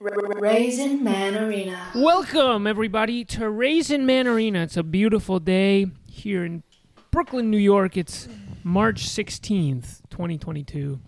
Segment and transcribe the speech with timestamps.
[0.00, 1.92] Raisin Man Arena.
[1.94, 4.62] Welcome, everybody, to Raisin Man Arena.
[4.62, 6.62] It's a beautiful day here in
[7.10, 7.98] Brooklyn, New York.
[7.98, 8.26] It's
[8.64, 11.00] March 16th, 2022.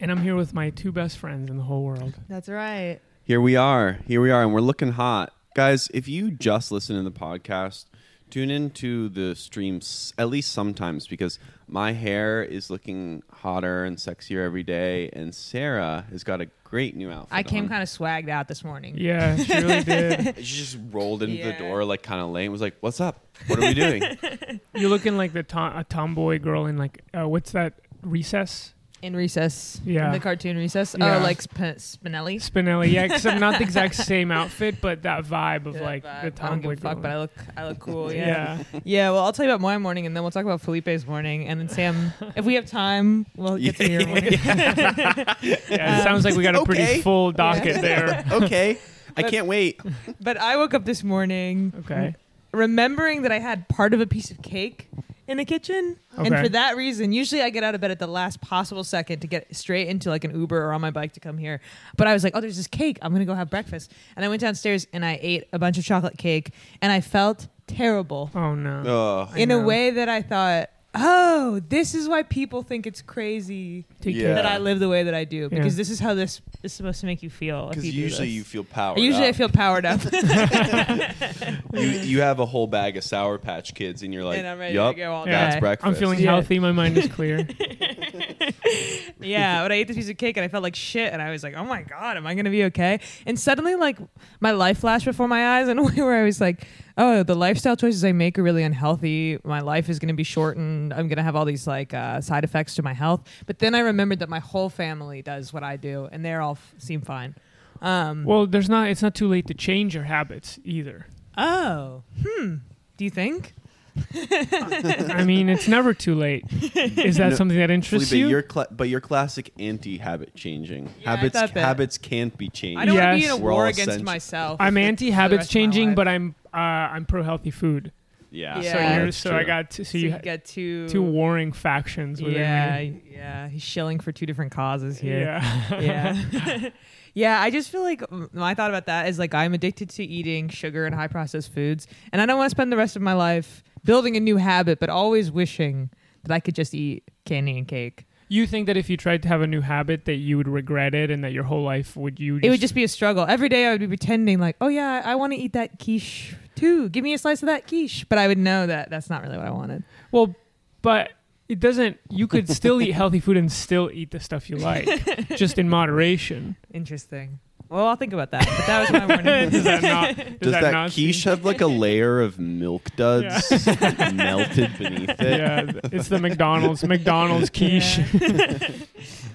[0.00, 2.14] And I'm here with my two best friends in the whole world.
[2.28, 2.98] That's right.
[3.22, 4.00] Here we are.
[4.08, 5.32] Here we are, and we're looking hot.
[5.54, 7.84] Guys, if you just listen to the podcast,
[8.28, 11.38] tune into the streams at least sometimes because
[11.68, 16.96] my hair is looking hotter and sexier every day, and Sarah has got a great
[16.96, 17.28] new outfit.
[17.30, 18.96] I came kind of swagged out this morning.
[18.98, 20.44] Yeah, she really did.
[20.44, 21.58] She just rolled into the Yeah.
[21.58, 23.24] door like kind of late and was like, "What's up?
[23.46, 24.02] What are we doing?"
[24.74, 27.74] You're looking like the tom- a tomboy girl in, like, uh, what's that?
[28.02, 28.73] Recess?
[29.04, 29.82] In recess.
[29.84, 30.06] Yeah.
[30.06, 30.94] In the cartoon recess.
[30.94, 31.18] Oh, yeah.
[31.18, 32.36] Oh, like Sp- Spinelli.
[32.36, 32.90] Spinelli.
[32.90, 36.20] Yeah, because I'm not the exact same outfit, but that vibe of, Yeah, like, vibe.
[36.22, 38.10] the I don't tomboy give fuck, but I look, I look cool.
[38.10, 38.62] Yeah.
[38.72, 38.80] yeah.
[38.82, 39.10] yeah.
[39.10, 41.60] Well, I'll tell you about my morning, and then we'll talk about Felipe's morning, and
[41.60, 42.14] then Sam.
[42.34, 44.38] if we have time, we'll get to your morning.
[44.44, 47.00] Yeah, it sounds like we got a pretty Okay.
[47.02, 48.24] full docket there.
[48.32, 48.78] okay,
[49.16, 49.80] I But- can't wait.
[50.20, 52.14] But I woke up this morning Okay.
[52.52, 54.88] remembering that I had part of a piece of cake
[55.26, 55.98] in the kitchen.
[56.16, 56.42] And Okay.
[56.42, 59.26] for that reason, usually I get out of bed at the last possible second to
[59.26, 61.60] get straight into like an Uber or on my bike to come here.
[61.96, 62.98] But I was like, oh, there's this cake.
[63.02, 63.92] I'm going to go have breakfast.
[64.16, 66.50] And I went downstairs and I ate a bunch of chocolate cake
[66.82, 69.26] and I felt terrible Oh, no.
[69.30, 69.38] Ugh.
[69.38, 69.64] in a know.
[69.66, 74.34] way that I thought, oh, this is why people think it's crazy Yeah.
[74.34, 75.78] that I live the way that I do because Yeah.
[75.78, 77.64] this is how this is supposed to make you feel.
[77.64, 78.34] if Because you do usually this.
[78.36, 78.98] you feel powered.
[79.00, 79.34] Usually I up.
[79.36, 80.00] feel powered up.
[81.74, 84.58] you you have a whole bag of Sour Patch Kids, and you're like, And I'm
[84.58, 85.60] ready "Yup, to go all that's day.
[85.60, 86.30] breakfast." I'm feeling Yeah.
[86.32, 86.58] healthy.
[86.58, 87.46] My mind is clear.
[89.20, 91.30] yeah, but I ate this piece of cake and I felt like shit, and I
[91.30, 93.98] was like, "Oh my god, am I gonna be okay?" And suddenly, like,
[94.40, 96.66] my life flashed before my eyes in a way where I was like,
[96.96, 99.38] "Oh, the lifestyle choices I make are really unhealthy.
[99.44, 100.92] My life is gonna be shortened.
[100.92, 103.80] I'm gonna have all these like uh, side effects to my health." But then I
[103.80, 107.34] remembered that my whole family does what I do, and they're all f- seem fine.
[107.82, 108.88] Um, Well, there's not.
[108.88, 111.06] It's not too late to change your habits either.
[111.36, 112.54] oh, hmm.
[112.96, 113.54] Do you think?
[114.14, 116.44] I mean, it's never too late.
[116.52, 118.28] Is that No, something that interests Felipe, you?
[118.28, 120.90] you're cla- but you're classic anti-habit changing.
[121.00, 121.60] Yeah, habits thought that.
[121.64, 122.80] habits can't be changed.
[122.80, 124.04] I don't want to be in a We're all war against essential.
[124.04, 124.56] myself.
[124.60, 127.92] I'm anti the habits rest of my changing, but I'm uh, I'm pro healthy food.
[128.30, 128.72] yeah, Yeah.
[128.72, 129.46] So Yeah, you're that's so I true.
[129.46, 133.02] got to, so so you you ha- get two two warring factions within Yeah, me.
[133.12, 133.48] yeah.
[133.48, 135.20] He's shilling for two different causes here.
[135.20, 135.80] Yeah.
[135.80, 136.68] Yeah.
[137.14, 140.04] yeah, I just feel like mm, my thought about that is like I'm addicted to
[140.04, 141.86] eating sugar and high processed foods.
[142.12, 144.80] And I don't want to spend the rest of my life building a new habit,
[144.80, 145.90] but always wishing
[146.24, 148.06] that I could just eat candy and cake.
[148.28, 150.94] You think that if you tried to have a new habit, that you would regret
[150.94, 152.40] it, and that your whole life would you?
[152.42, 153.26] It would just be a struggle.
[153.28, 156.34] Every day I would be pretending like, oh yeah, I want to eat that quiche
[156.56, 156.88] too.
[156.88, 158.06] Give me a slice of that quiche.
[158.08, 159.84] But I would know that that's not really what I wanted.
[160.10, 160.34] well,
[160.80, 161.12] but
[161.48, 161.98] it doesn't.
[162.10, 164.88] You could still eat healthy food and still eat the stuff you like,
[165.36, 166.56] just in moderation.
[166.72, 167.40] Interesting.
[167.68, 168.46] Well, I'll think about that.
[168.46, 169.50] But that was my morning.
[169.50, 170.16] Does that not?
[170.16, 173.50] Does, Does that, not seem- quiche have like a layer of milk duds
[174.14, 175.20] melted beneath it?
[175.20, 177.98] Yeah, it's the McDonald's McDonald's quiche.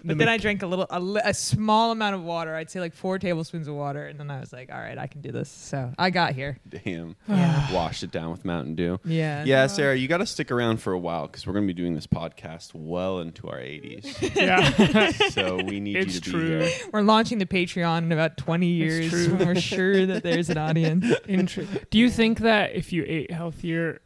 [0.03, 2.55] But then I drank a little, a, li- a small amount of water.
[2.55, 5.07] I'd say like four tablespoons of water, and then I was like, "All right, I
[5.07, 6.57] can do this." So I got here.
[6.67, 7.15] Damn.
[7.27, 7.71] Yeah.
[7.73, 8.99] Washed it down with Mountain Dew.
[9.05, 9.43] Yeah.
[9.45, 11.77] Yeah, Sarah, you got to stick around for a while because we're going to be
[11.79, 14.35] doing this podcast well into our 80s.
[14.35, 15.11] yeah.
[15.29, 16.59] so we need It's you to true.
[16.59, 16.71] be here.
[16.91, 21.05] We're launching the Patreon in about 20 years when we're sure that there's an audience.
[21.27, 24.01] Inter- Do you think that if you ate healthier,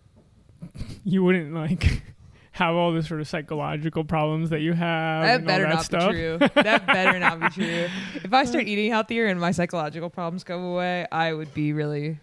[1.03, 2.03] you wouldn't like
[2.51, 5.23] have all the sort of psychological problems that you have?
[5.23, 6.11] That and all better that not stuff?
[6.11, 6.37] be true.
[6.63, 7.87] That better not be true.
[8.23, 12.19] If I start eating healthier and my psychological problems go away, I would be really.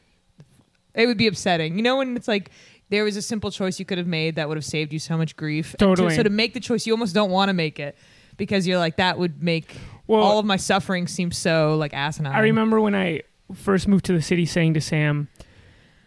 [0.95, 1.77] It would be upsetting.
[1.77, 2.51] You know when it's like
[2.89, 5.17] there was a simple choice you could have made that would have saved you so
[5.17, 5.75] much grief.
[5.79, 6.11] Totally.
[6.11, 7.97] To, so to make the choice, you almost don't want to make it
[8.37, 9.77] because you're like that would make
[10.11, 12.35] Well, all of my suffering seems so like asinine.
[12.35, 13.23] I remember when I
[13.55, 15.29] first moved to the city saying to Sam,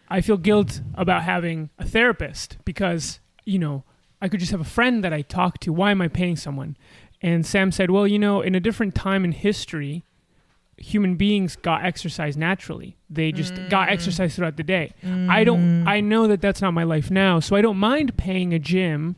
[0.08, 3.84] I feel guilt about having a therapist because, you know,
[4.20, 5.72] I could just have a friend that I talk to.
[5.72, 6.76] Why am I paying someone?
[7.22, 10.04] And Sam said, Well, you know, in a different time in history,
[10.76, 12.98] human beings got exercise naturally.
[13.08, 13.92] They just got mm.
[13.92, 14.92] exercise throughout the day.
[15.02, 15.88] I don't, mm.
[15.88, 17.40] I know that that's not my life now.
[17.40, 19.16] So I don't mind paying a gym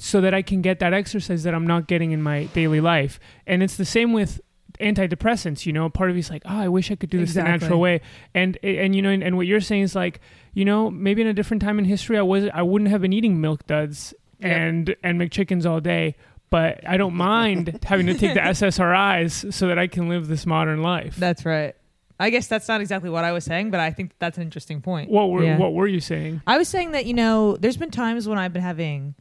[0.00, 3.18] so that I can get that exercise that I'm not getting in my daily life.
[3.46, 4.40] And it's the same with
[4.80, 7.42] antidepressants you know part of you's like oh i wish i could do this the
[7.42, 8.00] natural way
[8.32, 10.20] and and you know and, and what you're saying is like
[10.54, 13.12] you know maybe in a different time in history i was i wouldn't have been
[13.12, 14.52] eating milk duds Yep.
[14.56, 16.14] and and mcchickens all day
[16.48, 20.46] but i don't mind having to take the ssris so that i can live this
[20.46, 21.74] modern life That's right.
[22.20, 24.80] I guess that's not exactly what I was saying, but I think that's an interesting
[24.80, 25.08] point.
[25.08, 25.56] what were Yeah.
[25.56, 28.52] what were you saying I was saying that, you know, there's been times when I've
[28.52, 29.14] been having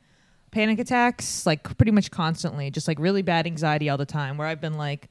[0.51, 4.47] panic attacks, like pretty much constantly, just like really bad anxiety all the time, where
[4.47, 5.09] I've been like,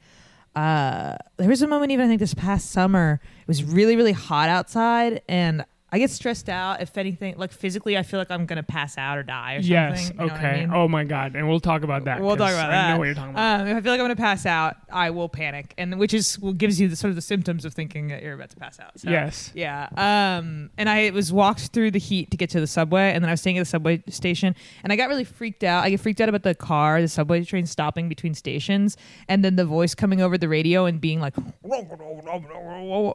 [0.54, 3.20] uh, there was a moment even I think this past summer.
[3.40, 6.80] It was really really hot outside, and I get stressed out.
[6.82, 9.70] If anything, like physically, I feel like I'm gonna pass out or die or something.
[9.72, 10.10] Yes.
[10.10, 10.60] you know what I okay.
[10.62, 10.70] mean?
[10.74, 11.36] Oh my god.
[11.36, 12.20] And we'll talk about that.
[12.20, 12.92] We'll talk 'cause about I that.
[12.92, 13.60] know what you're talking about.
[13.60, 16.12] Um, if I feel like I'm going to pass out, I will panic, and which
[16.12, 18.56] is what gives you the sort of the symptoms of thinking that you're about to
[18.56, 18.98] pass out.
[18.98, 19.52] So, yes.
[19.54, 19.88] Yeah.
[19.96, 23.28] Um, and I was walked through the heat to get to the subway, and then
[23.28, 25.84] I was staying at the subway station, and I got really freaked out.
[25.84, 28.96] I get freaked out about the car, the subway train stopping between stations,
[29.28, 31.34] and then the voice coming over the radio and being like,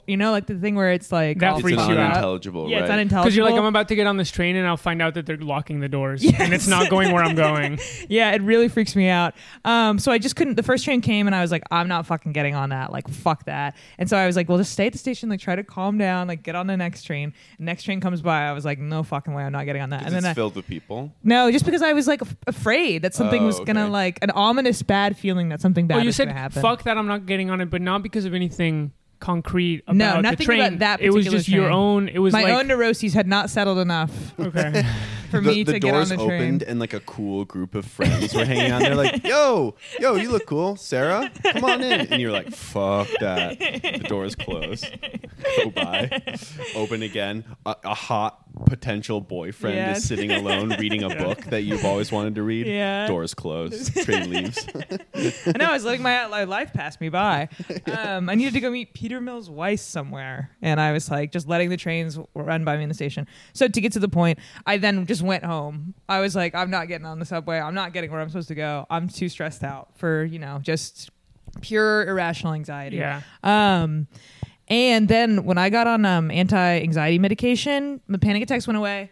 [0.07, 2.21] you know, like the thing where it's like That all It's freaks you out.
[2.65, 2.69] Up.
[2.69, 2.83] unintelligible, Yeah, right?
[2.83, 3.23] it's unintelligible.
[3.23, 5.25] Because you're like, I'm about to get on this train and I'll find out that
[5.25, 7.79] they're locking the doors and it's not going where I'm going.
[8.09, 9.33] yeah, it really freaks me out.
[9.65, 10.55] Um, so I just couldn't.
[10.55, 12.91] The first train came, and I was like, I'm not fucking getting on that.
[12.91, 13.75] Like, fuck that.
[13.97, 15.29] And so I was like, well, just stay at the station.
[15.29, 16.27] Like, try to calm down.
[16.27, 17.33] Like, get on the next train.
[17.59, 18.47] next train comes by.
[18.47, 19.43] I was like, no fucking way.
[19.43, 20.03] I'm not getting on that.
[20.05, 21.11] And it's then I, filled with people.
[21.23, 23.89] no, just because I was like af- afraid that something Oh, was gonna okay.
[23.91, 26.61] like an ominous bad feeling that something bad Well, you was said, gonna happen.
[26.61, 28.91] fuck that, I'm not getting on it, but not because of anything
[29.21, 30.59] concrete about No, the nothing train.
[30.61, 32.09] about that it was particular just your own.
[32.09, 34.83] It was My like, own neuroses had not settled enough okay.
[35.31, 36.31] for the, me the to get on doors the train.
[36.31, 38.81] opened and like a cool group of friends were hanging out.
[38.81, 41.31] They're like, "Yo, yo, you look cool, Sarah.
[41.43, 44.83] Come on in." And you're like, "Fuck that." The doors close.
[45.63, 46.21] Go by.
[46.75, 47.45] Open again.
[47.65, 49.91] A, a hot potential boyfriend Yeah.
[49.93, 52.67] is sitting alone reading a book that you've always wanted to read.
[52.67, 53.07] Yeah.
[53.07, 53.95] Doors closed.
[54.03, 54.65] Train leaves.
[54.75, 57.49] I know I was letting my, my life pass me by.
[57.91, 61.47] Um, I needed to go meet Peter Mills Weiss somewhere, and I was like just
[61.47, 63.27] letting the trains run by me in the station.
[63.53, 65.93] So to get to the point, I then just went home.
[66.07, 67.59] I was like, I'm not getting on the subway.
[67.59, 68.85] I'm not getting where I'm supposed to go.
[68.89, 71.09] I'm too stressed out for you know just
[71.61, 72.97] pure irrational anxiety.
[72.97, 73.21] Yeah.
[73.43, 74.07] Um,
[74.71, 79.11] and then when I got on um, anti-anxiety medication, my panic attacks went away.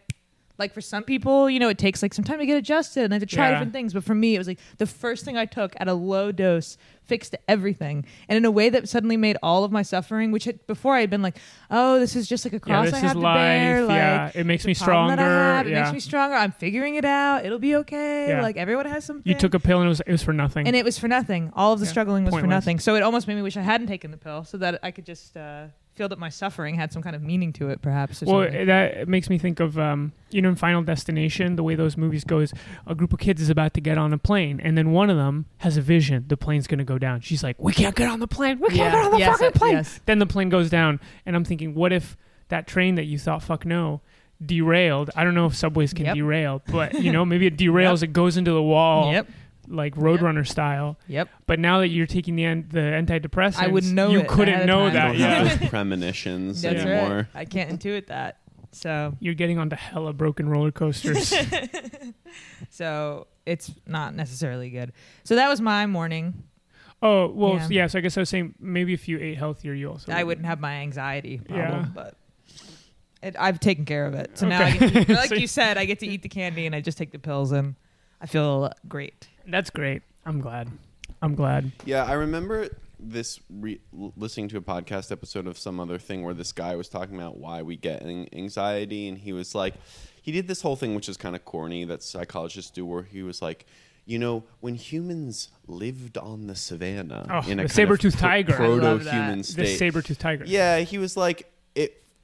[0.59, 3.11] Like for some people, you know, it takes like some time to get adjusted and
[3.11, 3.51] they have to try Yeah.
[3.55, 3.93] different things.
[3.93, 6.77] But for me, it was like the first thing I took at a low dose
[7.05, 10.67] fixed everything, and in a way that suddenly made all of my suffering, which had,
[10.67, 11.37] before I had been like,
[11.71, 13.35] oh, this is just like a Yeah, cross this I have to life.
[13.35, 13.83] bear.
[13.83, 14.31] Like, yeah.
[14.35, 15.15] It makes me stronger.
[15.15, 15.81] have, It yeah.
[15.81, 16.35] makes me stronger.
[16.35, 17.45] I'm figuring it out.
[17.45, 18.27] It'll be okay.
[18.27, 18.43] Yeah.
[18.43, 19.23] Like everyone has something.
[19.27, 20.67] you took a pill and it was, it was for nothing.
[20.67, 21.51] and it was for nothing.
[21.55, 21.91] All of the Yeah.
[21.91, 22.77] struggling was for nothing.
[22.77, 25.07] So it almost made me wish I hadn't taken the pill, so that I could
[25.07, 25.65] just uh,
[25.99, 28.23] feel that my suffering had some kind of meaning to it, perhaps.
[28.23, 28.67] Or well, something.
[28.67, 32.23] that makes me think of um, you know in Final Destination, the way those movies
[32.23, 32.53] go is
[32.87, 35.17] a group of kids is about to get on a plane, and then one of
[35.17, 37.19] them has a vision: the plane's going to go down.
[37.19, 38.59] She's like, "We can't get on the plane.
[38.59, 38.91] We can't Yeah.
[38.91, 39.99] get on the Yes, fucking uh, plane." yes.
[40.05, 42.15] Then the plane goes down, and I'm thinking, what if
[42.47, 43.99] that train that you thought fuck no
[44.45, 45.09] derailed?
[45.15, 46.15] I don't know if subways can Yep.
[46.15, 49.27] derail, but you know maybe it derails, it goes into the wall, Yep.
[49.69, 50.97] Like Roadrunner style.
[51.07, 51.29] Yep.
[51.45, 54.61] But now that you're taking the an- the antidepressants, I wouldn't know You it couldn't
[54.61, 54.93] of know time.
[54.93, 55.13] that.
[55.15, 55.43] you don't Yeah.
[55.45, 57.15] have those premonitions That's anymore.
[57.17, 57.25] right.
[57.35, 58.37] I can't intuit that.
[58.71, 61.33] So, You're getting onto hella broken roller coasters.
[62.69, 64.93] so it's not necessarily good.
[65.23, 66.43] So that was my morning.
[67.01, 67.67] Oh well, Yeah.
[67.69, 67.87] yeah.
[67.87, 70.45] So I guess I was saying maybe if you ate healthier, you also I wouldn't
[70.45, 71.85] have my anxiety problem, Yeah.
[71.93, 72.15] but
[73.23, 74.37] it, I've taken care of it.
[74.37, 74.89] So now, I Okay.
[74.91, 76.97] get to, like So- you said, I get to eat the candy and I just
[76.97, 77.75] take the pills, and
[78.21, 79.27] I feel great.
[79.49, 80.01] That's great.
[80.25, 80.69] I'm glad.
[81.21, 81.71] I'm glad.
[81.85, 82.69] Yeah, I remember
[82.99, 86.89] this re- listening to a podcast episode of some other thing where this guy was
[86.89, 89.73] talking about why we get anxiety, and he was like,
[90.21, 93.23] he did this whole thing which is kind of corny that psychologists do, where he
[93.23, 93.65] was like.
[94.05, 98.17] You know, when humans lived on the savannah Oh, in a the kind of saber-toothed
[98.17, 98.53] pro- tiger.
[98.53, 100.45] Proto-human state, The saber-toothed tiger.
[100.47, 101.47] yeah, he was like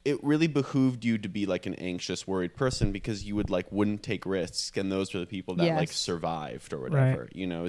[0.06, 0.24] it.
[0.24, 4.04] Really behooved you to be like an anxious, worried person because you would like wouldn't
[4.04, 7.30] take risks, and those were the people that like survived or whatever.
[7.34, 7.68] You know,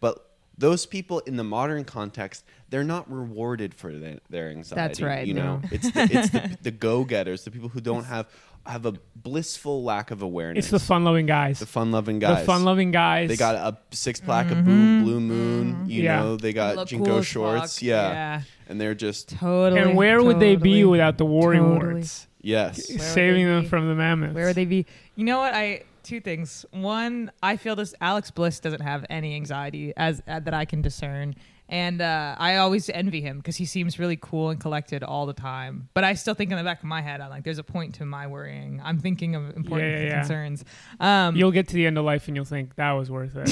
[0.00, 0.24] but
[0.58, 5.04] those people in the modern context, they're not rewarded for their, their anxiety.
[5.04, 8.26] right, You know, it's the, it's the, the go-getters, the people who don't have
[8.68, 10.66] have a blissful lack of awareness.
[10.66, 11.58] It's the fun-loving guys.
[11.58, 12.40] the fun-loving guys.
[12.40, 13.28] The fun-loving guys.
[13.28, 15.84] They got a six pack of Blue, Blue Moon.
[15.88, 16.20] You Yeah.
[16.20, 17.82] know, they got Look JNCO cool shorts.
[17.82, 18.10] Yeah.
[18.10, 18.40] Yeah.
[18.68, 19.80] and they're just Totally.
[19.80, 21.94] and where would they be without the warring Totally.
[21.94, 22.26] words?
[22.42, 22.88] yes.
[22.90, 23.68] Where Saving them be?
[23.68, 24.34] from the mammoths.
[24.34, 24.84] Where would they be?
[25.16, 25.54] You know what?
[25.54, 26.64] I two things.
[26.70, 27.94] One, I feel this.
[28.00, 31.34] Alex Bliss doesn't have any anxiety as uh, that I can discern,
[31.68, 35.32] and uh, I always envy him because he seems really cool and collected all the
[35.34, 35.88] time.
[35.94, 37.96] But I still think in the back of my head, I'm like, there's a point
[37.96, 38.80] to my worrying.
[38.82, 40.18] I'm thinking of important Yeah, yeah, yeah.
[40.20, 40.64] concerns.
[41.00, 43.48] Um, You'll get to the end of life and you'll think that was worth it.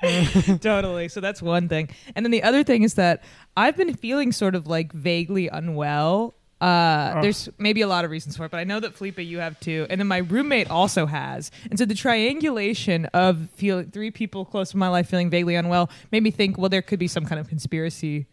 [0.62, 1.08] totally.
[1.08, 1.88] So that's one thing.
[2.14, 3.22] And then the other thing is that
[3.56, 6.34] I've been feeling sort of like vaguely unwell.
[6.60, 7.22] Uh, Oh.
[7.22, 9.58] There's maybe a lot of reasons for it, but I know that Felipe, you have
[9.60, 11.50] too, and then my roommate also has.
[11.70, 15.88] And so the triangulation of feeling three people close to my life feeling vaguely unwell
[16.12, 18.26] made me think, well, there could be some kind of conspiracy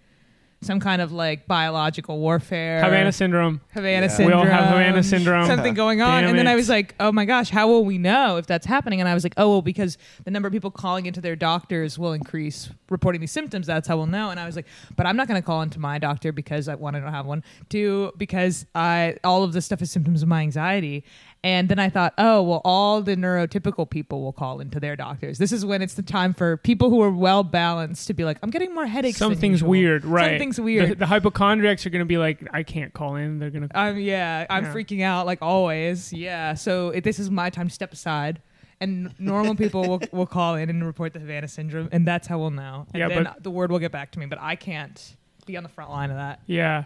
[0.62, 2.84] some kind of like biological warfare.
[2.84, 3.62] Havana syndrome.
[3.74, 4.08] Havana Yeah.
[4.08, 4.42] syndrome.
[4.42, 5.46] We all have Havana syndrome.
[5.46, 6.24] Something going on.
[6.24, 8.66] Damn and then I was like, oh my gosh, how will we know if that's
[8.66, 9.00] happening?
[9.00, 12.00] And I was like, oh, well, because the number of people calling into their doctors
[12.00, 13.68] will increase reporting these symptoms.
[13.68, 14.32] That's how we'll know.
[14.32, 16.76] And I was like, but I'm not going to call into my doctor because I,
[16.76, 17.44] one, I don't have one.
[17.70, 21.04] Two, because I, all of this stuff is symptoms of my anxiety.
[21.44, 25.38] And then I thought, oh, well, all the neurotypical people will call into their doctors.
[25.38, 28.38] This is when it's the time for people who are well balanced to be like,
[28.42, 29.18] I'm getting more headaches.
[29.18, 30.32] Something's weird, right?
[30.32, 30.98] Something's weird.
[31.00, 33.40] the hypochondriacs are going to be like, I can't call in.
[33.40, 33.78] They're going to.
[33.78, 34.74] I'm um, yeah, I'm Yeah.
[34.74, 36.12] freaking out like always.
[36.12, 38.42] Yeah, so it, this is my time to step aside,
[38.82, 42.40] and normal people will, will call in and report the Havana syndrome, and that's how
[42.40, 42.88] we'll know.
[42.94, 45.16] And Yeah, then the word will get back to me, but I can't
[45.46, 46.42] be on the front line of that.
[46.46, 46.86] Yeah.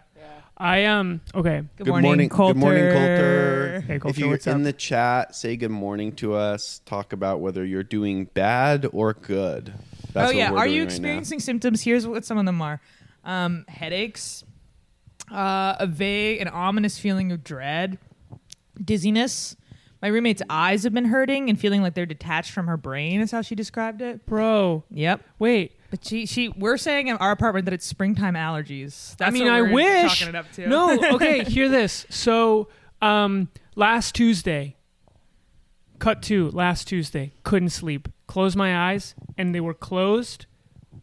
[0.57, 1.21] I um.
[1.33, 1.63] Okay.
[1.77, 2.53] Good, Good morning, Coulter.
[2.53, 3.83] good morning, Coulter.
[3.87, 4.63] Hey, if you're what's in up?
[4.63, 6.81] the chat, say good morning to us.
[6.85, 9.73] Talk about whether you're doing bad or good.
[10.13, 11.81] That's oh yeah, we're are doing you right experiencing symptoms?
[11.81, 12.79] Here's what some of them are:
[13.23, 14.43] um, headaches,
[15.31, 17.97] uh, a vague and ominous feeling of dread,
[18.83, 19.55] dizziness.
[20.01, 23.21] My roommate's eyes have been hurting and feeling like they're detached from her brain.
[23.21, 24.25] Is how she described it.
[24.25, 24.83] Bro.
[24.89, 25.23] Yep.
[25.39, 25.73] Wait.
[25.91, 29.15] But she, she, we're saying in our apartment that it's springtime allergies.
[29.17, 30.19] That's I mean, I wish.
[30.19, 30.67] Chalking it up to.
[30.67, 30.97] No.
[31.15, 31.43] Okay.
[31.43, 32.05] hear this.
[32.09, 32.69] So,
[33.01, 34.77] um, last Tuesday,
[35.99, 38.07] cut to last Tuesday, couldn't sleep.
[38.25, 40.45] Closed my eyes, and they were closed,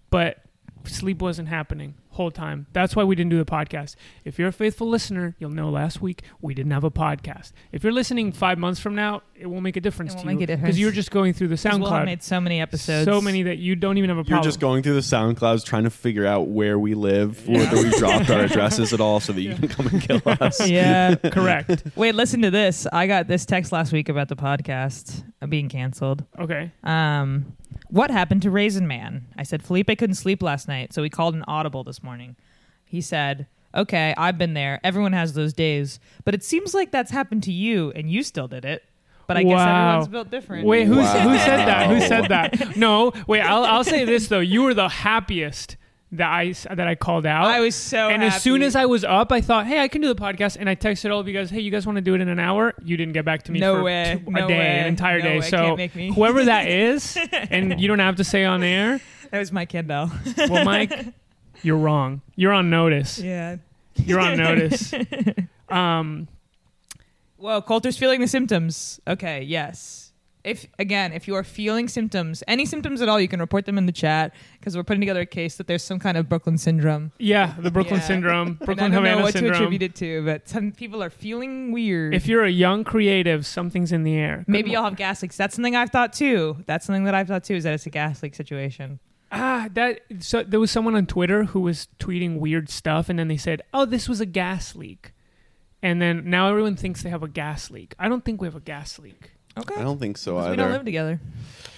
[0.08, 0.38] but
[0.84, 2.66] sleep wasn't happening whole time.
[2.74, 3.94] That's why we didn't do the podcast.
[4.24, 7.52] If you're a faithful listener, you'll know last week we didn't have a podcast.
[7.72, 10.32] If you're listening five months from now, it won't make a difference It won't to
[10.32, 10.66] you make a difference.
[10.66, 12.04] because you're just going through the 'Cause We'll have SoundCloud.
[12.04, 13.04] made so many episodes.
[13.06, 14.36] so many that you don't even have a problem.
[14.38, 17.88] You're just going through the SoundClouds trying to figure out where we live, whether we
[17.90, 20.68] dropped our addresses at all, so that you can come and kill us.
[20.68, 21.14] Yeah.
[21.30, 21.84] correct.
[21.96, 22.86] Wait, listen to this.
[22.92, 26.24] I got this text last week about the podcast uh, being canceled.
[26.38, 26.72] Okay.
[26.82, 27.54] Um,
[27.90, 29.26] what happened to Raisin Man?
[29.36, 32.36] I said Felipe couldn't sleep last night, so he called an audible this morning.
[32.84, 34.80] He said, "Okay, I've been there.
[34.84, 38.48] Everyone has those days, but it seems like that's happened to you, and you still
[38.48, 38.84] did it.
[39.26, 39.86] But I guess Wow.
[39.88, 41.18] everyone's built different." Wait, who's, Wow.
[41.28, 41.90] who said that?
[41.90, 42.76] Who said that?
[42.76, 43.40] No, wait.
[43.42, 44.40] I'll, I'll say this though.
[44.40, 45.76] You were the happiest
[46.12, 47.46] that I that I called out.
[47.46, 48.08] I was so.
[48.08, 50.56] and as soon as I was up, I thought, "Hey, I can do the podcast."
[50.58, 52.28] And I texted all of you guys, "Hey, you guys want to do it in
[52.28, 54.20] an hour?" You didn't get back to me No for way.
[54.24, 54.78] two- a No day, way.
[54.80, 55.38] an entire No day.
[55.40, 55.48] way.
[55.48, 56.12] So Can't make me.
[56.12, 57.18] whoever that is,
[57.50, 59.00] and you don't have to say on air.
[59.30, 60.10] that was Mike Kendall.
[60.48, 60.92] Well, Mike,
[61.62, 62.22] you're wrong.
[62.36, 63.18] You're on notice.
[63.18, 63.56] yeah.
[63.96, 64.94] You're on notice.
[65.68, 66.28] Um,
[67.36, 69.00] Well, Coulter's feeling the symptoms.
[69.06, 70.07] Okay, yes.
[70.48, 73.76] If again, if you are feeling symptoms, any symptoms at all, you can report them
[73.78, 76.56] in the chat because we're putting together a case that there's some kind of Brooklyn
[76.58, 77.12] syndrome.
[77.18, 78.06] yeah, the Brooklyn Yeah.
[78.06, 79.52] syndrome, And Brooklyn I don't know what syndrome.
[79.52, 82.14] to attribute it to, but some people are feeling weird.
[82.14, 84.44] If you're a young creative, something's in the air.
[84.46, 85.36] Maybe Good you'll have gas leaks.
[85.36, 86.56] That's something I've thought too.
[86.66, 87.54] That's something that I've thought too.
[87.54, 89.00] Is that it's a gas leak situation?
[89.30, 93.28] Ah, that so there was someone on Twitter who was tweeting weird stuff, and then
[93.28, 95.12] they said, "Oh, this was a gas leak,"
[95.82, 97.94] and then now everyone thinks they have a gas leak.
[97.98, 99.32] I don't think we have a gas leak.
[99.56, 99.74] Okay.
[99.76, 100.50] I don't think so either.
[100.50, 101.20] we don't live together.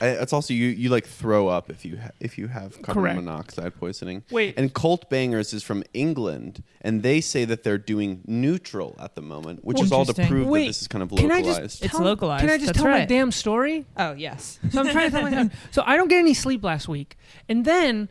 [0.02, 0.66] I, it's also you.
[0.68, 3.16] You like throw up if you ha- if you have carbon Correct.
[3.16, 4.22] monoxide poisoning.
[4.30, 9.14] Wait, And Colt Bangers is from England, and they say that they're doing neutral at
[9.14, 10.28] the moment, which is all to Interesting.
[10.28, 11.60] prove Wait, that this is kind of can I localized.
[11.62, 12.40] just It's tell- localized.
[12.40, 13.08] Can I just That's tell my right.
[13.08, 13.86] damn story?
[13.96, 14.58] Oh yes.
[14.70, 17.16] So I'm trying to tell my So I don't get any sleep last week,
[17.48, 18.08] and then,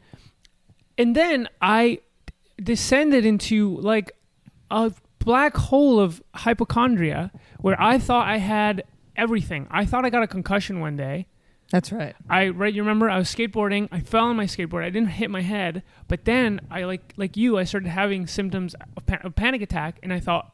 [0.98, 2.00] and then I
[2.62, 4.12] descended into like
[4.72, 8.84] a black hole of hypochondria where I thought I had
[9.20, 9.68] everything.
[9.70, 11.28] I thought I got a concussion one day.
[11.72, 12.16] That's right.
[12.28, 13.90] I right, you remember I was skateboarding.
[13.92, 14.84] I fell on my skateboard.
[14.84, 17.60] I didn't hit my head, but then I like like you.
[17.60, 20.52] I started having symptoms of, pa- of panic attack, and I thought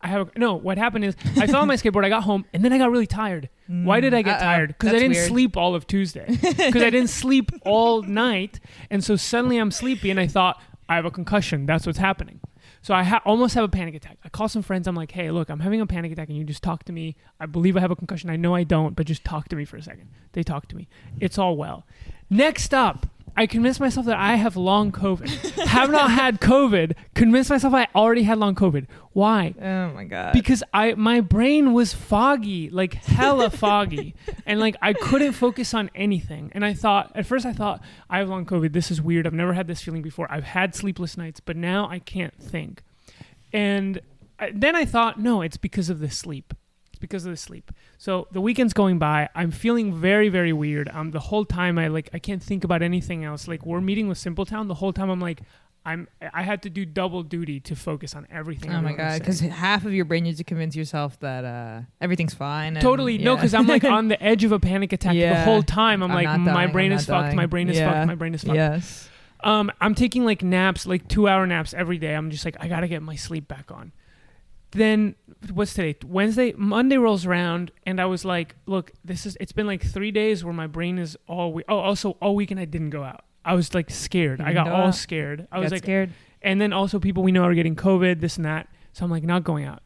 [0.00, 0.54] I have a, no.
[0.54, 2.04] What happened is I fell on my skateboard.
[2.04, 3.48] I got home, and then I got really tired.
[3.66, 4.44] Why did I get Uh-oh.
[4.44, 4.70] tired?
[4.70, 4.74] Uh-uh.
[4.78, 5.26] Because I didn't weird.
[5.28, 6.26] sleep all of Tuesday.
[6.40, 10.94] Because I didn't sleep all night, and so suddenly I'm sleepy, and I thought I
[10.94, 11.66] have a concussion.
[11.66, 12.38] That's what's happening.
[12.86, 14.16] So I ha- almost have a panic attack.
[14.24, 14.86] I call some friends.
[14.86, 17.16] I'm like, "Hey, look, I'm having a panic attack, and you just talk to me.
[17.40, 18.30] I believe I have a concussion.
[18.30, 20.08] I know I don't, but just talk to me for a second.
[20.34, 20.86] They talk to me.
[21.18, 21.84] It's all well.
[22.30, 25.28] Next up, I convinced myself that I have long COVID.
[25.66, 26.94] have not had COVID.
[27.14, 28.86] Convinced myself I already had long COVID.
[29.12, 29.54] Why?
[29.60, 30.32] Oh my god.
[30.32, 34.14] because I my brain was foggy, like hella foggy,
[34.46, 36.50] and like I couldn't focus on anything.
[36.54, 38.72] And I thought at first I thought I have long COVID.
[38.72, 39.26] This is weird.
[39.26, 40.26] I've never had this feeling before.
[40.30, 42.82] I've had sleepless nights, but now I can't think.
[43.52, 44.00] And
[44.38, 46.52] I, then I thought, no, it's because of the sleep.
[47.08, 47.70] Because of the sleep.
[47.98, 49.28] So the weekend's going by.
[49.34, 50.88] I'm feeling very, very weird.
[50.92, 53.46] Um, the whole time I like I can't think about anything else.
[53.48, 54.68] Like we're meeting with Simpletown.
[54.68, 55.40] The whole time I'm like.
[55.88, 56.08] I'm.
[56.34, 58.72] I had to do double duty to focus on everything.
[58.72, 59.20] Oh my god!
[59.20, 62.74] Because half of your brain needs to convince yourself that uh, everything's fine.
[62.76, 65.62] and- Totally no, because I'm like on the edge of a panic attack the whole
[65.62, 66.02] time.
[66.02, 67.36] I'm, I'm like, my dying, brain I'm is fucked.
[67.36, 67.92] My brain is Yeah.
[67.92, 68.08] fucked.
[68.08, 68.56] My brain is fucked.
[68.56, 69.08] Yes.
[69.44, 72.14] Um, I'm taking like naps, like two hour naps every day.
[72.16, 73.92] I'm just like, I gotta get my sleep back on.
[74.72, 75.14] Then
[75.52, 75.96] what's today?
[76.04, 79.36] Wednesday, Monday rolls around, and I was like, look, this is.
[79.40, 81.52] It's been like three days where my brain is all.
[81.52, 83.24] We- oh, also all weekend I didn't go out.
[83.44, 84.40] I was like scared.
[84.40, 84.94] I got go all out?
[84.94, 85.46] scared.
[85.52, 86.10] I was like, scared.
[86.42, 88.68] and then also people we know are getting COVID, this and that.
[88.92, 89.82] So I'm like, not going out.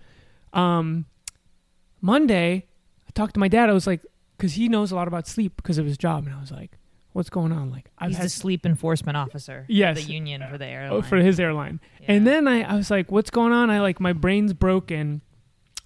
[0.52, 1.04] Um,
[2.00, 2.66] Monday,
[3.06, 3.68] I talked to my dad.
[3.68, 4.04] I was like,
[4.36, 6.78] because he knows a lot about sleep because of his job, and I was like,
[7.12, 7.70] what's going on?
[7.70, 9.64] Like, I've He's had the sleep enforcement officer.
[9.68, 10.04] Yes.
[10.04, 10.92] The union for the airline.
[10.98, 11.80] oh, for his airline.
[12.00, 12.12] Yeah.
[12.12, 13.70] And then I, I was like, what's going on?
[13.70, 15.22] I like, my brain's broken.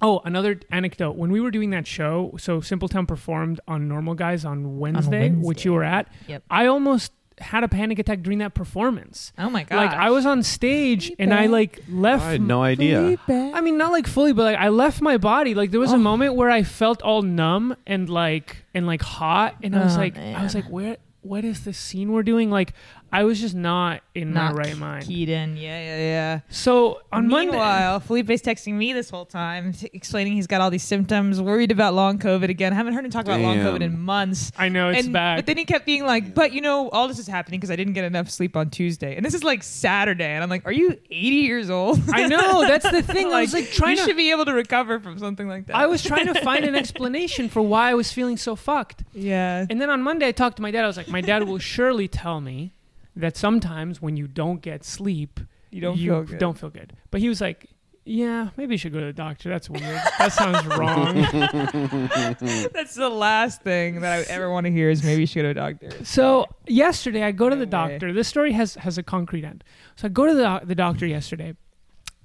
[0.02, 1.16] Oh, another anecdote.
[1.16, 5.42] When we were doing that show, so Simpletown performed on Normal Guys on Wednesday, which
[5.44, 5.68] Wednesday.
[5.68, 6.08] you were at.
[6.28, 6.42] Yep.
[6.50, 9.32] I almost had a panic attack during that performance.
[9.38, 9.76] Oh my god.
[9.76, 13.18] Like I was on stage and I like left I had no idea.
[13.28, 15.52] I mean, not like fully, but like I left my body.
[15.54, 15.96] Like there was Oh.
[15.96, 19.96] a moment where I felt all numb and like and like hot, and I was
[19.96, 20.96] Oh, like, I was like, where?
[21.24, 22.50] What is this scene we're doing?
[22.50, 22.74] Like,
[23.14, 25.06] I was just not in not my right mind.
[25.06, 25.56] keyed in.
[25.56, 26.40] Yeah, yeah, yeah.
[26.48, 30.68] So on Monday, Meanwhile, Felipe's texting me this whole time, t- explaining he's got all
[30.68, 32.72] these symptoms, worried about long COVID again.
[32.72, 33.66] I haven't heard him talk about long Damn.
[33.66, 34.50] COVID in months.
[34.58, 35.36] I know it's and, bad.
[35.36, 37.76] But then he kept being like, "But you know, all this is happening because I
[37.76, 40.72] didn't get enough sleep on Tuesday, and this is like Saturday." And I'm like, "Are
[40.72, 43.32] you 80 years old?" I know that's the thing.
[43.32, 44.02] I was like trying you to.
[44.06, 45.76] should be able to recover from something like that.
[45.76, 49.04] I was trying to find an explanation for why I was feeling so fucked.
[49.14, 49.66] yeah.
[49.70, 50.82] And then on Monday, I talked to my dad.
[50.82, 52.72] I was like, my dad will surely tell me
[53.16, 55.40] that sometimes when you don't get sleep,
[55.70, 56.38] You don't feel good.
[56.38, 56.94] don't feel good.
[57.10, 57.68] But he was like,
[58.06, 59.48] yeah, maybe you should go to the doctor.
[59.48, 59.82] That's weird.
[60.18, 61.14] that sounds wrong.
[62.72, 65.42] That's the last thing that I ever want to hear is maybe you should go
[65.44, 66.04] to a doctor.
[66.04, 67.92] So yesterday, I go to the No way.
[67.92, 68.12] doctor.
[68.12, 69.64] This story has has a concrete end.
[69.96, 71.54] So I go to the the doctor yesterday,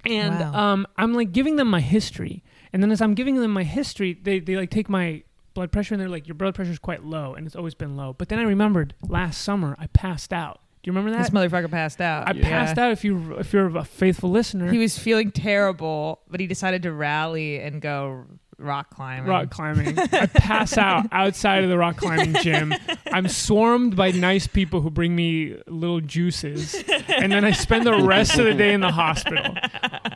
[0.04, 0.54] and Wow.
[0.72, 2.42] um, I'm like giving them my history.
[2.72, 5.22] And then as I'm giving them my history, they they like take my
[5.54, 7.96] blood pressure and they're like, your blood pressure is quite low, and it's always been
[7.96, 8.12] low.
[8.12, 10.60] But then I remembered last summer I passed out.
[10.82, 11.18] Do you remember that?
[11.22, 12.28] This motherfucker passed out.
[12.28, 12.48] I Yeah.
[12.48, 12.90] passed out.
[12.92, 16.92] If you if you're a faithful listener, He was feeling terrible, but he decided to
[16.92, 18.24] rally and go
[18.58, 19.28] rock climbing.
[19.28, 19.98] rock climbing.
[19.98, 22.74] I pass out outside of the rock climbing gym.
[23.12, 28.02] I'm swarmed by nice people who bring me little juices, and then I spend the
[28.02, 29.54] rest of the day in the hospital.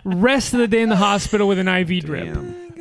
[0.04, 2.36] Rest of the day in the hospital with an IV drip.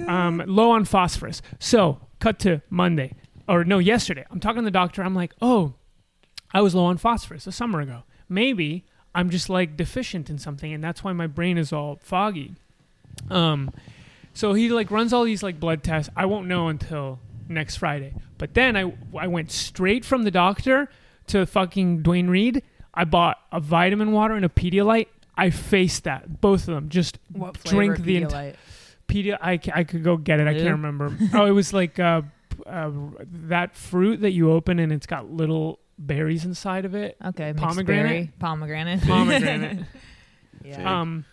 [0.07, 1.41] Um, low on phosphorus.
[1.59, 3.15] So cut to Monday,
[3.47, 4.25] or no, yesterday.
[4.31, 5.01] I'm talking to the doctor.
[5.03, 5.75] I'm like, oh,
[6.53, 8.03] I was low on phosphorus a summer ago.
[8.29, 8.85] Maybe
[9.15, 12.55] I'm just like deficient in something, and that's why my brain is all foggy.
[13.29, 13.71] Um,
[14.33, 16.11] so he like runs all these like blood tests.
[16.15, 18.13] I won't know until next Friday.
[18.37, 20.89] But then I I went straight from the doctor
[21.27, 22.63] to fucking Duane Reade.
[22.93, 25.07] I bought a vitamin water and a Pedialyte.
[25.35, 26.89] I faced that both of them.
[26.89, 28.21] Just What drink the Pedialyte?
[28.21, 28.55] entire
[29.07, 29.37] Pedia.
[29.41, 30.47] I, I could go get it.
[30.47, 31.15] I can't remember.
[31.33, 32.21] oh, it was like uh,
[32.65, 32.91] uh,
[33.47, 37.17] that fruit that you open and it's got little berries inside of it.
[37.23, 37.87] Okay, Pomegranate?
[38.05, 38.31] berry.
[38.39, 39.01] Pomegranate.
[39.07, 39.85] Pomegranate.
[40.63, 41.01] yeah.
[41.01, 41.25] um,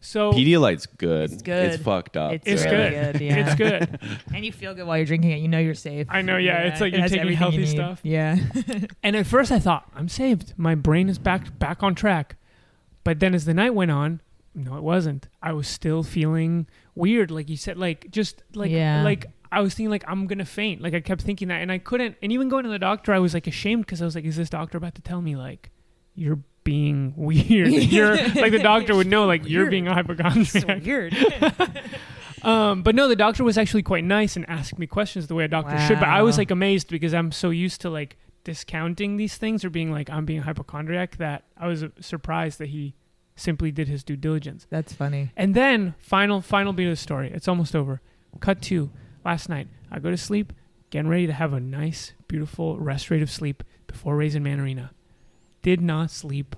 [0.00, 1.32] so Pedialyte's good.
[1.32, 1.72] It's good.
[1.72, 2.32] It's fucked up.
[2.32, 3.12] It's, It's really good.
[3.14, 3.20] good.
[3.22, 3.36] yeah.
[3.46, 3.98] it's good.
[4.34, 5.38] and you feel good while you're drinking it.
[5.38, 6.06] You know you're safe.
[6.10, 8.00] I know, yeah, it's like it you're taking healthy you stuff.
[8.02, 8.36] Yeah.
[9.02, 10.52] And at first I thought, I'm saved.
[10.58, 12.36] My brain is back back on track.
[13.02, 14.20] But then as the night went on,
[14.54, 15.28] no, it wasn't.
[15.42, 17.30] I was still feeling weird.
[17.30, 19.02] Like you said, like just like Yeah.
[19.02, 20.82] like I was thinking like I'm gonna faint.
[20.82, 23.18] Like I kept thinking that and I couldn't and even going to the doctor I
[23.18, 25.70] was like ashamed because I was like, is this doctor about to tell me like
[26.14, 27.68] you're being weird?
[27.68, 30.84] you're like the doctor would know like you're being a hypochondriac.
[30.84, 31.16] weird.
[32.44, 35.44] Um, but no, the doctor was actually quite nice and asked me questions the way
[35.44, 35.98] a doctor should.
[35.98, 39.70] But I was like amazed because I'm so used to like discounting these things or
[39.70, 42.94] being like I'm being a hypochondriac that I was uh, surprised that he
[43.34, 44.66] simply did his due diligence.
[44.70, 45.32] That's funny.
[45.36, 47.30] And then final final beat of the story.
[47.32, 48.00] It's almost over.
[48.40, 48.90] Cut to
[49.24, 49.68] last night.
[49.90, 50.52] I go to sleep,
[50.90, 54.92] getting ready to have a nice, beautiful restorative sleep before Raisin Man Arena.
[55.62, 56.56] Did not sleep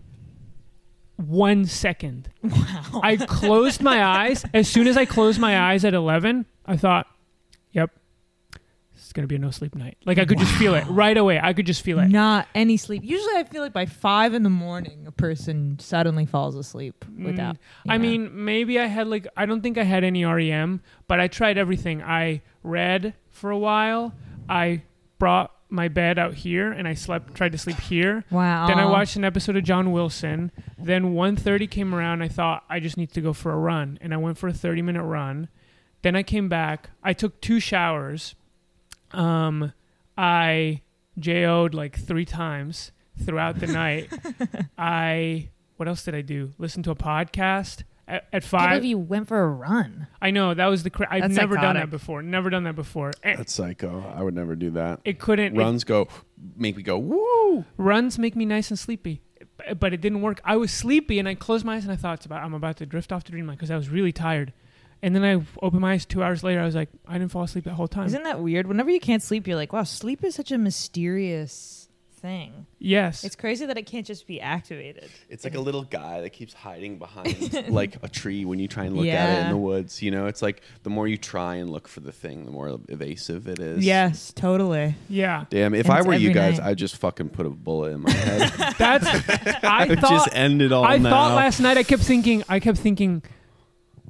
[1.17, 2.31] one second.
[2.43, 3.01] Wow.
[3.03, 4.45] I closed my eyes.
[4.55, 7.07] As soon as I closed my eyes at 11, I thought,
[9.13, 9.99] going to be a no sleep night.
[10.05, 11.41] Like I could just feel it right away.
[11.43, 12.09] I could just feel it.
[12.09, 13.03] Not any sleep.
[13.05, 17.57] Usually, I feel like by five in the morning, a person suddenly falls asleep without.
[17.57, 21.21] Mm, I mean, maybe I had like, I don't think I had any REM, but
[21.21, 22.03] I tried everything.
[22.03, 24.15] I read for a while.
[24.49, 24.83] I
[25.19, 28.25] brought my bed out here and I slept, tried to sleep here.
[28.31, 28.67] wow.
[28.67, 30.53] Then I watched an episode of John Wilson.
[30.79, 32.23] Then 1.30 came around.
[32.23, 34.53] I thought I just need to go for a run, and I went for a
[34.53, 35.49] 30 minute run.
[36.03, 36.91] Then I came back.
[37.03, 38.35] I took two showers.
[39.17, 39.73] Um,
[40.17, 40.83] I
[41.19, 42.93] JO'd like three times
[43.25, 44.13] throughout the night.
[44.79, 46.53] I what else did I do?
[46.59, 48.71] Listen to a podcast at, at Can't five.
[48.71, 50.07] believe you went for a run.
[50.23, 50.91] I know that was the.
[50.91, 52.23] Cra- I've That's never done that before.
[52.23, 53.13] Never done that before.
[53.23, 54.05] And That's psycho.
[54.15, 55.01] I would never do that.
[55.05, 55.55] it couldn't.
[55.55, 56.09] it- Runs go
[56.57, 57.65] make me go woo.
[57.77, 59.23] runs make me nice and sleepy.
[59.79, 60.41] but it didn't work.
[60.45, 62.77] I was sleepy and I closed my eyes and I thought it's about I'm about
[62.79, 64.53] to drift off to dreamland because I was really tired.
[65.07, 66.61] And then I opened my eyes two hours later.
[66.61, 68.07] I was like, I didn't fall asleep that whole time.
[68.07, 68.67] Isn't that weird?
[68.67, 71.89] Whenever you can't sleep, you're like, wow, sleep is such a mysterious
[72.19, 72.67] thing.
[72.81, 73.23] yes.
[73.23, 75.09] It's crazy that it can't just be activated.
[75.29, 78.85] It's like a little guy that keeps hiding behind like a tree when you try
[78.87, 79.51] and look at it in Yeah.
[79.51, 80.03] the woods.
[80.03, 82.81] You know, it's like the more you try and look for the thing, the more
[82.89, 83.85] evasive it is.
[83.87, 84.97] Yes, totally.
[85.09, 85.45] yeah.
[85.51, 86.67] Damn, if And I it's were you every guys, night.
[86.71, 88.75] I'd just fucking put a bullet in my head.
[88.79, 91.11] That's I I'd thought just end it all I now.
[91.11, 93.23] thought last night I kept thinking I kept thinking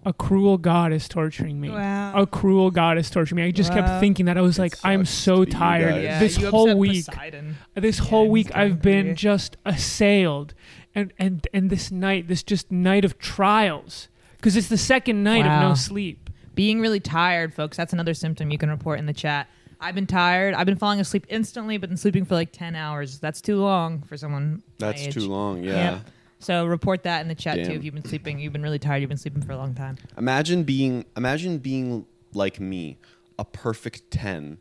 [0.07, 1.69] a cruel god is torturing me.
[1.69, 2.13] Wow.
[2.15, 3.43] A cruel god is torturing me.
[3.43, 3.81] I just Wow.
[3.87, 4.39] kept thinking that.
[4.39, 6.03] I was It like, I'm so to be you tired.
[6.03, 7.57] yeah, this whole week, Poseidon.
[7.75, 9.15] this Yeah, whole he's week, I've been angry.
[9.17, 10.55] just assailed,
[10.95, 15.45] and and and this night, this just night of trials, because it's the second night
[15.45, 16.31] of no sleep.
[16.55, 19.47] Being really tired, folks, that's another symptom you can report in the chat.
[19.79, 20.55] I've been tired.
[20.55, 23.19] I've been falling asleep instantly, but then sleeping for like 10 hours.
[23.19, 24.63] That's too long for someone.
[24.81, 25.13] my That's age.
[25.15, 25.63] too long.
[25.63, 25.73] Yeah.
[25.97, 26.11] Yep.
[26.39, 28.39] So report that in the chat too if you've been sleeping.
[28.39, 28.99] You've been really tired.
[29.01, 29.97] You've been sleeping for a long time.
[30.19, 32.99] Imagine being imagine being like me,
[33.39, 34.59] a perfect 10.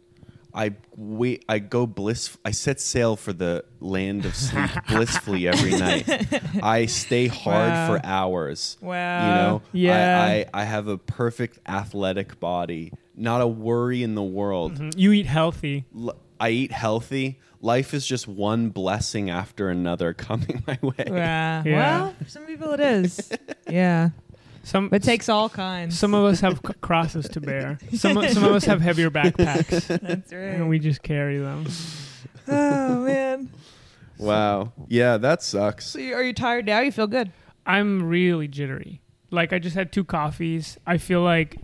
[0.53, 5.71] I wait I go bliss I set sail for the land of sleep blissfully every
[5.71, 6.07] night.
[6.63, 7.87] I stay hard Wow.
[7.87, 8.77] for hours.
[8.79, 9.27] Wow.
[9.27, 9.61] You know?
[9.73, 10.23] Yeah.
[10.23, 12.93] I, I I have a perfect athletic body.
[13.17, 14.79] Not a worry in the world.
[14.79, 14.93] Mhm.
[14.97, 15.83] You eat healthy.
[15.93, 17.39] L- I eat healthy.
[17.65, 20.93] Life is just one blessing after another coming my way.
[21.07, 21.63] Yeah.
[21.65, 22.01] Yeah.
[22.01, 23.31] Well, for some people it is.
[23.69, 24.09] yeah.
[24.63, 25.97] Some But it takes all kinds.
[25.97, 27.79] some of us have c- crosses to bear.
[27.93, 30.39] Some some of us have heavier backpacks, That's right.
[30.55, 31.65] and we just carry them.
[32.47, 33.49] oh man.
[34.17, 34.71] Wow.
[34.87, 35.85] Yeah, that sucks.
[35.87, 36.79] So you, are you tired now?
[36.81, 37.31] You feel good?
[37.65, 39.01] I'm really jittery.
[39.31, 40.77] Like I just had two coffees.
[40.85, 41.57] I feel like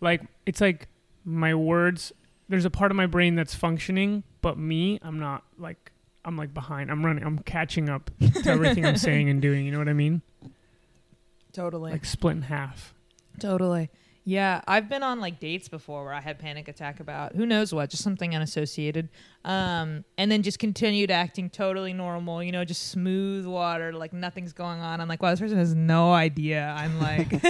[0.00, 0.88] like it's like
[1.24, 2.12] my words
[2.48, 5.92] there's a part of my brain that's functioning, but me, I'm not like
[6.24, 6.90] I'm like behind.
[6.90, 7.24] I'm running.
[7.24, 9.64] I'm catching up to everything I'm saying and doing.
[9.64, 10.22] You know what I mean?
[11.52, 11.92] Totally.
[11.92, 12.94] Like split in half.
[13.38, 13.90] Totally.
[14.28, 17.72] Yeah, I've been on like dates before where I had panic attack about who knows
[17.72, 19.08] what, just something unassociated,
[19.42, 22.42] um, and then just continued acting totally normal.
[22.42, 25.00] You know, just smooth water, like nothing's going on.
[25.00, 26.74] I'm like, wow, this person has no idea.
[26.76, 27.42] I'm like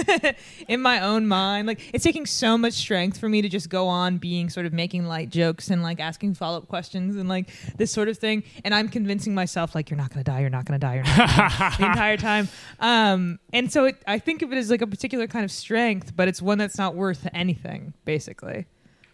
[0.69, 3.89] in my own mind, like it's taking so much strength for me to just go
[3.89, 7.49] on being sort of making light jokes and like asking follow up questions and like
[7.75, 10.63] this sort of thing, and I'm convincing myself like you're not gonna die, you're not
[10.63, 12.47] gonna die, you're not gonna die the entire time.
[12.79, 16.15] Um, and so it, I think of it as like a particular kind of strength,
[16.15, 18.67] but it's one that's not worth anything, basically.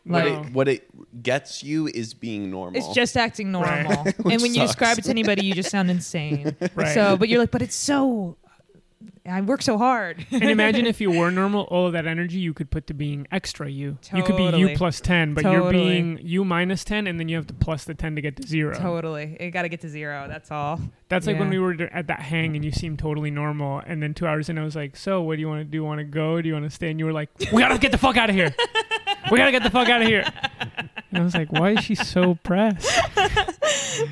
[0.04, 2.78] What it what it gets you is being normal.
[2.78, 4.04] It's just acting normal.
[4.04, 4.72] Which and when you sucks.
[4.72, 6.56] describe it to anybody, you just sound insane.
[6.76, 6.94] Right.
[6.94, 8.36] So, but you're like, but it's so,
[9.28, 10.26] I work so hard.
[10.32, 13.28] and imagine if you were normal, all of that energy you could put to being
[13.32, 13.98] extra you.
[14.14, 17.36] You could be you plus 10, but you're being you minus 10, and then you
[17.38, 18.76] have to plus the 10 to get to zero.
[18.78, 19.38] totally.
[19.40, 20.28] You got to get to zero.
[20.28, 20.80] That's all.
[21.08, 23.82] That's like when we were at that hang and you seemed totally normal.
[23.86, 25.84] And then two hours in, I was like, So, what do you want to do?
[25.84, 26.42] Want to go?
[26.42, 26.90] Do you want to stay?
[26.90, 28.54] And you were like, We got to get the fuck out of here.
[29.32, 30.24] We got to get the fuck out of here.
[31.10, 32.92] And I was like, Why is she so pressed?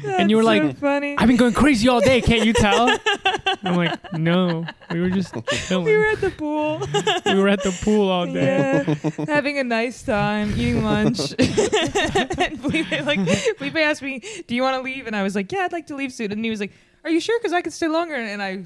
[0.05, 1.17] and you were That's like, funny.
[1.17, 2.21] I've been going crazy all day.
[2.21, 2.87] Can't you tell?
[3.63, 5.33] And I'm like, No, we were just
[5.67, 5.85] chilling.
[5.85, 6.79] we were at the pool.
[7.25, 8.83] we were at the pool all day.
[8.85, 11.19] Yeah, having a nice time, eating lunch.
[11.39, 13.19] and Felipe, like,
[13.57, 15.87] Felipe asked me, "Do you want to leave?" And I was like, "Yeah, I'd like
[15.87, 16.71] to leave soon." And he was like,
[17.03, 17.39] "Are you sure?
[17.39, 18.65] Because I could stay longer." And I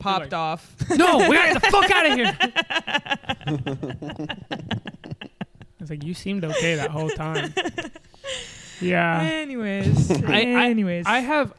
[0.00, 0.74] popped like- off.
[0.90, 2.36] No, we got to get the fuck out of here.
[4.20, 7.54] I was like, You seemed okay that whole time.
[8.80, 9.20] Yeah.
[9.22, 11.52] Anyways, I- I- anyways, I have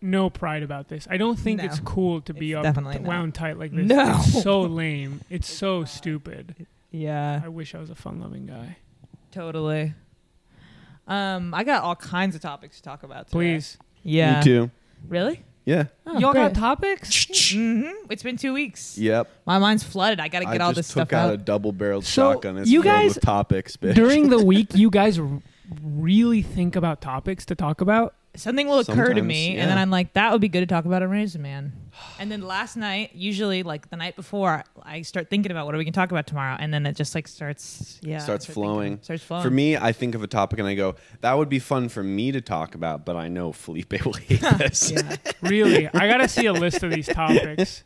[0.00, 1.06] no pride about this.
[1.10, 1.64] I don't think No.
[1.66, 3.02] it's cool to be up definitely not.
[3.08, 3.86] wound tight like this.
[3.86, 4.16] No.
[4.20, 5.20] It's so lame.
[5.30, 6.66] It's so stupid.
[6.90, 8.76] yeah, I wish I was a fun loving guy.
[9.32, 9.94] totally.
[11.08, 13.26] Um, I got all kinds of topics to talk about.
[13.28, 13.32] Today.
[13.32, 13.78] Please.
[14.02, 14.70] yeah, Me too.
[15.08, 15.44] Really?
[15.64, 15.84] Yeah.
[16.06, 16.60] Oh, Y'all got great.
[16.60, 17.50] topics?
[17.52, 18.96] hmm It's been two weeks.
[18.98, 19.28] Yep.
[19.46, 20.20] My mind's flooded.
[20.20, 21.34] I got to I get all this stuff out Took out.
[21.34, 22.58] a double-barreled So, shotgun.
[22.58, 23.94] It's you guys- with topics, bitch.
[23.94, 25.42] During the week, you guys r-
[25.82, 28.14] really think about topics to talk about?
[28.36, 29.62] Something will occur to Sometimes, me yeah.
[29.62, 31.72] and then i'm like that would be good to talk about on Raisin man
[32.18, 35.78] and then last night usually like the night before i start thinking about what are
[35.78, 38.52] we going to talk about tomorrow and then it just like starts yeah Starts I
[38.52, 38.98] start thinking- flowing.
[39.02, 41.58] starts flowing For me, I think of a topic and I go, "That would be
[41.58, 44.90] fun for me to talk about," but I know Felipe will hate this.
[44.90, 45.88] yeah Really?
[45.88, 47.82] I got to see a list of these topics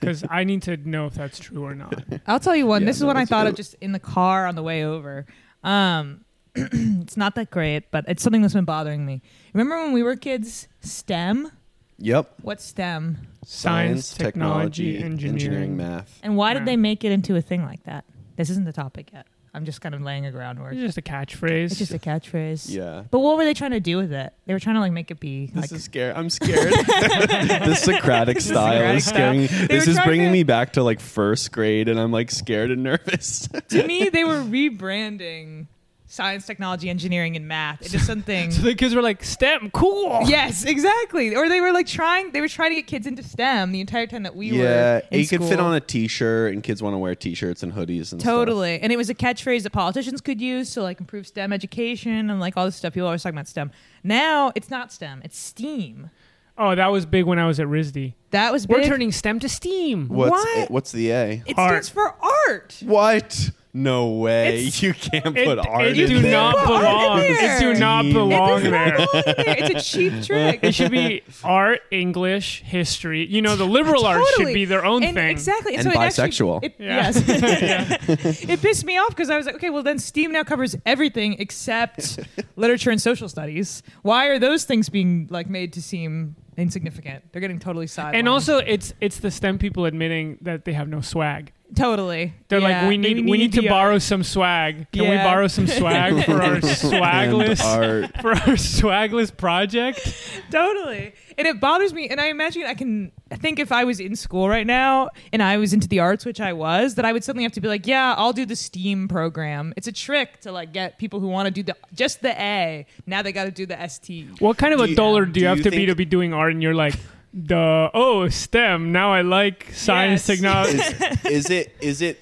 [0.00, 2.02] because I need to know if that's true or not.
[2.26, 3.56] i'll tell you one Yeah, this is no, what i it's thought of good.
[3.56, 5.26] just in the car on the way over
[5.62, 6.24] um
[6.56, 9.20] it's not that great but it's something that's been bothering me
[9.52, 11.50] remember when we were kids stem
[11.98, 12.34] Yep.
[12.42, 15.76] what's stem Science, technology, engineering.
[15.76, 16.18] math.
[16.22, 18.04] and why did they make it into a thing like that
[18.36, 20.72] this isn't the topic yet I'm just kind of laying a groundwork.
[20.72, 21.66] It's just a catchphrase.
[21.66, 22.68] It's just a catchphrase.
[22.74, 23.04] Yeah.
[23.08, 24.32] But what were they trying to do with it?
[24.46, 26.12] They were trying to like make it be This like is scary.
[26.12, 26.72] I'm scared.
[26.72, 29.46] the Socratic style Socratic is scaring me.
[29.46, 32.10] They This were is trying bringing to- me back to like first grade, and I'm
[32.10, 33.46] like scared and nervous.
[33.68, 35.68] to me they were rebranding
[36.14, 38.50] science, technology, engineering, and math into something.
[38.50, 40.20] so the kids were like, STEM, cool.
[40.26, 41.34] yes, exactly.
[41.34, 42.32] Or they were like trying.
[42.32, 45.02] They were trying to get kids into STEM the entire time that we yeah, were.
[45.10, 48.12] In you could fit on a T-shirt, and kids want to wear T-shirts and hoodies
[48.12, 48.22] and stuff.
[48.22, 48.80] Totally.
[48.80, 52.40] And it was a catchphrase that politicians could use to like improve STEM education and
[52.40, 52.94] like all this stuff.
[52.94, 53.70] People always talking about STEM.
[54.02, 56.10] Now it's not STEM, it's STEAM.
[56.56, 58.14] Oh, that was big when I was at RISD.
[58.30, 58.76] That was big.
[58.76, 60.06] We're turning STEM to STEAM.
[60.08, 60.70] What's What?
[60.70, 61.42] what's the A?
[61.46, 61.84] it Art.
[61.84, 62.14] stands for
[62.48, 62.80] art.
[62.84, 63.50] What?
[63.76, 64.58] No way!
[64.68, 66.30] It's- you can't It, put art it in do there.
[66.30, 67.18] not Put art in belong.
[67.18, 67.56] there.
[67.56, 68.96] It do not It It belong does not there.
[68.96, 69.56] belong in there.
[69.58, 70.60] It's a cheap trick.
[70.62, 73.26] It should be art, English, history.
[73.26, 74.54] You know, the liberal arts should Totally.
[74.54, 75.28] be their own and thing.
[75.28, 75.74] Exactly.
[75.74, 76.64] And so it actually- bisexual.
[76.64, 77.10] it- Yeah.
[77.12, 78.44] Yes.
[78.48, 81.34] it pissed me off because I was like, okay, well then STEAM now covers everything
[81.40, 82.20] except
[82.54, 83.82] literature and social studies.
[84.02, 87.24] Why are those things being like made to seem insignificant?
[87.32, 88.14] They're getting totally sidelined.
[88.14, 91.52] And also, it's it's the STEM people admitting that they have no swag.
[91.76, 92.32] Totally.
[92.48, 92.82] They're Yeah.
[92.82, 94.90] like, we They need we need to the, uh, borrow some swag.
[94.92, 97.60] Can we borrow some swag for our swagless
[98.22, 100.40] for our swagless project?
[100.50, 103.98] totally and it bothers me and i imagine i can I think if i was
[103.98, 107.12] in school right now and i was into the arts which i was that i
[107.12, 110.40] would suddenly have to be like yeah i'll do the steam program it's a trick
[110.42, 113.44] to like get people who want to do the just the a now they got
[113.44, 115.58] to do the st What kind of Do a you- dollar do do you have
[115.58, 116.52] you to be to be doing art?
[116.52, 116.94] And you're like,
[117.34, 118.92] the oh STEM.
[118.92, 120.38] Now I like science, Yes.
[120.38, 120.78] technology.
[120.78, 122.20] is, is it is it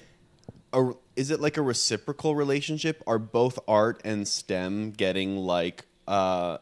[0.73, 3.03] a is it like a reciprocal relationship?
[3.05, 6.57] Are both art and STEM getting like uh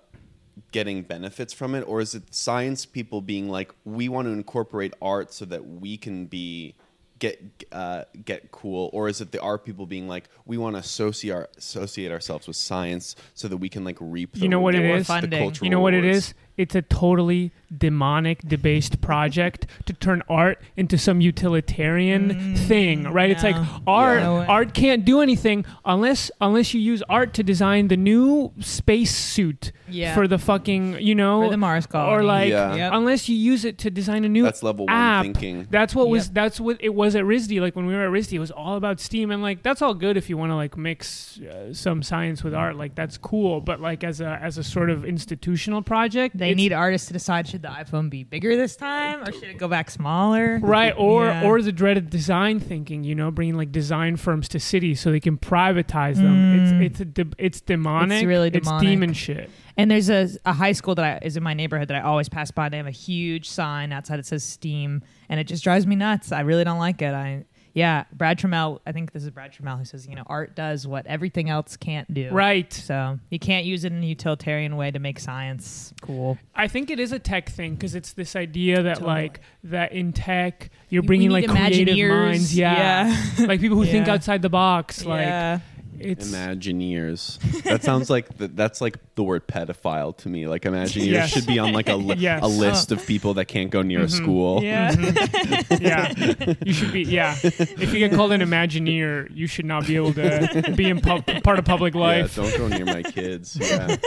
[0.74, 4.94] getting benefits from it, or is it science people being like, we want to incorporate
[5.02, 6.76] art so that we can be
[7.20, 10.80] get uh, get cool, or is it the art people being like, we want to
[10.80, 14.34] associate our, associate ourselves with science so that we can like reap?
[14.34, 15.40] The You know what it is the Funding.
[15.40, 16.18] cultural You know what it rewards?
[16.30, 16.34] is?
[16.62, 23.30] It's a totally demonic, debased project to turn art into some utilitarian thing, right?
[23.30, 23.56] It's like
[23.88, 24.19] art.
[24.21, 24.45] Yeah.
[24.47, 29.71] Art can't do anything unless unless you use art to design the new space suit
[29.89, 30.13] Yeah.
[30.13, 32.10] for the fucking, you know, For the Mars call.
[32.13, 32.76] or like Yeah.
[32.76, 32.91] Yep.
[32.93, 35.24] unless you use it to design a new That's level one app.
[35.24, 35.67] thinking.
[35.69, 36.34] That's what was Yep.
[36.34, 37.60] that's what it was at RISD.
[37.62, 39.93] Like when we were at RISD, it was all about Steam, and like that's all
[39.93, 42.76] good if you want to like mix uh, some science with art.
[42.76, 46.58] Like that's cool, but like as a as a sort of institutional project, they it's-
[46.58, 49.68] need artists to decide should the iphone be bigger this time or should it go
[49.68, 51.46] back smaller right or Yeah.
[51.46, 53.04] or the dreaded design thinking.
[53.04, 56.36] You know, bringing like design firms to cities so they can privatize them.
[56.36, 56.62] Mm.
[56.82, 58.18] It's it's a de- it's demonic.
[58.20, 58.84] It's really demonic.
[58.84, 59.50] It's demon shit.
[59.78, 62.28] And there's a, a high school that I, is in my neighborhood that I always
[62.30, 62.70] pass by.
[62.70, 66.32] They have a huge sign outside that says STEAM, and it just drives me nuts.
[66.32, 67.14] I really don't like it.
[67.14, 68.80] I yeah, Brad Trammell.
[68.86, 71.78] I think this is Brad Trammell who says, you know, art does what everything else
[71.78, 72.30] can't do.
[72.32, 72.72] Right.
[72.72, 76.38] So you can't use it in a utilitarian way to make science cool.
[76.54, 79.14] I think it is a tech thing because it's this idea that Totally.
[79.14, 83.46] like that in tech you're bringing like creative minds, yeah, yeah.
[83.48, 85.60] like people who think outside the box, like yeah.
[86.06, 87.40] It's Imagineers.
[87.64, 90.48] That sounds like the, that's like the word pedophile to me.
[90.48, 91.30] Like Imagineers Yes.
[91.30, 92.44] should be on like a, li- Yes.
[92.44, 94.24] a list of people that can't go near a mm-hmm.
[94.24, 94.64] school.
[94.64, 94.92] Yeah.
[94.92, 95.84] Mm-hmm.
[95.84, 97.04] yeah, you should be.
[97.04, 101.02] Yeah, if you get called an Imagineer, you should not be able to be in
[101.02, 102.36] pub- part of public Yeah, life.
[102.36, 103.58] don't go near my kids.
[103.60, 103.96] Yeah,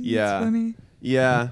[0.00, 0.40] Yeah.
[0.40, 0.74] funny.
[1.00, 1.48] yeah.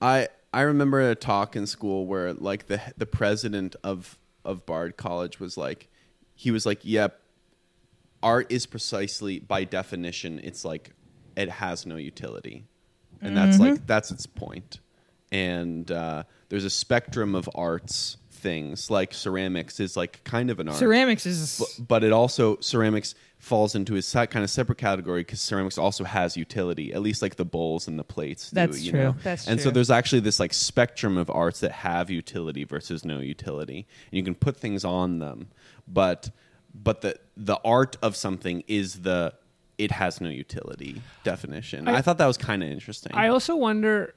[0.00, 4.96] I I remember a talk in school where like the the president of of Bard
[4.96, 5.88] College was like,
[6.34, 7.20] he was like, "Yep,
[8.22, 10.90] art is precisely by definition, it's like
[11.36, 12.66] it has no utility,
[13.20, 13.72] and that's Mm-hmm.
[13.74, 14.80] like that's its point.
[15.32, 20.68] And uh, there's a spectrum of arts things like ceramics is like kind of an
[20.68, 24.78] art Ceramics is but, but it also ceramics falls into a se- kind of separate
[24.78, 28.54] category because ceramics also has utility at least like the bowls and the plates do,
[28.54, 29.02] That's you true.
[29.02, 29.16] know?
[29.24, 33.18] That's and so there's actually this like spectrum of arts that have utility versus no
[33.18, 35.48] utility and you can put things on them
[35.88, 36.30] but
[36.72, 39.34] but the the art of something is the
[39.76, 43.56] it has no utility definition i, I- thought that was kind of interesting I also
[43.56, 44.14] wonder.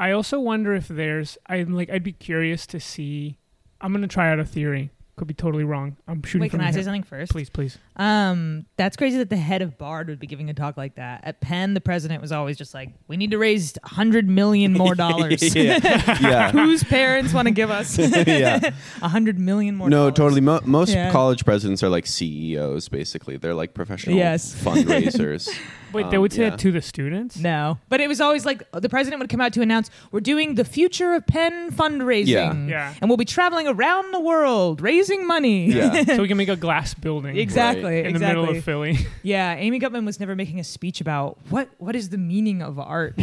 [0.00, 1.36] I also wonder if there's.
[1.46, 1.90] I'm like.
[1.90, 3.36] I'd be curious to see.
[3.82, 4.90] I'm gonna try out a theory.
[5.16, 5.98] Could be totally wrong.
[6.08, 6.40] I'm shooting.
[6.40, 7.32] Wait, from can I say something first?
[7.32, 7.76] Please, please.
[8.00, 11.20] Um, that's crazy that the head of Bard would be giving a talk like that.
[11.22, 14.72] At Penn, the president was always just like, "We need to raise a hundred million
[14.72, 15.78] more dollars." yeah,
[16.20, 16.50] yeah.
[16.52, 18.70] Whose parents want to give us yeah.
[19.02, 19.90] a hundred million more?
[19.90, 20.14] No, dollars?
[20.14, 20.40] totally.
[20.40, 21.12] Mo- most Yeah.
[21.12, 23.36] college presidents are like CEOs, basically.
[23.36, 24.54] They're like professional Yes.
[24.64, 25.50] fundraisers.
[25.92, 26.50] Wait, they Um, would say yeah.
[26.50, 27.36] that to the students?
[27.36, 30.54] No, but it was always like the president would come out to announce, "We're doing
[30.54, 32.54] the future of Penn fundraising, Yeah.
[32.66, 32.94] Yeah.
[33.02, 36.04] and we'll be traveling around the world raising money." Yeah.
[36.04, 37.89] so we can make a glass building exactly.
[37.98, 38.98] In the middle of Philly.
[39.22, 42.78] Yeah, Amy Gutmann was never making a speech about what what is the meaning of
[42.78, 43.14] art.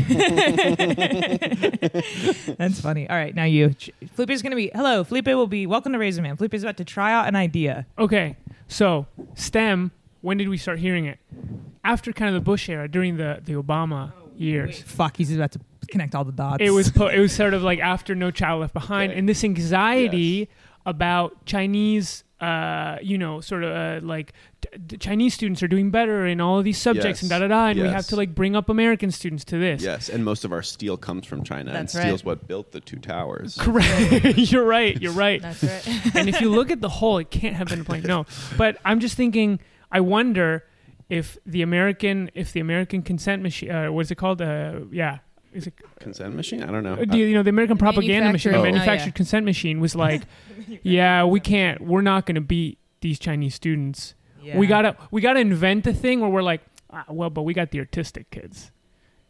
[2.58, 3.10] That's funny.
[3.10, 3.76] All right, now you.
[4.14, 5.04] Felipe is going to be hello.
[5.04, 6.36] Felipe will be welcome to Raisin Man.
[6.38, 7.86] Felipe is about to try out an idea.
[7.98, 9.92] Okay, so STEM.
[10.22, 11.20] When did we start hearing it?
[11.84, 14.82] After kind of the Bush era, during the the Obama oh, years.
[14.82, 16.58] Fuck, he's about to connect all the dots.
[16.62, 19.20] It was po- it was sort of like after No Child Left Behind, Okay.
[19.20, 20.50] and this anxiety
[20.86, 25.90] about Chinese, uh, you know, sort of uh, like t- t- Chinese students are doing
[25.90, 27.22] better in all of these subjects Yes.
[27.24, 29.82] and da da da, and we have to like bring up American students to this.
[29.82, 32.08] yes, and most of our steel comes from China, That's and right.
[32.10, 33.58] steel's what built the two towers.
[33.60, 34.38] Correct.
[34.52, 35.02] you're right.
[35.02, 35.42] You're right.
[35.42, 35.88] That's right.
[36.16, 38.04] and if you look at the whole, it can't have been a plane.
[38.04, 38.26] No,
[38.58, 39.60] but I'm just thinking.
[39.92, 40.66] I wonder
[41.10, 44.42] if the American, if the American consent machine, uh, what's it called?
[44.42, 45.20] Uh, yeah,
[45.58, 45.74] is it?
[46.00, 46.64] Consent machine?
[46.64, 46.94] I don't know.
[46.94, 48.64] Uh, do you, you know, the American propaganda machine, the Oh.
[48.64, 49.12] manufactured Oh, yeah.
[49.12, 50.22] consent machine was like,
[50.84, 54.14] yeah, we can't, we're not going to beat these Chinese students.
[54.56, 57.72] We gotta, we gotta invent a thing where we're like, ah, well, but we got
[57.72, 58.72] the artistic kids.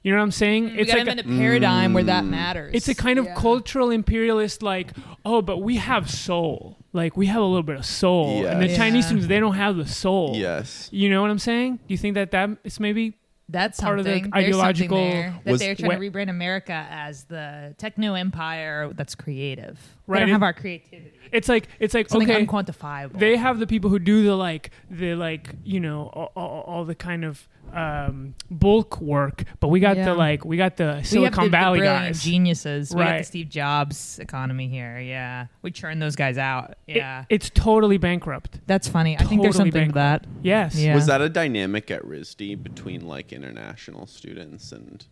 [0.04, 0.76] You know what I'm saying?
[0.78, 2.30] We gotta like a- invent a paradigm where that Mm.
[2.30, 2.72] matters.
[2.76, 3.34] it's a kind of Yeah.
[3.36, 4.92] cultural imperialist, like,
[5.26, 6.78] oh, but we have soul.
[6.94, 8.46] Like, we have a little bit of soul.
[8.46, 8.78] And the Yes.
[8.78, 9.08] Chinese Yeah.
[9.08, 10.36] students, they don't have the soul.
[10.36, 10.88] yes.
[10.92, 11.78] You know what I'm saying?
[11.78, 13.16] Do you think that that is maybe
[13.50, 17.74] That's part of the ideological- something there that they're trying to rebrand America as the
[17.78, 19.80] techno empire that's creative.
[20.06, 21.14] Right, They don't have our creativity.
[21.32, 23.18] it's like it's like Something okay, unquantifiable.
[23.20, 26.86] they have the people who do the like the like you know all, all, all
[26.86, 30.06] the kind of um, bulk work, but we got Yeah.
[30.06, 32.24] the like we got the we have Silicon the, Valley the guys.
[32.24, 32.92] geniuses.
[32.92, 33.26] We got the Right.
[33.26, 35.00] Steve Jobs economy here.
[35.00, 36.76] Yeah, we churn those guys out.
[36.88, 38.60] It- Yeah, it's totally bankrupt.
[38.68, 39.16] that's funny.
[39.18, 40.26] I think there's totally something to that.
[40.42, 40.76] Yes.
[40.76, 40.96] Yeah.
[40.96, 45.06] Was that a dynamic at RISD between like international students and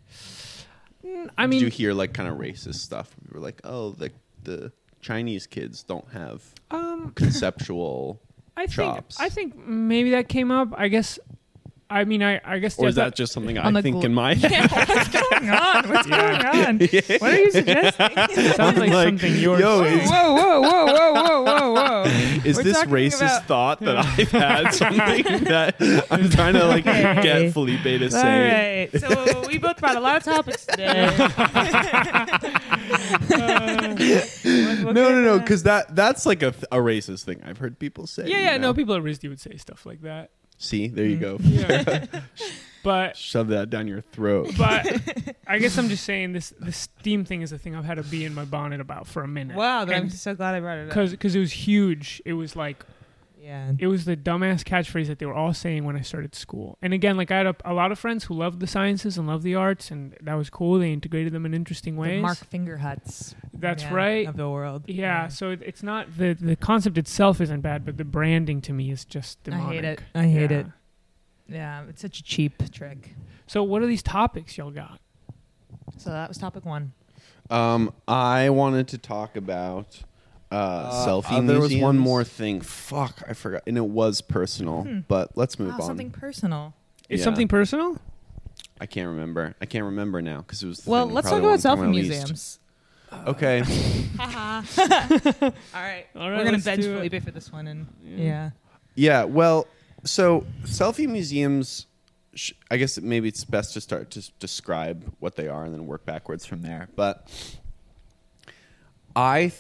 [1.38, 3.15] I mean, did you hear like kind of racist stuff?
[3.30, 4.12] We were like, oh, the
[4.44, 6.41] the Chinese kids don't have
[6.72, 8.20] um, conceptual,
[8.58, 9.20] I think chops.
[9.20, 10.70] I think maybe that came up.
[10.76, 11.20] I guess.
[11.88, 14.06] I mean, I I guess or is there's that just something I the think gl-
[14.06, 14.52] in my head?
[14.52, 15.89] Yeah, what's going on?
[15.89, 16.41] What's Yeah.
[16.41, 16.80] going on?
[17.19, 18.08] What are you suggesting?
[18.17, 19.60] It sounds like, Like, something yours.
[19.60, 22.04] yo, whoa, is- whoa, whoa, whoa, whoa, whoa, whoa!
[22.43, 24.21] Is We're this racist about- thought that hmm.
[24.21, 25.76] I've had something that
[26.10, 27.21] I'm trying to like Okay.
[27.21, 28.89] get Felipe to say?
[28.91, 31.08] right, so we both brought a lot of topics today.
[33.32, 33.95] Uh,
[34.84, 37.41] no, no, no, because that that's like a, a racist thing.
[37.45, 38.28] I've heard people say.
[38.28, 38.58] Yeah, yeah.
[38.58, 38.69] know?
[38.69, 40.32] No, people at RISD would say stuff like that.
[40.58, 41.38] See, there you go.
[41.38, 41.70] Mm.
[41.70, 42.22] Yeah.
[42.84, 44.52] but Shove that down your throat.
[44.58, 44.86] but
[45.48, 48.04] I guess I'm just saying this the Steam thing is a thing I've had a
[48.04, 49.58] bee in my bonnet about for a minute.
[49.58, 50.89] wow, I'm so glad I brought it up.
[50.89, 52.22] Because because it was huge.
[52.26, 52.86] It was like
[53.46, 56.80] Yeah, it was the dumbass catchphrase that they were all saying when I started school.
[56.82, 59.28] And again, like I had a, a lot of friends who loved the sciences and
[59.28, 60.80] loved the arts, and that was cool.
[60.80, 62.22] They integrated them in interesting the ways.
[62.24, 63.36] Mark Fingerhuts.
[63.54, 64.28] That's yeah, right.
[64.28, 64.86] of the world.
[64.88, 68.74] Yeah, so it, it's not the the concept itself isn't bad, but the branding to
[68.74, 70.02] me is just I hate it.
[70.16, 70.58] I hate Yeah.
[70.58, 70.66] it.
[71.48, 73.14] yeah, it's such a cheap trick.
[73.46, 75.00] So what are these topics y'all got?
[75.98, 76.94] So that was topic one.
[77.52, 80.02] Um, I wanted to talk about
[80.56, 81.32] uh, selfie.
[81.38, 82.62] uh, there was one one more more thing.
[82.62, 84.84] Fuck, I forgot, and it was personal.
[84.84, 85.00] Hmm.
[85.08, 85.82] But let's move Wow, on.
[85.82, 86.74] something personal.
[87.10, 87.24] Is Yeah.
[87.26, 87.98] something personal?
[88.80, 89.56] I can't remember.
[89.62, 90.80] I can't remember now because it was.
[90.80, 92.10] The Well, thing let's talk about selfie I least.
[92.10, 92.60] museums.
[93.28, 93.60] Okay.
[94.20, 94.63] All right,
[95.74, 96.84] All right, we're gonna let's bench.
[96.84, 98.18] Felipe for this one, and Yeah.
[98.18, 98.50] yeah.
[98.96, 99.68] Yeah, well,
[100.04, 101.86] so selfie museums.
[102.34, 105.74] Sh- I guess maybe it's best to start to s- describe what they are and
[105.74, 106.89] then work backwards from there.
[106.96, 107.30] But
[109.15, 109.54] I th-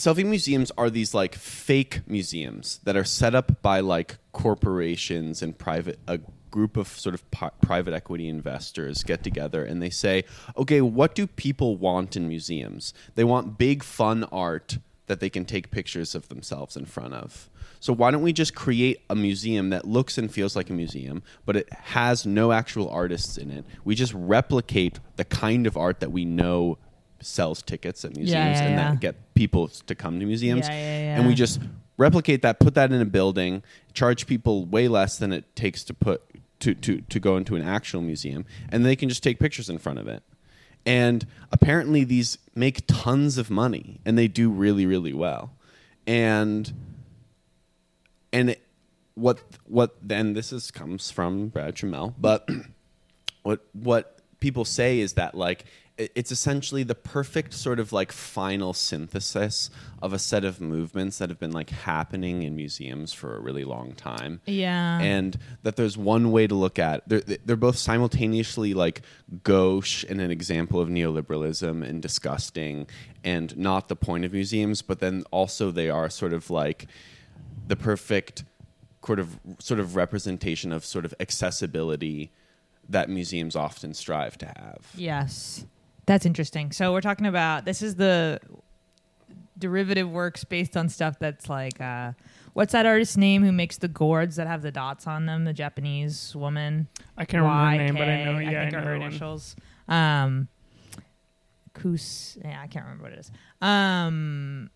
[0.00, 5.58] selfie museums are these like fake museums that are set up by like corporations and
[5.58, 6.18] private a
[6.50, 7.22] group of sort of
[7.60, 10.24] private equity investors get together and they say,
[10.56, 12.92] "Okay, what do people want in museums?
[13.14, 17.50] They want big fun art that they can take pictures of themselves in front of."
[17.78, 21.22] So why don't we just create a museum that looks and feels like a museum,
[21.46, 23.64] but it has no actual artists in it?
[23.84, 26.78] We just replicate the kind of art that we know
[27.22, 28.90] sells tickets at museums yeah, and yeah.
[28.90, 30.66] that get people to come to museums.
[30.68, 31.18] Yeah, yeah, yeah.
[31.18, 31.60] And we just
[31.96, 35.94] replicate that, put that in a building, charge people way less than it takes to
[35.94, 36.22] put
[36.60, 39.78] to, to, to go into an actual museum, and they can just take pictures in
[39.78, 40.22] front of it.
[40.86, 45.52] And apparently these make tons of money and they do really, really well.
[46.06, 46.72] And
[48.32, 48.62] and it,
[49.14, 52.48] what what then this is comes from Brad Troemel, but
[53.42, 55.64] what what people say is that like
[56.14, 59.68] it's essentially the perfect sort of like final synthesis
[60.00, 63.64] of a set of movements that have been like happening in museums for a really
[63.64, 64.98] long time Yeah.
[65.00, 69.02] and that there's one way to look at they're, they're both simultaneously like
[69.42, 72.86] gauche and an example of neoliberalism and disgusting
[73.22, 76.86] and not the point of museums but then also they are sort of like
[77.68, 78.44] the perfect
[79.04, 82.30] sort of sort of representation of sort of accessibility
[82.88, 85.64] that museums often strive to have Yes.
[86.10, 86.72] That's interesting.
[86.72, 88.40] So we're talking about this is the
[89.56, 92.10] derivative works based on stuff that's like uh
[92.52, 95.52] what's that artist's name who makes the gourds that have the dots on them, the
[95.52, 96.88] Japanese woman?
[97.16, 98.38] I can't remember her name, but I know.
[98.40, 99.06] Yeah, I, think know are her one.
[99.06, 99.54] initials.
[99.86, 100.48] Um
[101.74, 103.30] Kus yeah, I can't remember what it is.
[103.60, 104.68] Um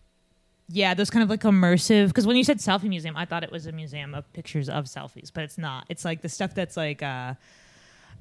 [0.69, 2.07] yeah, those kind of like immersive.
[2.07, 4.85] Because when you said selfie museum, I thought it was a museum of pictures of
[4.85, 5.85] selfies, but it's not.
[5.89, 7.33] It's like the stuff that's like uh,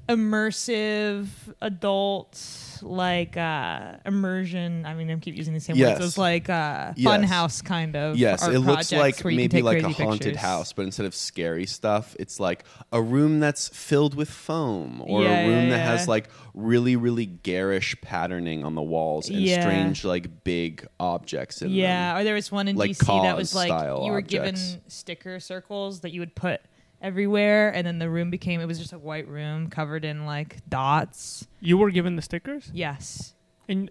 [0.08, 1.28] immersive,
[1.60, 2.38] adult,
[2.82, 4.84] like uh, immersion.
[4.86, 5.98] I mean, I keep using the same Yes.
[5.98, 6.08] words.
[6.10, 7.04] It's like uh, Yes.
[7.04, 8.16] fun house kind of.
[8.16, 10.40] Yes, it looks like where you can maybe like a haunted pictures.
[10.42, 15.22] house, but instead of scary stuff, it's like a room that's filled with foam, or
[15.22, 19.48] Yeah, a room yeah, that has like really, really garish patterning on the walls and
[19.48, 22.20] strange like big objects in Yeah, them.
[22.20, 24.30] or there was one in Like DC that was like you were objects.
[24.30, 26.60] given sticker circles that you would put
[27.04, 30.56] everywhere, and then the room became it was just a white room covered in like
[30.68, 31.46] dots.
[31.60, 33.34] You were given the stickers, Yes.
[33.68, 33.90] and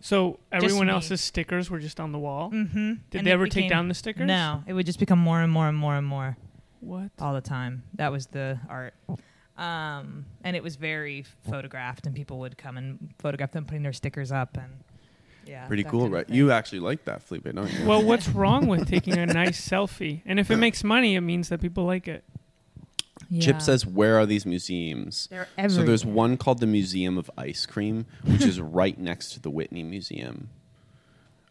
[0.00, 0.92] so everyone me.
[0.92, 2.50] else's stickers were just on the wall.
[2.50, 2.92] Mm-hmm.
[3.10, 4.26] Did they ever take down the stickers?
[4.28, 6.36] No, it would just become more and more and more and more
[6.80, 7.10] What?
[7.18, 7.82] all the time.
[7.94, 8.94] That was the art.
[9.58, 13.92] Um, and it was very photographed, and people would come and photograph them putting their
[13.92, 14.72] stickers up, and
[15.46, 16.26] yeah, Pretty that cool, kind of right?
[16.28, 16.36] thing.
[16.36, 17.84] You actually like that, Felipe, don't you?
[17.86, 20.22] Well, what's wrong with taking a nice selfie?
[20.24, 22.24] And if it makes money, it means that people like it.
[23.30, 23.40] Yeah.
[23.40, 27.64] Chip says, "Where are these museums?" They're So there's one called the Museum of Ice
[27.64, 30.48] Cream, which is right next to the Whitney Museum.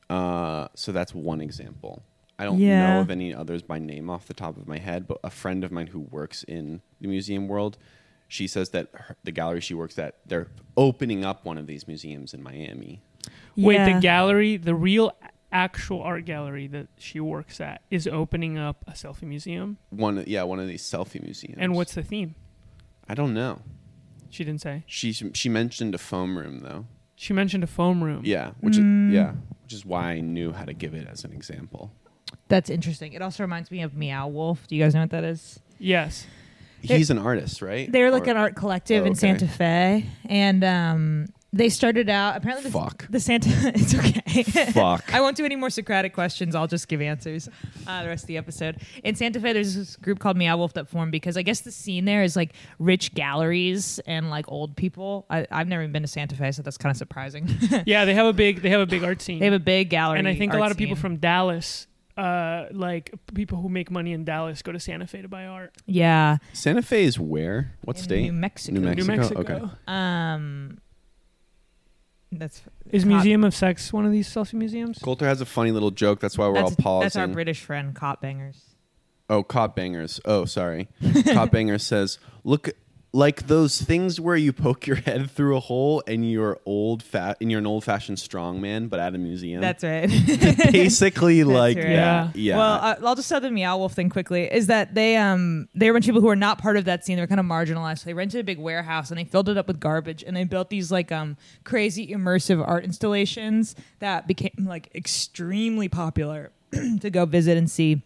[0.10, 2.04] Uh, so that's one example.
[2.38, 2.96] I don't Yeah.
[2.96, 5.64] know of any others by name off the top of my head, but a friend
[5.64, 7.78] of mine who works in the museum world,
[8.28, 11.88] she says that her, the gallery she works at, they're opening up one of these
[11.88, 13.02] museums in Miami.
[13.58, 13.94] Wait, Yeah.
[13.94, 15.12] the gallery, the real
[15.52, 19.78] actual art gallery that she works at, is opening up a selfie museum.
[19.90, 21.58] One, yeah, one of these selfie museums.
[21.60, 22.36] And what's the theme?
[23.08, 23.62] I don't know.
[24.30, 24.84] She didn't say.
[24.86, 26.86] She she mentioned a foam room though.
[27.16, 28.22] She mentioned a foam room.
[28.24, 29.10] Yeah, which Mm.
[29.10, 29.34] is, yeah,
[29.64, 31.92] which is why I knew how to give it as an example.
[32.48, 33.14] That's interesting.
[33.14, 34.68] It also reminds me of Meow Wolf.
[34.68, 35.60] Do you guys know what that is?
[35.80, 36.28] Yes.
[36.84, 37.92] They're- He's an artist, right?
[37.92, 39.16] They're like Or- an art collective Oh, in.
[39.16, 42.70] Santa Fe, and um, they started out apparently.
[42.70, 43.08] The, Fuck.
[43.10, 43.50] the Santa.
[43.76, 44.44] it's okay.
[44.72, 45.14] Fuck.
[45.14, 46.54] I won't do any more Socratic questions.
[46.56, 47.50] I'll just give answers
[47.88, 48.82] uh, the rest of the episode.
[49.04, 51.72] In Santa Fe, there's this group called Meow Wolf that formed because I guess the
[51.72, 55.26] scene there is like rich galleries and like old people.
[55.30, 57.48] I, I've never even been to Santa Fe, so that's kind of surprising.
[57.86, 59.40] Yeah, they have a big they have a big art scene.
[59.40, 61.02] they have a big gallery, and I think a lot of people scene.
[61.02, 61.88] from Dallas,
[62.18, 65.74] uh, like people who make money in Dallas, go to Santa Fe to buy art.
[65.86, 67.74] yeah, Santa Fe is where?
[67.84, 68.22] What in state?
[68.24, 68.80] New Mexico.
[68.80, 69.40] New New Mexico?
[69.40, 69.54] Mexico.
[69.66, 69.74] Okay.
[69.88, 70.78] Um,
[72.32, 72.62] that's
[72.92, 75.00] Is Cop- Museum of Sex one of these selfie museums?
[75.00, 76.20] Coulter has a funny little joke.
[76.20, 77.06] That's why we're that's, all pausing.
[77.06, 78.62] that's our British friend, Cop Bangers.
[79.30, 80.20] oh, cop bangers.
[80.26, 80.88] Oh, sorry.
[81.34, 82.70] cop bangers says, "Look,
[83.12, 87.38] like those things where you poke your head through a hole and you're old fat
[87.42, 89.62] and you're an old fashioned strong man, but at a museum.
[89.62, 90.08] That's right.
[90.72, 91.88] basically like right.
[91.88, 92.36] that.
[92.36, 92.58] Yeah.
[92.58, 94.44] Well, uh, I'll just tell the Meow Wolf thing quickly.
[94.52, 96.86] Is that they um they were a bunch of people who were not part of
[96.86, 97.16] that scene.
[97.16, 98.00] They were kind of marginalized.
[98.00, 100.44] So they rented a big warehouse and they filled it up with garbage and they
[100.44, 106.52] built these like um crazy immersive art installations that became like extremely popular
[107.02, 108.04] to go visit and see.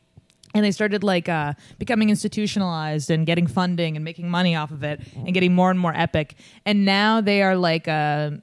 [0.54, 4.84] And they started like uh, becoming institutionalized and getting funding and making money off of
[4.84, 6.36] it and getting more and more epic.
[6.66, 8.41] And now they are like a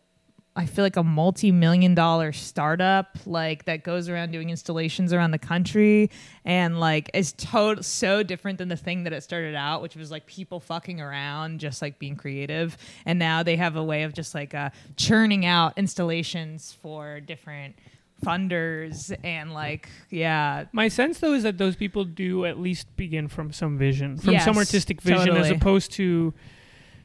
[0.56, 5.38] I feel like a multi-million dollar startup like that goes around doing installations around the
[5.38, 6.10] country
[6.44, 10.10] and like is to- so different than the thing that it started out which was
[10.10, 14.12] like people fucking around just like being creative and now they have a way of
[14.12, 17.76] just like uh, churning out installations for different
[18.24, 23.28] funders and like yeah My sense though is that those people do at least begin
[23.28, 26.34] from some vision, from some artistic vision, as opposed to,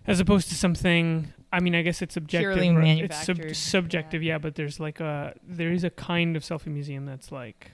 [0.08, 1.32] as opposed to something.
[1.54, 2.54] I mean, I guess it's subjective.
[2.54, 3.04] Purely right?
[3.04, 4.34] It's sub- manufactured, subjective, yeah.
[4.34, 4.38] yeah.
[4.40, 7.72] But there's like a there is a kind of selfie museum that's like,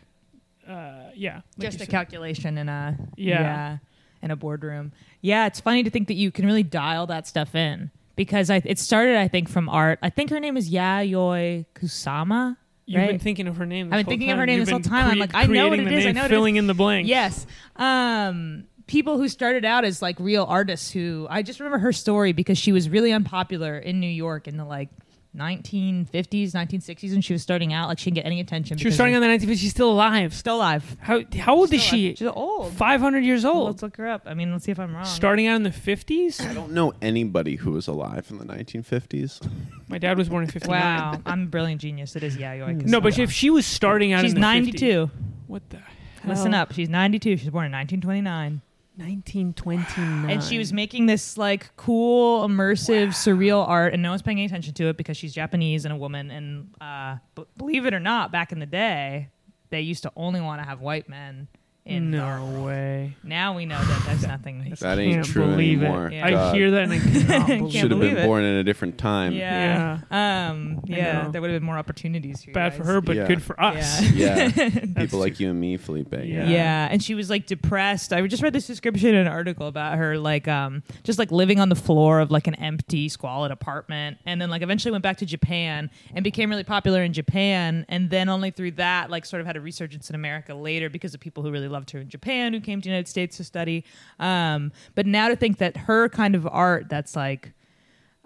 [0.67, 1.89] uh, yeah, like just a said.
[1.89, 3.77] calculation in a Yeah.
[4.21, 4.91] in a boardroom.
[5.21, 8.61] Yeah, it's funny to think that you can really dial that stuff in because I,
[8.65, 9.97] it started, I think, from art.
[10.03, 12.57] I think her name is Yayoi Kusama.
[12.91, 13.09] You've right?
[13.09, 13.89] been thinking of her name.
[13.89, 15.09] This I've been thinking of her name You've this whole time.
[15.09, 17.09] I'm like, I know what it is, I know what it filling in the blanks.
[17.09, 17.45] Yes.
[17.75, 22.33] Um, people who started out as like real artists who I just remember her story
[22.33, 24.89] because she was really unpopular in New York in the like
[25.37, 27.87] 1950s, 1960s and she was starting out.
[27.87, 28.77] Like she didn't get any attention.
[28.77, 29.57] She was because starting of- on the 1950s.
[29.59, 30.33] She's still alive.
[30.33, 30.97] still alive.
[30.99, 32.05] How how old is Still she?
[32.07, 32.17] alive.
[32.17, 32.73] She's old.
[32.73, 33.65] 500 years Well, old.
[33.67, 34.23] let's look her up.
[34.25, 35.05] I mean, let's see if I'm wrong.
[35.05, 36.41] Starting out in the 50s.
[36.47, 39.41] I don't know anybody who was alive in the 1950s.
[39.87, 40.79] My dad was born in 59.
[40.81, 42.15] Wow, I'm a brilliant genius.
[42.15, 42.53] It is yeah.
[42.53, 45.07] You're right, 'cause No, but I'm if she was starting out she's in the 92.
[45.07, 45.09] 50s,
[45.47, 45.85] what the hell?
[46.25, 46.71] Listen up.
[46.73, 47.37] She's 92.
[47.37, 48.61] She was born in 1929.
[49.01, 50.29] 1929.
[50.29, 54.45] And she was making this like cool, immersive, surreal art, and no one's paying any
[54.45, 56.31] attention to it because she's Japanese and a woman.
[56.31, 59.29] And uh, b- believe it or not, back in the day,
[59.69, 61.47] they used to only want to have white men
[61.95, 62.41] in the art.
[62.41, 63.15] no way.
[63.23, 64.69] Now we know that that's nothing.
[64.69, 66.07] That Can't ain't true believe anymore.
[66.07, 66.13] It.
[66.13, 66.25] Yeah.
[66.27, 66.55] I God.
[66.55, 68.27] hear that and I cannot Can't believe Should have believe been it.
[68.27, 69.33] born in a different time.
[69.33, 69.99] Yeah.
[70.11, 70.79] Um.
[70.89, 71.21] I Yeah.
[71.23, 71.31] know.
[71.31, 72.43] There would have been more opportunities.
[72.43, 72.87] For you Bad for guys.
[72.87, 73.27] her, but Yeah.
[73.27, 74.01] good for us.
[74.11, 74.35] Yeah.
[74.37, 74.47] Yeah.
[74.55, 76.11] That's People like you and me, Felipe.
[76.13, 76.47] Yeah.
[76.47, 76.87] Yeah.
[76.91, 78.13] and she was like depressed.
[78.13, 81.59] I just read this description in an article about her, like, um, just like living
[81.59, 85.17] on the floor of like an empty, squalid apartment, and then like eventually went back
[85.17, 89.41] to Japan and became really popular in Japan, and then only through that, like, sort
[89.41, 92.09] of had a resurgence in America later because of people who really loved her in
[92.09, 93.83] Japan who came to the United States to study.
[94.19, 97.53] Um, but now to think that her kind of art, that's like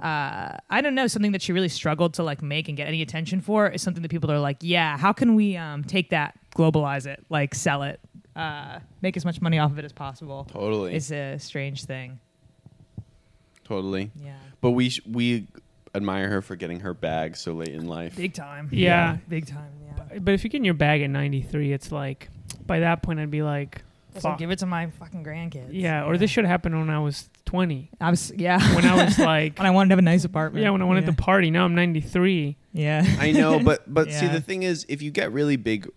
[0.01, 3.01] uh, I don't know, something that she really struggled to like make and get any
[3.01, 6.37] attention for is something that people are like, yeah, how can we um, take that,
[6.53, 7.99] globalize it, like sell it,
[8.35, 10.47] uh, make as much money off of it as possible?
[10.51, 10.93] Totally.
[10.95, 12.19] It's a strange thing.
[13.63, 14.11] totally.
[14.21, 14.35] Yeah.
[14.59, 15.47] But we sh- we
[15.93, 18.17] admire her for getting her bag so late in life.
[18.17, 18.67] Big time.
[18.71, 19.17] Yeah.
[19.29, 19.71] Big time.
[19.85, 20.19] Yeah.
[20.19, 22.29] But if you get in your bag at 93, it's like,
[22.65, 23.81] by that point, I'd be like,
[24.19, 25.69] So give it to my fucking grandkids.
[25.71, 27.89] Yeah, or this should have happened when I was 20.
[27.99, 28.59] I was, yeah.
[28.75, 30.63] When I was like, when I wanted to have a nice apartment.
[30.63, 31.11] yeah, when I wanted yeah.
[31.11, 31.51] to party.
[31.51, 32.57] Now I'm 93.
[32.73, 33.05] Yeah.
[33.19, 35.89] I know, but but see the thing is, if you get really big,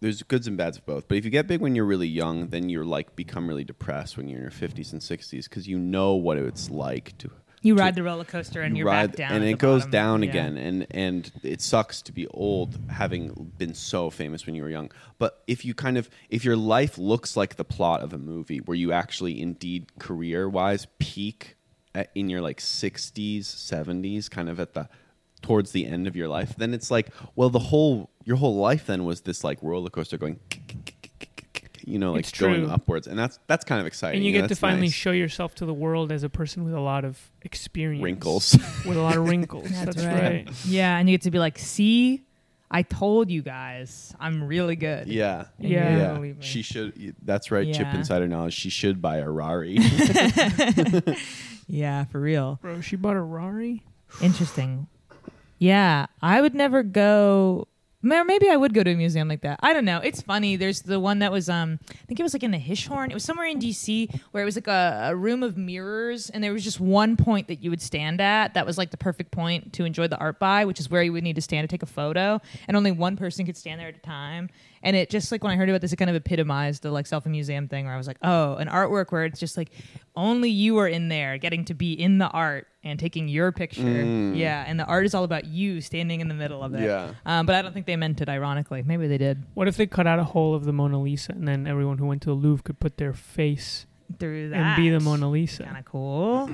[0.00, 1.08] there's goods and bads of both.
[1.08, 4.16] But if you get big when you're really young, then you're like become really depressed
[4.16, 7.30] when you're in your 50s and 60s because you know what it's like to
[7.62, 9.32] You ride the roller coaster and you you're ride back down.
[9.32, 9.90] and it goes bottom.
[9.90, 10.30] down Yeah.
[10.30, 14.70] again and and it sucks to be old having been so famous when you were
[14.70, 18.18] young but if you kind of if your life looks like the plot of a
[18.18, 21.56] movie where you actually indeed career wise peak
[21.94, 24.88] at, in your like 60s 70s kind of at the
[25.42, 28.86] towards the end of your life then it's like well the whole your whole life
[28.86, 30.38] then was this like roller coaster going
[31.90, 32.70] you know like It's going true.
[32.70, 34.92] upwards and that's that's kind of exciting And you get to finally nice.
[34.92, 38.02] show yourself to the world as a person with a lot of experience.
[38.04, 39.68] wrinkles With a lot of wrinkles.
[39.70, 40.46] That's That's, right.
[40.46, 40.50] right.
[40.64, 42.22] Yeah, and you get to be like, see,
[42.70, 45.08] I told you guys, I'm really good.
[45.08, 46.18] yeah And Yeah.
[46.22, 47.16] Yeah, she should.
[47.22, 47.66] That's right.
[47.74, 47.96] Chip Yeah.
[47.96, 48.54] insider knowledge.
[48.54, 49.78] She should buy a Rari.
[51.66, 52.58] yeah, for real.
[52.62, 53.82] Bro, she bought a Rari?
[54.22, 54.86] Interesting.
[55.58, 57.68] Yeah, I would never go.
[58.02, 59.60] Or maybe I would go to a museum like that.
[59.62, 59.98] I don't know.
[59.98, 60.56] It's funny.
[60.56, 63.10] There's the one that was, um, I think it was like in the Hirshhorn.
[63.10, 64.08] It was somewhere in D.C.
[64.30, 67.48] where it was like a, a room of mirrors, and there was just one point
[67.48, 70.38] that you would stand at that was like the perfect point to enjoy the art
[70.38, 72.90] by, which is where you would need to stand to take a photo, and only
[72.90, 74.48] one person could stand there at a time.
[74.82, 77.04] And it just like when I heard about this, it kind of epitomized the like
[77.04, 79.70] selfie museum thing where I was like, oh, an artwork where it's just like
[80.16, 83.82] only you are in there getting to be in the art and taking your picture.
[83.82, 84.38] Mm.
[84.38, 86.80] Yeah, and the art is all about you standing in the middle of it.
[86.82, 87.12] Yeah.
[87.26, 88.82] Um, but I don't think they meant it ironically.
[88.82, 91.46] Maybe they did What if they cut out a hole of the Mona Lisa and
[91.46, 93.84] then everyone who went to the Louvre could put their face
[94.18, 94.56] through that.
[94.56, 95.64] and be the Mona Lisa?
[95.64, 96.50] Kind of cool.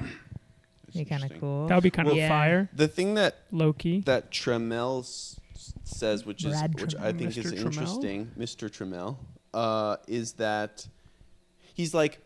[0.88, 1.68] It's Be kind of cool.
[1.68, 2.28] That would be kind Well, of yeah.
[2.28, 4.00] fire, The thing that low key.
[4.06, 5.38] that Troemel s-
[5.84, 7.18] says, which is Brad which I Troemel.
[7.18, 7.52] think is Mr.
[7.52, 7.66] Troemel?
[7.66, 8.70] interesting, Mr.
[8.70, 9.16] Troemel,
[9.54, 10.86] uh, is that
[11.74, 12.20] he's like,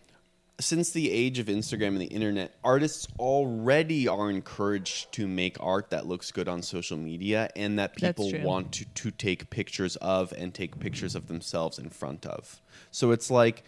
[0.60, 5.88] since the age of Instagram and the internet, artists already are encouraged to make art
[5.90, 8.42] that looks good on social media and that That's people true.
[8.42, 12.60] want to, to take pictures of and take pictures of themselves in front of.
[12.90, 13.64] So it's like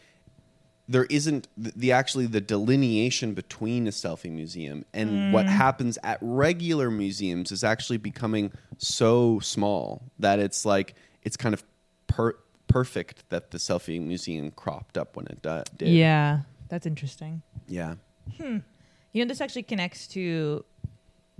[0.88, 5.50] there isn't the, the actually the delineation between a selfie museum and what mm.
[5.50, 11.64] happens at regular museums is actually becoming so small that it's like it's kind of
[12.08, 15.88] per- perfect that the selfie museum cropped up when it do- did.
[15.88, 17.42] Yeah, that's interesting.
[17.68, 17.94] Yeah.
[18.38, 18.58] Hmm.
[19.12, 20.64] You know, this actually connects to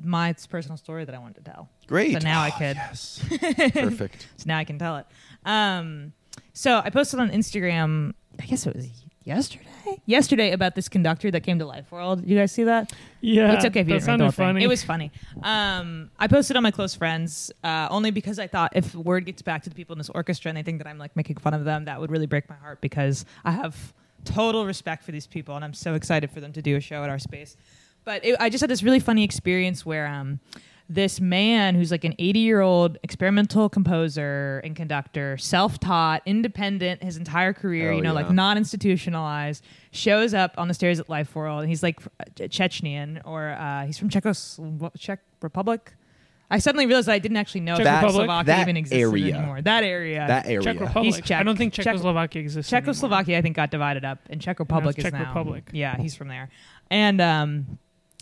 [0.02, 1.68] my personal story that I wanted to tell.
[1.86, 2.12] Great.
[2.12, 2.76] So now I Oh, could.
[2.76, 3.24] Yes.
[3.72, 4.26] Perfect.
[4.36, 5.06] So now I can tell it.
[5.44, 6.12] Um,
[6.52, 8.14] so I posted on Instagram.
[8.40, 8.88] I guess it was
[9.24, 9.66] yesterday.
[10.06, 12.26] Yesterday about this conductor that came to Life World.
[12.26, 12.92] You guys see that?
[13.20, 14.46] Yeah, it's okay if you didn't read the sounded whole thing.
[14.46, 14.64] funny.
[14.64, 15.10] It was funny.
[15.42, 19.42] Um, I posted on my close friends uh, only because I thought if word gets
[19.42, 21.54] back to the people in this orchestra and they think that I'm like making fun
[21.54, 23.92] of them, that would really break my heart because I have
[24.24, 27.02] total respect for these people and I'm so excited for them to do a show
[27.02, 27.56] at our space.
[28.04, 30.40] But it, I just had this really funny experience where um,
[30.94, 37.02] this man who's like an 80 year old experimental composer and conductor, self taught, independent
[37.02, 38.26] his entire career, Hell you know, yeah.
[38.26, 41.60] like non institutionalized, shows up on the stairs at Life World.
[41.60, 42.00] And he's like
[42.36, 45.94] Chechenian or uh, he's from Czechoslo- Czech Republic.
[46.50, 49.36] I suddenly realized that I didn't actually know Czech that Czechoslovakia That even existed area.
[49.36, 49.62] anymore.
[49.62, 50.26] That area.
[50.26, 50.60] that area.
[50.60, 51.14] Czech Republic.
[51.14, 51.40] He's Czech.
[51.40, 52.70] I don't think Czech- Czechoslovakia exists.
[52.70, 52.82] anymore.
[52.82, 55.26] Czechoslovakia, I think, got divided up, and Czech Republic it's is Czech now.
[55.28, 55.70] Republic.
[55.72, 56.50] Yeah, he's from there,
[56.90, 57.78] and um,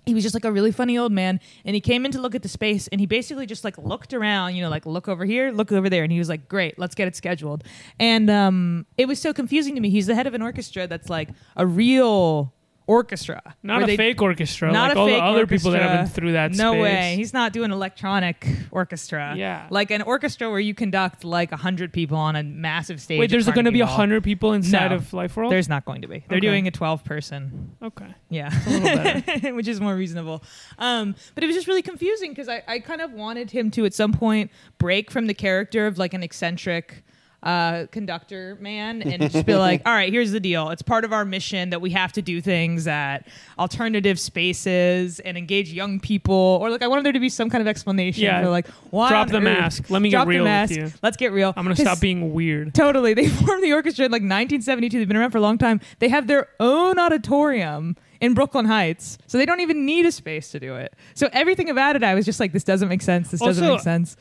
[0.06, 2.34] he was just like a really funny old man, and he came in to look
[2.34, 5.24] at the space, and he basically just like looked around, you know, like look over
[5.24, 7.64] here, look over there, and he was like, "Great, let's get it scheduled."
[7.98, 9.90] And um, it was so confusing to me.
[9.90, 12.52] He's the head of an orchestra that's like a real
[12.90, 14.72] orchestra, Not a they- fake orchestra.
[14.72, 16.82] not like all the other people that have been through that No space.
[16.82, 17.14] way.
[17.16, 19.34] He's not doing electronic orchestra.
[19.36, 19.66] Yeah.
[19.70, 23.20] Like an orchestra where you conduct like a hundred people on a massive stage.
[23.20, 24.96] Wait, there's going to be a hundred people inside No.
[24.96, 25.52] of Life World.
[25.52, 26.24] There's not going to be.
[26.28, 26.46] They're Okay.
[26.46, 27.76] doing a 12 person.
[27.82, 28.14] okay.
[28.28, 28.50] Yeah.
[28.66, 29.54] A little better.
[29.60, 30.42] Which is more reasonable.
[30.78, 33.84] Um, but it was just really confusing because I, I kind of wanted him to
[33.84, 37.04] at some point break from the character of like an eccentric
[37.42, 40.68] uh, conductor man and just be like, all right, here's the deal.
[40.70, 43.26] It's part of our mission that we have to do things at
[43.58, 46.58] alternative spaces and engage young people.
[46.60, 48.42] Or like, I wanted there to be some kind of explanation Yeah.
[48.42, 49.90] for like, why Drop the earth- mask.
[49.90, 50.74] Let me get Drop real the with mask.
[50.74, 50.92] you.
[51.02, 51.52] Let's get real.
[51.56, 52.74] I'm gonna stop being weird.
[52.74, 53.14] Totally.
[53.14, 54.98] They formed the orchestra in like 1972.
[54.98, 55.80] They've been around for a long time.
[55.98, 59.16] They have their own auditorium in Brooklyn Heights.
[59.26, 60.94] So they don't even need a space to do it.
[61.14, 63.30] So everything about it, I was just like, this doesn't make sense.
[63.30, 64.16] This doesn't make sense.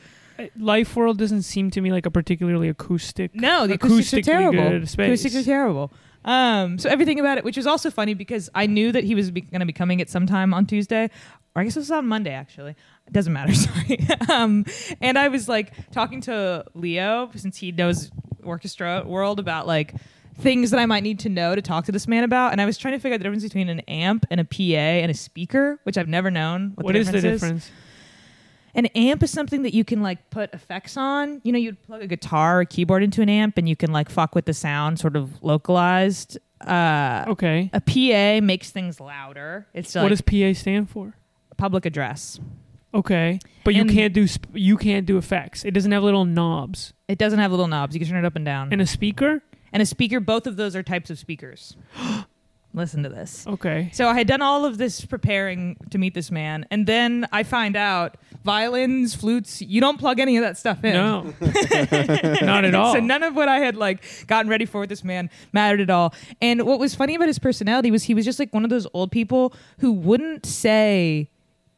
[0.56, 3.34] Life World doesn't seem to me like a particularly acoustic.
[3.34, 4.82] No, the acoustics are terrible.
[4.84, 5.92] Acoustics are terrible.
[6.24, 9.30] Um, so everything about it, which was also funny because I knew that he was
[9.30, 11.10] be- going to be coming at some time on Tuesday,
[11.54, 12.76] or I guess it was on Monday actually.
[13.06, 13.54] It doesn't matter.
[13.54, 14.06] Sorry.
[14.28, 14.66] um,
[15.00, 18.10] and I was like talking to Leo since he knows
[18.42, 19.94] orchestra world about like
[20.38, 22.66] things that I might need to know to talk to this man about, and I
[22.66, 25.14] was trying to figure out the difference between an amp and a PA and a
[25.14, 26.72] speaker, which I've never known.
[26.74, 27.70] What, what the is the difference difference?
[28.74, 31.40] An amp is something that you can like put effects on.
[31.44, 34.08] You know, you'd plug a guitar or keyboard into an amp and you can like
[34.08, 36.38] fuck with the sound sort of localized.
[36.60, 37.70] Uh, Okay.
[37.72, 39.66] A PA makes things louder.
[39.74, 41.14] It's like what does PA stand for?
[41.56, 42.40] public address.
[42.92, 45.64] Okay, but you can't do sp- you can't do effects.
[45.64, 46.92] It doesn't have little knobs.
[47.06, 47.94] It doesn't have little knobs.
[47.94, 48.72] You can turn it up and down.
[48.72, 49.42] And a speaker.
[49.72, 51.76] and a speaker, both of those are types of speakers.
[52.72, 53.46] Listen to this.
[53.48, 53.90] Okay.
[53.92, 57.42] So I had done all of this preparing to meet this man, and then I
[57.42, 60.92] find out violins, flutes, you don't plug any of that stuff in.
[60.92, 61.22] No,
[62.42, 62.94] not at all.
[62.94, 65.90] So none of what I had like gotten ready for with this man mattered at
[65.90, 66.14] all.
[66.40, 68.86] And what was funny about his personality was he was just like one of those
[68.94, 71.28] old people who wouldn't say,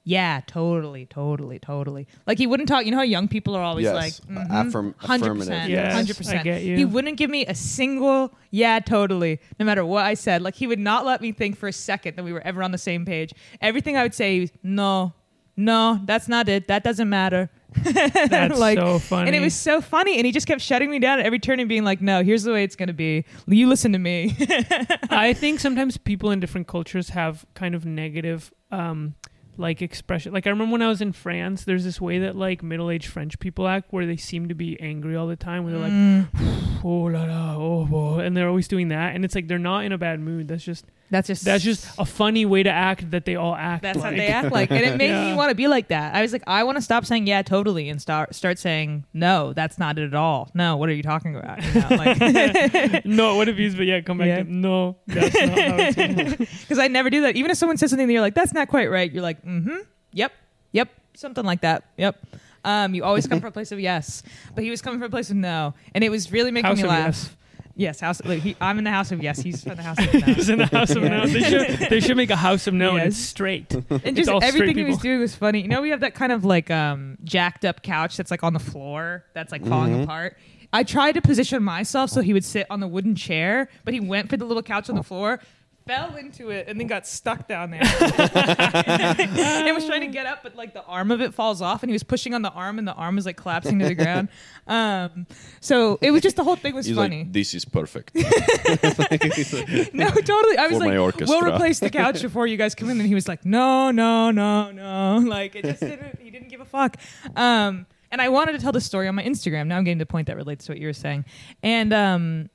[0.05, 2.85] "Yeah, totally, totally, totally." Like he wouldn't talk.
[2.85, 3.95] You know how young people are always Yes.
[3.95, 5.93] like, Uh, affirm- hundred affirmative, percent, yes.
[5.95, 6.77] hundred Yes, percent." Get you.
[6.77, 10.43] He wouldn't give me a single "Yeah, totally," no matter what I said.
[10.43, 12.73] Like he would not let me think for a second that we were ever on
[12.73, 13.33] the same page.
[13.61, 15.13] Everything I would say, no,
[15.57, 16.69] no, that's not it.
[16.69, 17.51] That doesn't matter.
[17.83, 19.29] That's like, so funny.
[19.29, 20.19] and it was so funny.
[20.19, 22.43] And he just kept shutting me down at every turn and being like, no, here's
[22.43, 23.25] the way it's going to be.
[23.47, 24.37] You listen to me.
[25.09, 29.15] I think sometimes people in different cultures have kind of negative um
[29.57, 30.33] like expression.
[30.33, 33.39] Like I remember when I was in France, there's this way that like middle-aged French
[33.39, 36.81] people act where they seem to be angry all the time where they're like Mm,
[36.85, 39.85] oh la la oh, oh and they're always doing that and it's like they're not
[39.85, 40.49] in a bad mood.
[40.49, 43.83] That's just that's just that's just a funny way to act that they all act
[43.83, 44.05] that's like.
[44.13, 44.71] how they act like.
[44.71, 46.15] And it made me want to be like that.
[46.15, 49.53] I was like, I want to stop saying yeah, totally, and start start saying no,
[49.53, 50.51] that's not it at all.
[50.55, 51.63] No, what are you talking about?
[51.63, 54.43] You know, like, no, what if he's but yeah, come back Yeah.
[54.43, 56.29] to no, that's not how it's going.
[56.63, 57.37] because I never do that.
[57.37, 59.77] Even if someone says something that you're like, that's not quite right, you're like, mm-hmm,
[60.13, 60.33] yep,
[60.73, 62.17] yep, something like that, yep.
[62.65, 64.23] Um, you always come from a place of yes,
[64.55, 66.77] but he was coming from a place of no, and it was really making House
[66.79, 67.07] me laugh.
[67.07, 67.31] yes.
[67.75, 68.21] Yes, house.
[68.25, 69.41] Like he, I'm in the house of yes.
[69.41, 70.21] He's in the house of no.
[70.21, 71.27] He's in the house of no.
[71.27, 73.29] They should they should make a house of no and it's Yes.
[73.29, 73.73] straight.
[73.91, 75.63] and It's just all straight everything he was doing was funny.
[75.63, 78.53] You know, we have that kind of like um, jacked up couch that's like on
[78.53, 80.05] the floor that's like falling Mhm.
[80.05, 80.37] apart.
[80.75, 84.01] I tried to position myself so he would sit on the wooden chair, but he
[84.01, 85.39] went for the little couch on the floor,
[85.87, 87.83] fell into it, and then got stuck down there.
[88.03, 91.91] and was trying to get up, but like the arm of it falls off, and
[91.91, 94.29] he was pushing on the arm, and the arm was like collapsing to the ground.
[94.65, 95.27] Um,
[95.61, 97.25] so it was just the whole thing was He's funny.
[97.25, 98.15] like, this is perfect.
[98.15, 100.57] no, totally.
[100.57, 101.27] I was For my like, orchestra.
[101.27, 104.31] "We'll replace the couch before you guys come in." And he was like, "No, no,
[104.31, 106.21] no, no." Like it just didn't.
[106.21, 106.97] He didn't give a fuck.
[107.35, 109.67] Um, and I wanted to tell the story on my Instagram.
[109.67, 111.25] Now I'm getting to the point that relates to what you were saying.
[111.65, 112.49] And um,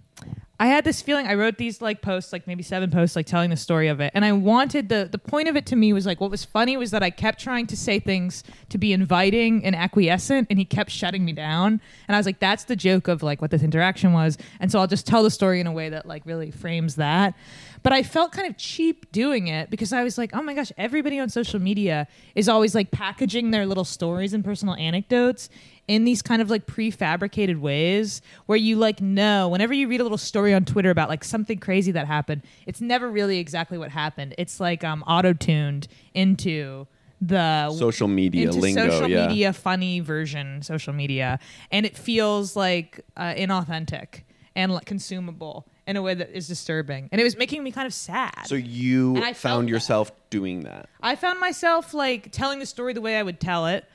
[0.60, 1.28] I had this feeling.
[1.28, 4.12] I wrote these like posts, like maybe seven posts, like telling the story of it,
[4.16, 6.78] and I wanted the the point of it to me was like what was funny
[6.78, 10.66] was that I kept trying to say things to be inviting and acquiescent, and he
[10.66, 11.80] kept shutting me down.
[12.08, 14.38] And I was like, that's the joke of like what this interaction was.
[14.60, 17.36] And so I'll just tell the story in a way that like really frames that.
[17.84, 20.72] But I felt kind of cheap doing it because I was like, oh my gosh,
[20.78, 25.50] everybody on social media is always like packaging their little stories and personal anecdotes
[25.88, 30.04] in these kind of like prefabricated ways where you like know whenever you read a
[30.04, 33.90] little story on Twitter about like something crazy that happened, it's never really exactly what
[33.92, 34.36] happened.
[34.38, 36.88] It's like um auto tuned into
[37.22, 39.28] the Social media lingo, social yeah.
[39.28, 41.40] media funny version social media
[41.72, 44.22] and it feels like uh, inauthentic
[44.56, 47.88] and like consumable in a way that is disturbing and it was making me kind
[47.88, 49.72] of sad So you found that.
[49.72, 50.90] yourself doing that.
[51.02, 53.86] I found myself like telling the story the way I would tell it.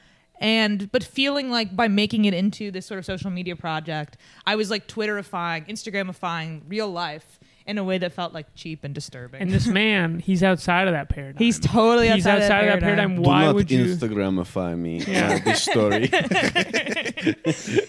[0.40, 4.56] And but feeling like by making it into this sort of social media project, I
[4.56, 9.40] was like Twitterifying, Instagramifying real life in a way that felt like cheap and disturbing.
[9.40, 11.38] And this man, he's outside of that paradigm.
[11.38, 13.16] he's totally he's outside, outside of of that paradigm.
[13.16, 13.84] Do Why not would you?
[13.84, 14.98] Instagramify me.
[14.98, 15.34] Yeah.
[15.34, 16.10] uh, this story.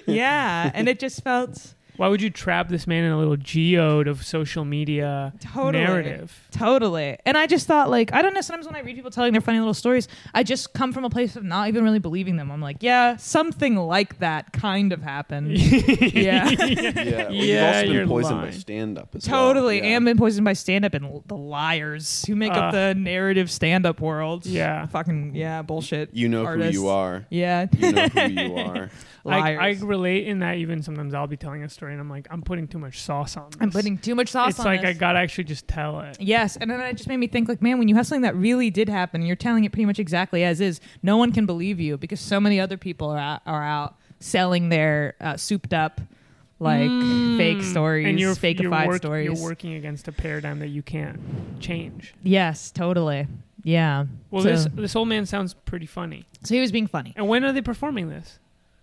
[0.13, 4.07] yeah, and it just felt Why would you trap this man in a little geode
[4.07, 5.83] of social media Totally.
[5.83, 6.47] narrative?
[6.51, 7.17] Totally.
[7.25, 9.41] And I just thought, like, I don't know, sometimes when I read people telling their
[9.41, 12.51] funny little stories, I just come from a place of not even really believing them.
[12.51, 15.51] I'm like, yeah, something like that kind of happened.
[15.57, 16.49] yeah.
[16.49, 17.23] yeah.
[17.25, 18.53] Well, you've Yeah, also been you're poisoned by lying.
[18.53, 19.79] stand up as Totally.
[19.81, 19.89] well.
[19.89, 19.95] Yeah.
[19.97, 22.95] And been poisoned by stand up and l- the liars who make Uh, up the
[22.95, 24.45] narrative stand up world.
[24.45, 24.85] Yeah.
[24.87, 26.09] Fucking, yeah, bullshit.
[26.13, 26.75] You know artists.
[26.75, 27.25] who you are.
[27.29, 27.67] Yeah.
[27.77, 28.89] You know who you are.
[29.25, 32.27] I, I relate in that even sometimes I'll be telling a story and I'm like,
[32.29, 33.57] I'm putting too much sauce on this.
[33.61, 34.89] I'm putting too much sauce It's like this.
[34.89, 36.17] I gotta actually just tell it.
[36.19, 38.35] Yes, and then it just made me think like, man, when you have something that
[38.35, 40.81] really did happen, and you're telling it pretty much exactly as is.
[41.01, 44.67] No one can believe you because so many other people are out, are out selling
[44.69, 46.01] their uh, souped up,
[46.59, 46.89] like
[47.37, 48.09] fake stories, Mm.
[48.09, 49.25] and you're fakeified you're work- stories.
[49.39, 51.19] You're working against a paradigm that you can't
[51.61, 52.13] change.
[52.23, 53.27] yes, totally.
[53.65, 54.05] Yeah.
[54.31, 56.25] Well, so, this this old man sounds pretty funny.
[56.43, 57.13] so he was being funny.
[57.15, 58.37] And when are they performing this?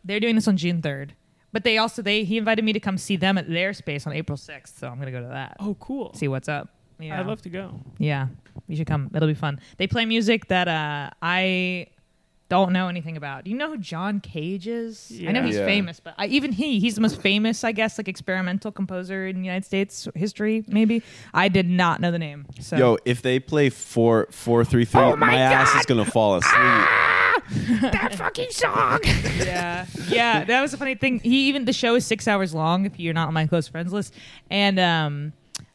[0.04, 1.14] They're doing this on June third,
[1.52, 4.12] but they also they he invited me to come see them at their space on
[4.12, 4.78] April sixth.
[4.78, 5.56] So I'm gonna go to that.
[5.60, 6.12] Oh, cool.
[6.14, 6.68] See what's up.
[6.98, 7.18] Yeah.
[7.18, 7.80] I'd love to go.
[7.98, 8.28] Yeah,
[8.68, 9.10] you should come.
[9.14, 9.60] It'll be fun.
[9.78, 11.86] They play music that uh, I
[12.50, 13.44] don't know anything about.
[13.44, 15.10] Do you know who John Cage is?
[15.26, 15.64] I know he's Yeah.
[15.66, 19.44] famous, but I, even he, he's the most famous, I guess, like experimental composer in
[19.44, 20.64] United States history.
[20.66, 22.46] Maybe I did not know the name.
[22.58, 26.04] So Yo, if they play four four three three, Oh my my, ass is gonna
[26.04, 26.88] fall asleep.
[27.80, 29.00] that fucking song.
[29.04, 31.18] yeah, yeah, that was a funny thing.
[31.20, 32.86] He even the show is six hours long.
[32.86, 34.14] If you're not on my close friends list,
[34.50, 35.32] and um,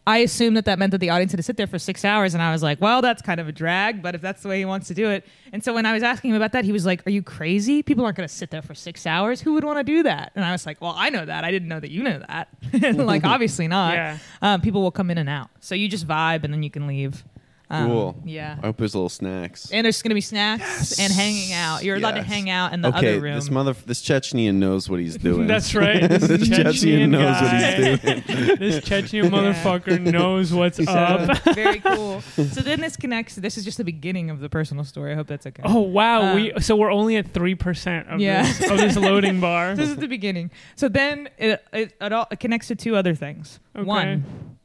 [0.08, 2.34] I assumed that that meant that the audience had to sit there for six hours,
[2.34, 4.60] and I was like, well, that's kind of a drag, but if that's the way
[4.60, 6.72] he wants to do it, and so when I was asking him about that, he
[6.72, 7.84] was like, "Are you crazy?
[7.84, 9.42] People aren't going to sit there for six hours.
[9.42, 11.44] Who would want to do that?" And I was like, "Well, I know that.
[11.44, 12.48] I didn't know that you know that.
[12.96, 13.96] like, obviously not.
[13.96, 14.18] Yeah.
[14.42, 16.88] Um, people will come in and out, so you just vibe and then you can
[16.88, 17.24] leave.
[17.70, 18.16] Um, Cool.
[18.26, 18.58] Yeah.
[18.62, 19.72] I hope there's little snacks.
[19.72, 21.84] And there's going to be snacks and hanging out.
[21.84, 23.36] You're allowed to hang out in the okay, other room.
[23.36, 25.48] this mother, this Chechnyan knows what he's doing.
[25.48, 26.08] That's right.
[26.08, 27.92] This, this Chechen Chechen knows guy.
[27.92, 28.58] what he's doing.
[28.60, 31.38] This Chechen motherfucker knows what's So, up.
[31.56, 32.22] very cool.
[32.22, 33.36] So then this connects.
[33.36, 35.12] This is just the beginning of the personal story.
[35.14, 35.64] I hope that's okay.
[35.66, 38.44] Oh wow, Uh, we so we're only at three percent of Yeah.
[38.44, 39.76] this of this loading bar.
[39.76, 40.52] This is the beginning.
[40.76, 43.60] So then it it, it, all, it connects to two other things.
[43.76, 43.84] Okay.
[43.86, 44.58] One.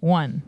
[0.00, 0.42] One.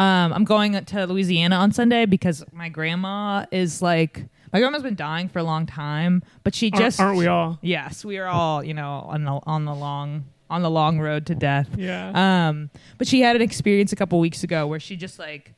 [0.00, 4.94] Um, I'm going to Louisiana on Sunday because my grandma is like my grandma's been
[4.96, 7.58] dying for a long time, but she Aren't- just aren't we all?
[7.62, 11.26] Yes, we are all you know on the on the long on the long road
[11.26, 11.68] to death.
[11.76, 12.48] Yeah.
[12.48, 15.54] Um, but she had an experience a couple weeks ago where she just like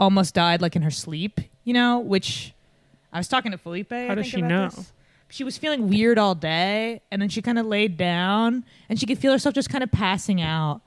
[0.00, 2.54] almost died like in her sleep, you know, which
[3.12, 3.92] I was talking to Felipe.
[3.92, 4.68] I How does she know?
[4.70, 4.92] this.
[5.28, 9.06] She was feeling weird all day, and then she kind of laid down, and she
[9.06, 10.82] could feel herself just kind of passing out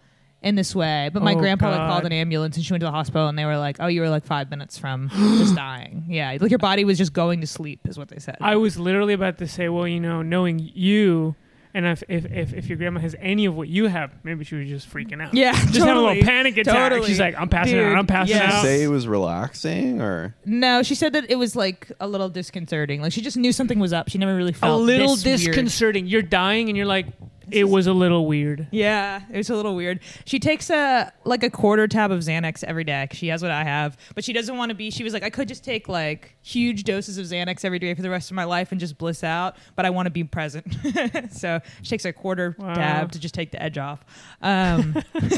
[0.45, 1.09] in this way.
[1.11, 1.89] But my Oh, grandpa like God.
[1.89, 3.99] called an ambulance, and she went to the hospital, and they were like, "Oh, you
[3.99, 6.05] were like five minutes from just dying.
[6.07, 8.37] Yeah, like your body was just going to sleep," is what they said.
[8.39, 11.35] I was literally about to say, well, you know, knowing you,
[11.73, 14.55] and if if if, if your grandma has any of what you have, maybe she
[14.55, 15.33] was just freaking out.
[15.33, 15.87] yeah, Just totally.
[15.87, 16.89] have a little panic attack.
[16.91, 17.07] Totally.
[17.07, 17.97] She's like, I'm passing Dude, out.
[17.97, 18.43] I'm passing yes.
[18.45, 18.63] Did you out.
[18.63, 20.35] say it was relaxing or?
[20.45, 23.01] No, she said that it was like a little disconcerting.
[23.01, 24.09] Like she just knew something was up.
[24.09, 25.37] She never really felt a felt little this weird.
[25.55, 26.05] disconcerting.
[26.07, 27.07] You're dying, and you're like,
[27.51, 28.67] it was a little weird.
[28.71, 29.99] Yeah, it was a little weird.
[30.25, 33.07] She takes a like a quarter tab of Xanax every day.
[33.11, 34.91] She has what I have, but she doesn't want to be.
[34.91, 38.01] She was like, I could just take like huge doses of Xanax every day for
[38.01, 40.75] the rest of my life and just bliss out, but I want to be present.
[41.31, 42.73] so she takes a quarter Wow.
[42.73, 44.03] tab to just take the edge off,
[44.41, 45.33] um, which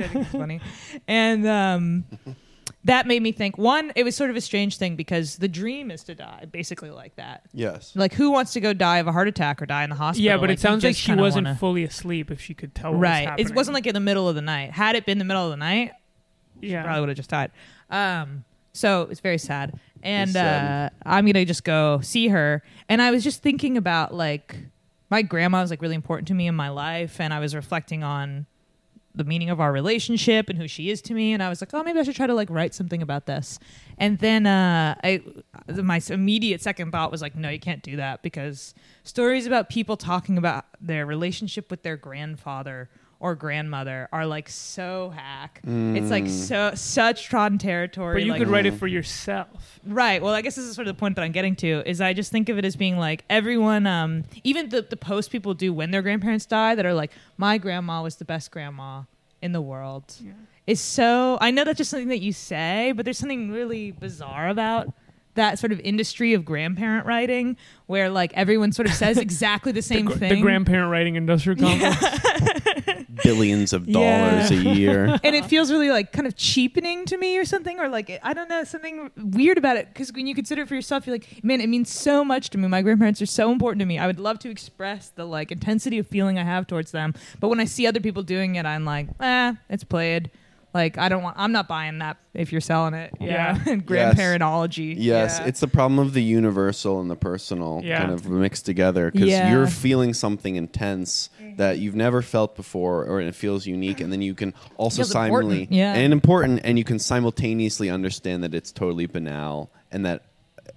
[0.00, 0.60] I think is funny.
[1.06, 2.04] And um,
[2.88, 3.56] that made me think.
[3.56, 6.90] One, it was sort of a strange thing because the dream is to die, basically
[6.90, 7.42] like that.
[7.54, 7.92] Yes.
[7.94, 10.24] Like, who wants to go die of a heart attack or die in the hospital?
[10.24, 12.52] yeah, but Like, it sounds like just she kinda wasn't wanna- fully asleep if she
[12.54, 12.90] could tell.
[12.90, 13.28] What Was right.
[13.28, 13.46] happening.
[13.48, 14.72] It wasn't like in the middle of the night.
[14.72, 15.92] Had it been the middle of the night,
[16.60, 16.82] yeah.
[16.82, 17.50] probably would have just died.
[17.90, 19.78] Um, so it's very sad.
[20.02, 20.88] And It's uh.
[21.04, 22.62] I'm gonna just go see her.
[22.88, 24.56] And I was just thinking about like
[25.10, 28.02] my grandma was like really important to me in my life, and I was reflecting
[28.04, 28.46] on
[29.18, 31.32] the meaning of our relationship and who she is to me.
[31.32, 33.58] And I was like, oh, maybe I should try to like write something about this.
[33.98, 35.22] And then uh, I,
[35.68, 39.96] my immediate second thought was like, no, you can't do that because stories about people
[39.96, 42.88] talking about their relationship with their grandfather
[43.20, 45.60] or grandmother are like so hack.
[45.64, 48.16] It's like so such trodden territory.
[48.16, 49.80] But you like, could write it for yourself.
[49.84, 50.22] Right.
[50.22, 52.12] Well, I guess this is sort of the point that I'm getting to is I
[52.12, 55.72] just think of it as being like everyone, um, even the, the posts people do
[55.72, 59.02] when their grandparents die that are like, my grandma was the best grandma
[59.42, 60.14] in the world.
[60.20, 60.32] Yeah.
[60.68, 64.48] Is so, I know that's just something that you say, but there's something really bizarre
[64.48, 64.92] about
[65.34, 67.56] that sort of industry of grandparent writing
[67.86, 70.28] where like everyone sort of says exactly the same the, gr- thing.
[70.34, 72.02] the grandparent writing industrial complex.
[73.24, 74.58] Billions of dollars Yeah.
[74.70, 75.04] a year.
[75.24, 78.32] and it feels really like kind of cheapening to me or something or like i
[78.32, 79.88] don't know something weird about it.
[79.92, 82.58] Because when you consider it for yourself you're like man it means so much to
[82.58, 82.68] me.
[82.68, 83.98] My grandparents are so important to me.
[83.98, 87.14] I would love to express the like intensity of feeling i have towards them.
[87.40, 90.30] But when i see other people doing it i'm like eh it's played.
[90.74, 93.12] Like i don't want i'm not buying that if you're selling it.
[93.20, 94.94] Yeah, grandparentology.
[94.96, 95.46] Yes, Yeah.
[95.46, 98.00] it's the problem of the universal and the personal Yeah.
[98.00, 99.50] kind of mixed together because Yeah.
[99.50, 104.22] you're feeling something intense that you've never felt before, or it feels unique, and then
[104.22, 105.94] you can also Feels important, simultaneously yeah.
[105.94, 110.22] and important, and you can simultaneously understand that it's totally banal and that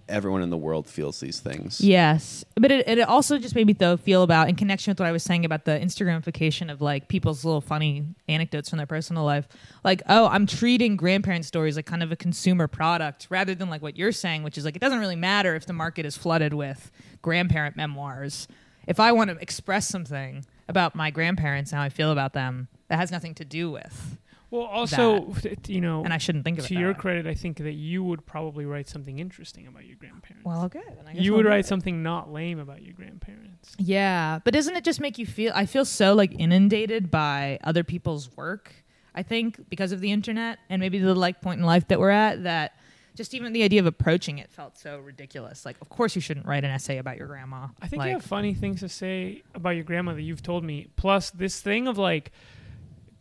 [0.10, 1.82] everyone in the world feels these things.
[1.82, 5.06] Yes, but it, it also just made me though feel about in connection with what
[5.06, 9.24] I was saying about the Instagramification of like people's little funny anecdotes from their personal
[9.24, 9.48] life.
[9.84, 13.84] Like, oh, I'm treating grandparent stories like kind of a consumer product rather than like
[13.84, 16.54] what you're saying, which is like it doesn't really matter if the market is flooded
[16.56, 18.48] with grandparent memoirs.
[18.88, 22.68] If I want to express something about my grandparents and how I feel about them,
[22.88, 24.18] that has nothing to do with,
[24.50, 25.34] Well, also,
[25.68, 26.68] you know, and I shouldn't think of it.
[26.70, 26.98] to that your way.
[27.00, 30.44] credit, I think that you would probably write something interesting about your grandparents.
[30.46, 30.82] well, good.
[31.14, 31.68] you would write it.
[31.68, 33.76] something not lame about your grandparents.
[33.78, 35.52] Yeah, but doesn't it just make you feel?
[35.56, 38.74] I feel so like inundated by other people's work.
[39.14, 42.10] I think because of the internet and maybe the like point in life that we're
[42.12, 42.74] at that
[43.16, 45.66] just even the idea of approaching it felt so ridiculous.
[45.66, 47.68] Like, of course you shouldn't write an essay about your grandma.
[47.82, 50.64] I think like, you have funny things to say about your grandma that you've told
[50.64, 50.88] me.
[50.96, 52.32] Plus, this thing of like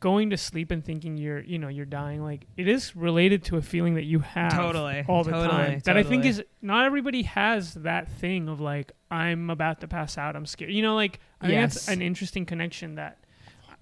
[0.00, 2.22] going to sleep and thinking you're, you know, you're dying.
[2.22, 5.82] Like it is related to a feeling that you have Totally, all the totally, time.
[5.84, 10.16] That I think is not everybody has that thing of like I'm about to pass
[10.16, 10.36] out.
[10.36, 10.72] I'm scared.
[10.72, 12.94] You know, like I think that's an interesting connection.
[12.94, 13.18] That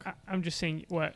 [0.04, 1.14] I, I'm just saying what.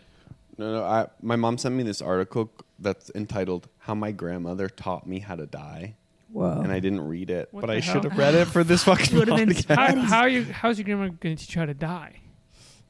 [0.59, 0.84] No, no.
[0.84, 2.53] I, my mom sent me this article
[2.83, 5.95] that's entitled "How My Grandmother Taught Me How to Die,"
[6.33, 6.61] whoa.
[6.62, 7.95] and I didn't read it, What but the I hell?
[7.95, 9.51] should have read it for this fucking Would've been.
[9.55, 10.45] How, That is- how are you?
[10.45, 12.16] How's your grandma going to teach you how to die?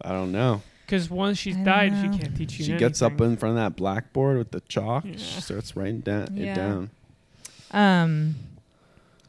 [0.00, 0.62] I don't know.
[0.86, 2.12] Because once she's I don't died, know.
[2.12, 2.64] she can't teach you.
[2.64, 3.30] She gets up anything.
[3.32, 5.04] in front of that blackboard with the chalk.
[5.04, 5.12] Yeah.
[5.16, 6.52] She starts writing da- Yeah.
[6.52, 6.90] it down.
[7.70, 8.34] Um,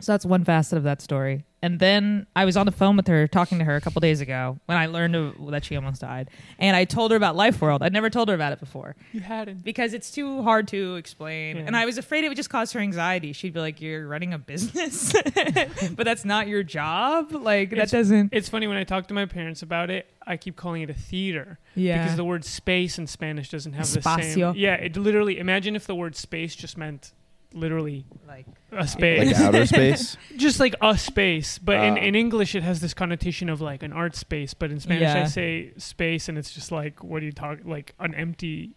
[0.03, 1.45] so that's one facet of that story.
[1.61, 4.19] And then I was on the phone with her, talking to her a couple days
[4.19, 6.29] ago when I learned of, that she almost died.
[6.59, 7.81] And I told her about Life World.
[7.81, 9.63] I'd never told her about it before You hadn't.
[9.63, 11.55] because it's too hard to explain.
[11.55, 11.63] Yeah.
[11.67, 13.31] And I was afraid it would just cause her anxiety.
[13.31, 15.13] She'd be like, "You're running a business,
[15.95, 17.31] but that's not your job.
[17.31, 20.07] Like It's- that doesn't." It's funny when I talk to my parents about it.
[20.27, 23.89] I keep calling it a theater Yeah, because the word space in Spanish doesn't have
[23.91, 24.53] the same.
[24.57, 25.37] Yeah, it literally.
[25.39, 27.13] Imagine if the word space just meant
[27.53, 30.17] literally like a space, Like outer space.
[30.37, 31.57] just like a space.
[31.59, 32.01] But in, Ah.
[32.01, 34.53] in English, it has this connotation of like an art space.
[34.53, 37.69] But in Spanish, I say space, and it's just like what are you talking?
[37.69, 38.71] Like an empty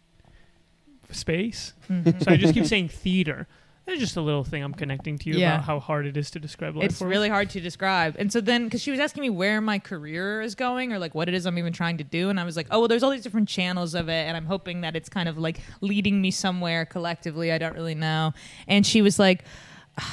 [1.11, 1.73] space.
[1.91, 2.23] mhm.
[2.23, 3.47] So I just keep saying theater.
[3.89, 5.55] It's just a little thing I'm connecting to you Yeah.
[5.55, 6.87] about how hard it is to describe life.
[6.87, 8.17] it's really hard to describe.
[8.19, 11.15] And so then, because she was asking me where my career is going or like
[11.15, 13.05] what it is I'm even trying to do, and I was like, oh, well, there's
[13.05, 16.21] all these different channels of it, and I'm hoping that it's kind of like leading
[16.21, 17.53] me somewhere collectively.
[17.53, 18.33] I don't really know.
[18.67, 19.45] And she was like,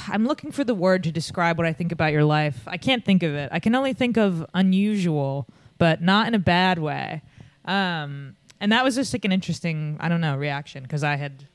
[0.08, 2.62] I'm looking for the word to describe what I think about your life.
[2.68, 3.48] I can't think of it.
[3.52, 5.46] I can only think of unusual,
[5.78, 7.22] but not in a bad way.
[7.64, 11.48] Um, and that was just like an interesting, I don't know, reaction because I had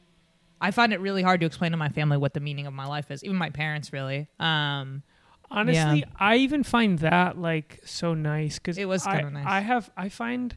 [0.61, 2.85] I find it really hard to explain to my family what the meaning of my
[2.85, 4.27] life is, even my parents, really.
[4.39, 5.03] Um,
[5.51, 6.05] Honestly, Yeah.
[6.19, 9.47] I even find that like so nice because It was kinda nice.
[9.47, 10.55] I have I find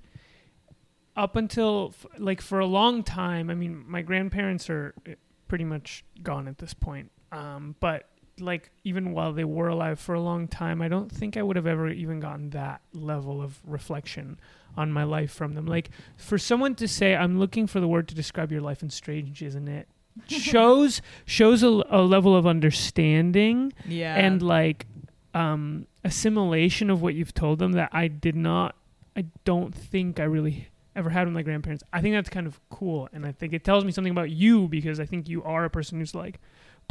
[1.17, 3.49] up until f- like for a long time.
[3.51, 5.13] I mean, my grandparents are uh,
[5.49, 7.11] pretty much gone at this point.
[7.31, 8.09] Um, but
[8.41, 11.57] like even while they were alive for a long time, I don't think I would
[11.57, 14.39] have ever even gotten that level of reflection
[14.77, 15.67] on my life from them.
[15.67, 18.93] Like for someone to say, "I'm looking for the word to describe your life," and
[18.93, 19.89] strange, isn't it?
[20.29, 24.15] shows shows a, a level of understanding Yeah.
[24.17, 24.87] and like
[25.35, 28.77] um assimilation of what you've told them that I did not
[29.17, 31.83] I don't think I really ever had with my grandparents.
[31.93, 34.69] I think that's kind of cool and I think it tells me something about you
[34.69, 36.39] because I think you are a person who's like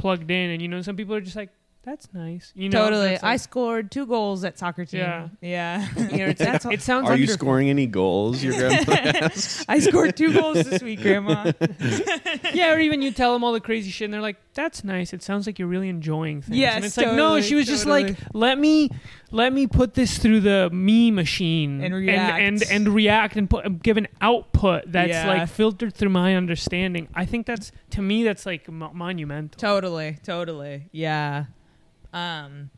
[0.01, 1.49] plugged in and you know some people are just like
[1.83, 2.51] that's nice.
[2.55, 3.09] You know totally.
[3.09, 4.99] that's I scored two goals at soccer team.
[4.99, 5.29] Yeah.
[5.41, 5.87] Yeah.
[5.97, 8.43] you know, it's, That's it sounds like Are you scoring any goals?
[8.43, 9.65] Your grandpa asks.
[9.67, 11.51] I scored two goals this week, Grandma.
[12.53, 15.13] yeah, or even you tell them all the crazy shit, and they're like, "That's nice.
[15.13, 17.85] It sounds like you're really enjoying things." Yes, and it's like, no, she was just
[17.85, 18.89] like, "Let me,
[19.31, 22.39] let me put this through the me machine And and react.
[22.41, 25.27] and, and react and put give an output that's Yeah.
[25.27, 29.59] like filtered through my understanding." I think that's to me that's like mo- monumental.
[29.59, 30.89] Totally, totally.
[30.91, 31.45] Yeah.
[32.13, 32.69] Um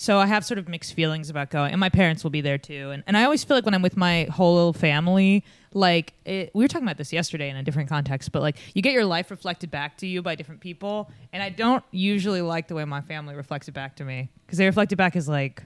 [0.00, 2.56] so I have sort of mixed feelings about going, and my parents will be there
[2.56, 2.90] too.
[2.92, 5.44] And and I always feel like when I'm with my whole family,
[5.74, 8.80] like it, we were talking about this yesterday in a different context, but like you
[8.80, 12.68] get your life reflected back to you by different people, and I don't usually like
[12.68, 15.28] the way my family reflects it back to me because they reflect it back as
[15.28, 15.64] like,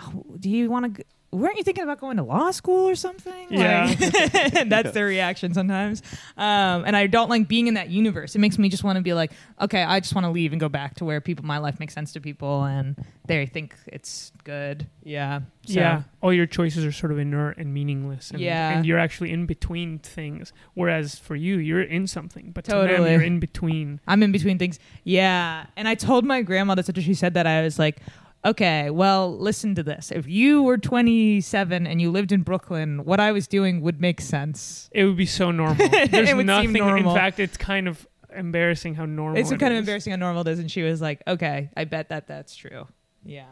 [0.00, 1.04] oh, do you want to?
[1.32, 3.46] Weren't you thinking about going to law school or something?
[3.50, 3.84] Yeah.
[3.86, 6.02] Like, that's their reaction sometimes.
[6.36, 8.34] Um, and I don't like being in that universe.
[8.34, 10.60] It makes me just want to be like, okay, I just want to leave and
[10.60, 14.32] go back to where people, my life makes sense to people, and they think it's
[14.42, 14.88] good.
[15.04, 15.42] Yeah.
[15.66, 18.70] So- Yeah, all your choices are sort of inert and meaningless, and, Yeah.
[18.76, 20.52] and you're actually in between things.
[20.74, 24.00] Whereas for you, you're in something, but to them, you're in between.
[24.08, 24.80] I'm in between things.
[25.04, 25.66] Yeah.
[25.76, 27.98] And I told my grandma that after she said that, I was like,
[28.44, 30.10] okay, well, listen to this.
[30.10, 34.20] If you were 27 and you lived in Brooklyn, what I was doing would make
[34.20, 34.88] sense.
[34.92, 35.76] It would be so normal.
[35.88, 36.72] There's It would seem nothing.
[36.74, 37.10] normal.
[37.12, 39.40] In fact, it's kind of embarrassing how normal.
[39.40, 40.58] it's it kind of embarrassing how normal it is.
[40.58, 42.86] And she was like, okay, I bet that that's true.
[43.24, 43.46] Yeah.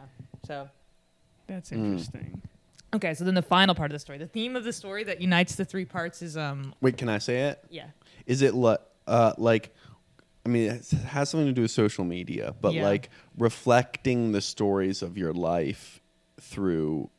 [0.45, 0.69] So.
[1.47, 1.85] That's Mm.
[1.85, 2.41] interesting.
[2.93, 5.19] Okay, so then the final part of the story, the theme of the story that
[5.19, 7.63] unites the three parts is um Wait, can I say it?
[7.71, 7.87] yeah
[8.27, 8.77] Is it li-
[9.07, 9.73] uh, like?
[10.49, 12.83] I mean, it has something to do with social media, but Yeah.
[12.83, 16.01] like reflecting the stories of your life
[16.41, 17.11] through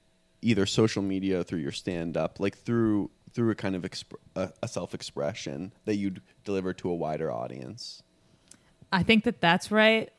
[0.42, 4.50] either social media, through your stand up, like through through a kind of exp- a,
[4.64, 8.02] a self expression that you'd deliver to a wider audience.
[8.92, 10.10] I think that that's right.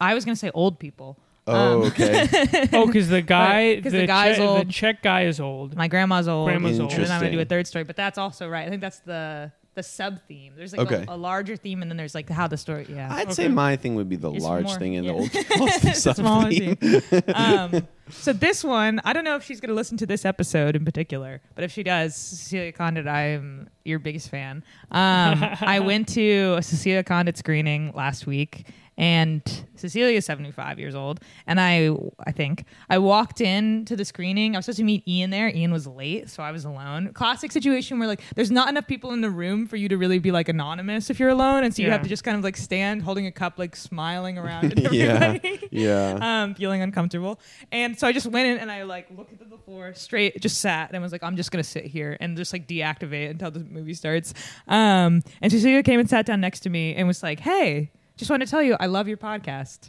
[0.00, 1.18] I was gonna say old people.
[1.48, 2.28] Oh, Um, okay.
[2.72, 4.68] Oh, because the guy, Right, 'cause the, the guy's Czech- old.
[4.68, 5.74] the Czech guy is old.
[5.74, 6.46] My grandma's old.
[6.46, 6.92] Grandma's old.
[6.92, 8.64] And then I'm gonna do a third story, but that's also right.
[8.64, 10.54] I think that's the the sub theme.
[10.56, 11.04] There's like Okay.
[11.08, 12.86] a, a larger theme, and then there's like how the story.
[12.88, 15.12] Yeah, I'd say my thing would be the It's large more- thing and yeah.
[15.12, 16.76] the old people's the It's smaller sub-theme.
[16.76, 17.22] theme.
[17.34, 20.84] um, so this one, I don't know if she's gonna listen to this episode in
[20.84, 24.64] particular, but if she does, Cecilia Condit, I'm your biggest fan.
[24.90, 28.66] Um, I went to a Cecilia Condit screening last week.
[29.00, 29.42] And
[29.76, 31.20] Cecilia is 75 years old.
[31.46, 31.88] And I,
[32.26, 34.54] I think, I walked in to the screening.
[34.54, 35.48] I was supposed to meet Ian there.
[35.48, 37.14] Ian was late, so I was alone.
[37.14, 40.18] Classic situation where, like, there's not enough people in the room for you to really
[40.18, 41.64] be, like, anonymous if you're alone.
[41.64, 41.94] And so you Yeah.
[41.94, 45.04] have to just kind of, like, stand holding a cup, like, smiling around at yeah,
[45.38, 46.18] everybody yeah.
[46.42, 47.40] um, feeling uncomfortable.
[47.72, 50.58] And so I just went in and I like looked at the floor straight, just
[50.58, 53.60] sat and was like, I'm just gonna sit here and just like deactivate until the
[53.60, 54.34] movie starts.
[54.68, 58.30] Um, and Cecilia came and sat down next to me and was like, Hey, just
[58.30, 59.88] want to tell you, I love your podcast.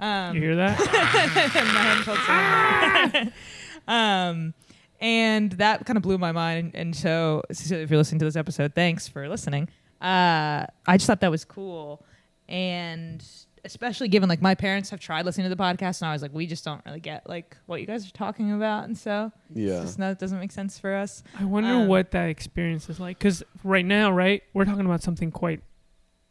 [0.00, 0.80] Um, you hear that?
[0.80, 3.32] and I hadn't told someone.
[3.86, 4.54] um,
[5.00, 6.72] and that kind of blew my mind.
[6.74, 9.68] And so, Cecilia, if you're listening to this episode, thanks for listening.
[10.00, 12.04] Uh, I just thought that was cool,
[12.48, 13.24] and
[13.64, 16.32] especially given like my parents have tried listening to the podcast, and I was like,
[16.32, 19.74] we just don't really get like what you guys are talking about, and so Yeah.
[19.76, 21.22] it's just not, it doesn't make sense for us.
[21.38, 23.18] I wonder Um, what that experience is like.
[23.18, 25.60] Because right now, right, we're talking about something quite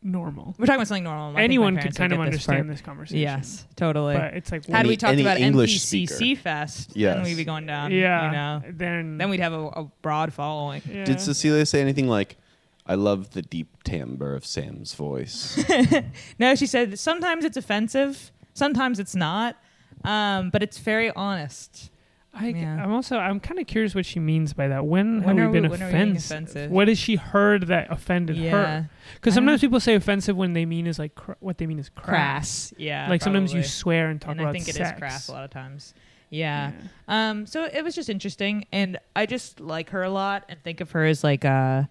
[0.05, 0.55] normal.
[0.57, 1.35] We're talking about something normal.
[1.35, 2.77] I Anyone could kind of get this understand part.
[2.77, 3.17] this conversation.
[3.19, 4.13] Yes, totally.
[4.15, 6.41] but it's like, Had Any- we talked about English NPCC speaker.
[6.41, 7.15] Fest, Yes.
[7.15, 7.91] then we'd be going down.
[7.91, 8.61] yeah, you know.
[8.77, 10.81] then then we'd have a, a broad following.
[10.89, 11.03] yeah.
[11.05, 12.37] Did Cecilia say anything like,
[12.85, 15.61] "I love the deep timbre of Sam's voice"?
[16.39, 19.57] No, she said sometimes it's offensive, sometimes it's not,
[20.03, 21.89] um, but it's very honest.
[22.37, 22.83] I, Yeah.
[22.83, 24.85] I'm also I'm kind of curious what she means by that.
[24.85, 26.31] When, When have are we been we- when are we offensive?
[26.31, 26.71] offensive?
[26.71, 28.89] What has she heard that offended her?
[29.15, 31.89] Because sometimes people say offensive when they mean is like cr- what they mean is
[31.89, 32.05] crass.
[32.07, 32.73] crass.
[32.77, 34.99] Yeah, like sometimes you swear and talk and about I think it is sex.
[34.99, 35.93] crass a lot of times.
[36.29, 36.71] Yeah.
[37.07, 37.45] Um.
[37.45, 40.91] So it was just interesting, and I just like her a lot, and think of
[40.91, 41.89] her as like a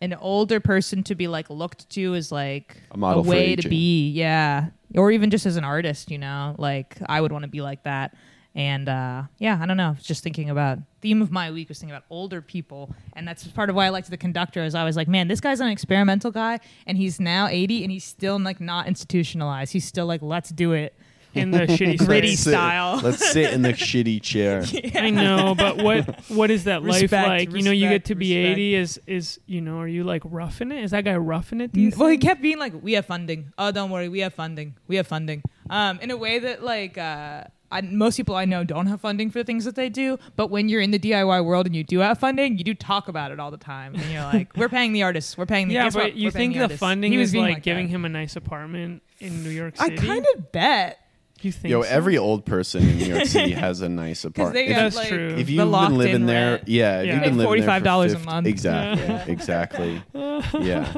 [0.00, 3.68] an older person to be like looked to as like A model for way to
[3.68, 4.10] be.
[4.10, 6.10] Yeah, or even just as an artist.
[6.10, 8.14] You know, like I would want to be like that.
[8.56, 9.88] And uh, yeah, I don't know.
[9.88, 13.26] I was just thinking about theme of my week was thinking about older people, and
[13.26, 14.62] that's part of why I liked the conductor.
[14.62, 17.90] Is I was like, man, this guy's an experimental guy, and he's now eighty, and
[17.90, 19.72] he's still like not institutionalized.
[19.72, 20.94] He's still like, let's do it.
[21.34, 22.36] in the shitty Gritty setting.
[22.36, 23.00] sit- style.
[23.02, 24.62] Let's sit in the shitty chair.
[24.94, 27.52] I know, but what what is that life Respect, like?
[27.52, 28.52] you know, you get to be respect.
[28.52, 28.74] eighty.
[28.76, 30.84] Is is you know, are you like roughing it?
[30.84, 31.72] Is that guy roughing it?
[31.72, 33.52] Do you Well, he kept being like, "We have funding.
[33.58, 34.76] Oh, don't worry, we have funding.
[34.86, 37.44] We have funding." Um, in a way that like uh,
[37.74, 40.18] I, most people I know don't have funding for the things that they do.
[40.36, 43.08] But when you're in the DIY world and you do have funding, you do talk
[43.08, 45.36] about it all the time, and you're like, "We're paying the artists.
[45.36, 46.04] We're paying the yeah, guess what?
[46.04, 47.92] but you think the artists." funding He was is being like, giving that.
[47.94, 49.98] him a nice apartment in New York City?
[49.98, 51.00] I kind of bet
[51.42, 51.88] you think Yo, so?
[51.88, 54.68] every old person in New York City has a nice apartment.
[54.68, 55.28] got That's like true.
[55.36, 56.68] If you've been locked-in living there, rent.
[56.68, 57.14] yeah, if Yeah.
[57.14, 58.46] you've been living there for $45 a month.
[58.46, 59.24] exactly, Yeah.
[59.26, 60.02] exactly,
[60.60, 60.92] yeah.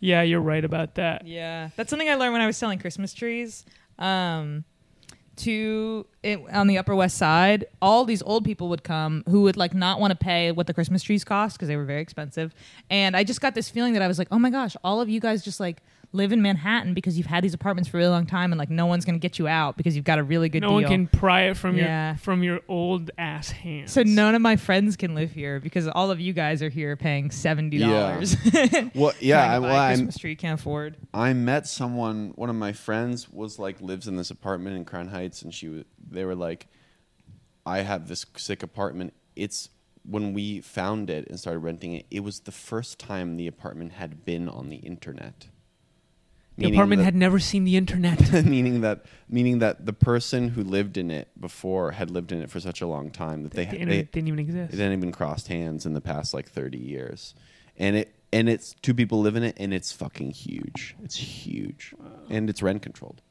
[0.00, 1.26] yeah, you're right about that.
[1.26, 3.64] Yeah, that's something I learned when I was selling Christmas trees.
[3.98, 4.64] Um,
[5.38, 9.56] to it, on the Upper West Side, all these old people would come who would
[9.56, 12.54] like not want to pay what the Christmas trees cost because they were very expensive.
[12.90, 15.08] And I just got this feeling that I was like, oh my gosh, all of
[15.08, 15.82] you guys just like
[16.12, 18.70] live in Manhattan because you've had these apartments for a really long time, and like
[18.70, 20.74] no one's gonna get you out because you've got a really good no deal.
[20.76, 22.10] one can pry it from Yeah.
[22.10, 23.92] your from your old ass hands.
[23.92, 26.96] so none of my friends can live here because all of you guys are here
[26.96, 28.36] paying seventy dollars.
[28.94, 30.96] Well, yeah, I, I, well, I'm, Christmas tree can't afford.
[31.12, 32.32] I met someone.
[32.36, 35.68] One of my friends was like lives in this apartment in Crown Heights, and she
[35.68, 35.84] was.
[36.10, 36.68] They were like,
[37.66, 39.12] "I have this sick apartment.
[39.36, 39.68] It's
[40.04, 42.06] when we found it and started renting it.
[42.10, 45.48] It was the first time the apartment had been on the internet.
[46.58, 48.44] The apartment that- had never seen the internet.
[48.44, 52.50] meaning that meaning that the person who lived in it before had lived in it
[52.50, 54.74] for such a long time that they the they, didn't even exist.
[54.74, 57.34] it hadn't even crossed hands in the past like 30 years
[57.76, 61.94] and it and it's two people live in it and it's fucking huge it's huge
[62.28, 63.22] and it's rent controlled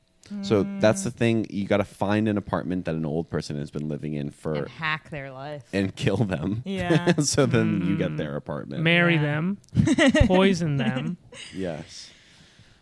[0.41, 3.71] so that's the thing you got to find an apartment that an old person has
[3.71, 5.63] been living in for And hack their life.
[5.71, 7.13] and kill them Yeah.
[7.19, 7.97] so then you Mm.
[7.97, 9.21] get their apartment Marry Yeah.
[9.21, 9.57] them,
[10.28, 11.15] poison them,
[11.55, 12.11] yes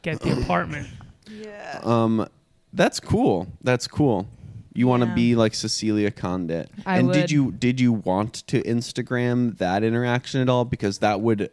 [0.06, 0.88] get the apartment.
[1.30, 1.80] Yeah.
[1.84, 2.28] um
[2.74, 4.28] that's cool that's cool
[4.74, 5.16] you want to Yeah.
[5.16, 6.70] be like Cecilia Condit.
[6.86, 7.14] I and would.
[7.14, 10.66] did you did you want to Instagram that interaction at all?
[10.66, 11.49] Because that would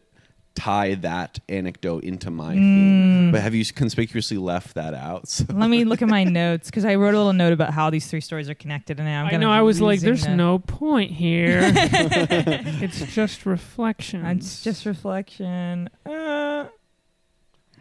[0.55, 2.59] tie that anecdote into my Mm.
[2.59, 3.33] theme.
[3.33, 5.27] But have you conspicuously left that out?
[5.29, 7.89] So- Let me look at my notes because I wrote a little note about how
[7.89, 9.51] these three stories are connected, and now I'm I gonna know.
[9.53, 11.61] be I was like, losing "There's the- no point here.
[11.75, 14.27] it's just reflection.
[14.27, 15.89] It's just reflection.
[16.05, 16.11] Uh,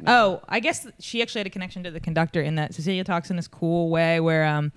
[0.07, 3.29] Oh, I guess she actually had a connection to the conductor in that Cecilia talks
[3.29, 4.71] in this cool way where um,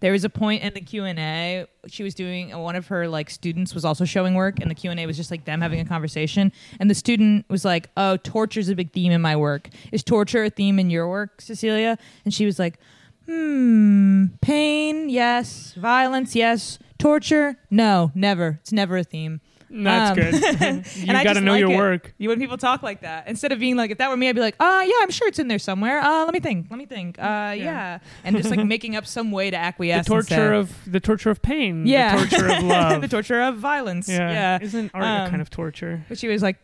[0.00, 2.56] there was a point in the Q and A she was doing.
[2.56, 5.16] One of her like students was also showing work, and the Q and A was
[5.16, 6.52] just like them having a conversation.
[6.78, 9.68] And the student was like, "Oh, torture is a big theme in my work.
[9.92, 12.78] Is torture a theme in your work, Cecilia?" And she was like,
[13.26, 15.74] "Hmm, pain, yes.
[15.74, 16.78] Violence, yes.
[16.98, 18.58] Torture, no, never.
[18.62, 19.40] It's never a theme."
[19.84, 20.86] That's Um, good.
[20.96, 21.76] you got to know like your it.
[21.76, 22.14] work.
[22.18, 24.34] You when people talk like that, instead of being like, if that were me, I'd
[24.34, 26.00] be like, uh, yeah, I'm sure it's in there somewhere.
[26.00, 26.66] Uh, let me think.
[26.70, 27.18] Let me think.
[27.20, 30.06] Uh, yeah, and just like making up some way to acquiesce.
[30.06, 31.86] The torture of the torture of pain.
[31.86, 33.00] yeah, The torture of love.
[33.00, 34.08] the torture of violence.
[34.08, 34.30] yeah.
[34.30, 36.04] Yeah, Isn't art a Um, kind of torture?
[36.08, 36.56] but she was like,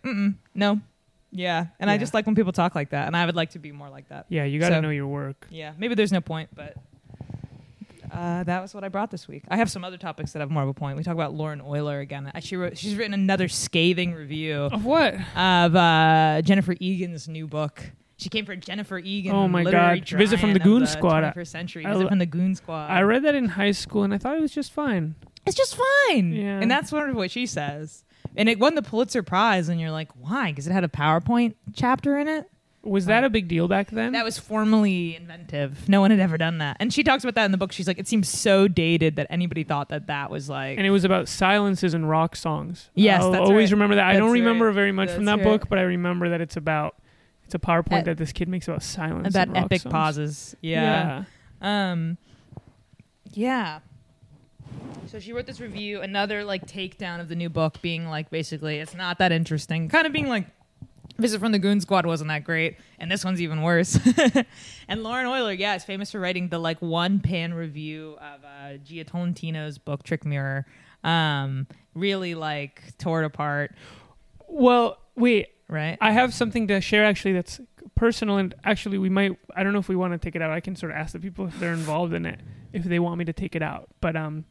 [0.54, 0.80] no,
[1.30, 3.58] yeah, and I just like when people talk like that, and I would like to
[3.60, 4.26] be more like that.
[4.28, 5.46] Yeah, you got to so- know your work.
[5.50, 6.74] Yeah, maybe there's no point, but.
[8.12, 9.44] Uh, that was what I brought this week.
[9.48, 10.96] I have some other topics that have more of a point.
[10.96, 12.30] We talk about Lauren Oyler again.
[12.34, 15.14] Uh, She wrote, she's written another scathing review Of what?
[15.36, 17.90] of uh, Jennifer Egan's new book.
[18.18, 19.34] She came for Jennifer Egan.
[19.34, 20.08] Oh my God.
[20.08, 21.22] Visit from the Goon Squad.
[21.34, 21.84] 21st century.
[21.84, 22.90] Visit lo- from the Goon Squad.
[22.90, 25.14] I read that in high school and I thought it was just fine.
[25.44, 25.76] it's just
[26.08, 26.32] fine.
[26.32, 26.58] Yeah.
[26.60, 28.04] And that's sort of what she says.
[28.34, 30.50] And it won the Pulitzer Prize, and you're like, why?
[30.50, 32.50] Because it had a PowerPoint chapter in it.
[32.86, 34.12] Was that a big deal back then?
[34.12, 35.88] That was formally inventive.
[35.88, 36.76] No one had ever done that.
[36.80, 37.72] And she talks about that in the book.
[37.72, 40.78] She's like, it seems so dated that anybody thought that that was like.
[40.78, 42.90] and it was about silences and rock songs.
[42.94, 43.76] Yes, I'll that's always right.
[43.76, 44.06] remember that.
[44.06, 44.74] I don't remember right.
[44.74, 45.44] very much from that right.
[45.44, 46.96] book, but I remember that it's about
[47.44, 49.92] it's a PowerPoint Uh, that this kid makes about silence about and rock epic songs.
[49.92, 50.56] pauses.
[50.60, 51.24] Yeah.
[51.60, 52.18] Um,
[53.32, 53.80] yeah.
[55.06, 58.78] So she wrote this review, another like takedown of the new book, being like basically
[58.78, 60.46] it's not that interesting, kind of being like.
[61.18, 63.98] Visit from the Goon Squad wasn't that great, and this one's even worse.
[64.88, 68.78] and Lauren Oyler, yeah, is famous for writing the like one pan review of uh,
[68.84, 70.66] Jia Tolentino's book Trick Mirror.
[71.04, 73.74] Um, really like tore it apart,
[74.48, 75.48] Well, wait.
[75.68, 75.96] right?
[76.00, 77.60] I have something to share actually that's
[77.94, 80.50] personal and actually we might I don't know if we want to take it out.
[80.50, 82.40] I can sort of ask the people if they're involved in it
[82.72, 83.88] if they want me to take it out.
[84.00, 84.44] But um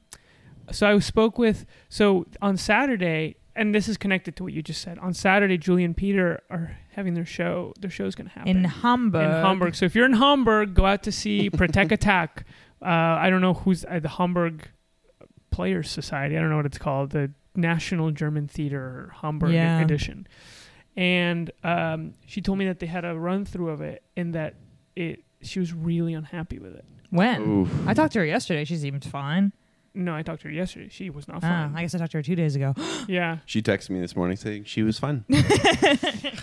[0.71, 4.81] so I spoke with so on Saturday and this is connected to what you just
[4.81, 4.97] said.
[4.99, 7.73] On Saturday Julie and Peter are having their show.
[7.79, 9.23] Their show's going to happen in Hamburg.
[9.25, 9.75] in Hamburg.
[9.75, 12.45] So if you're in Hamburg, go out to see Protect Attack.
[12.81, 14.69] Uh, I don't know who's uh, the Hamburg
[15.51, 16.37] Players Society.
[16.37, 17.11] I don't know what it's called.
[17.11, 19.79] The National German Theater Hamburg Yeah.
[19.81, 20.27] edition.
[20.97, 24.55] And um, she told me that they had a run through of it and that
[24.95, 26.85] it she was really unhappy with it.
[27.09, 27.41] When?
[27.61, 27.87] Oof.
[27.87, 28.63] I talked to her yesterday.
[28.65, 29.53] She seemed fine.
[29.95, 30.89] No, I talked to her yesterday.
[30.89, 31.69] She was not ah, fun.
[31.69, 31.77] fine.
[31.77, 32.73] I guess I talked to her two days ago.
[33.07, 35.25] yeah, She texted me this morning saying she was fun.
[35.29, 35.35] a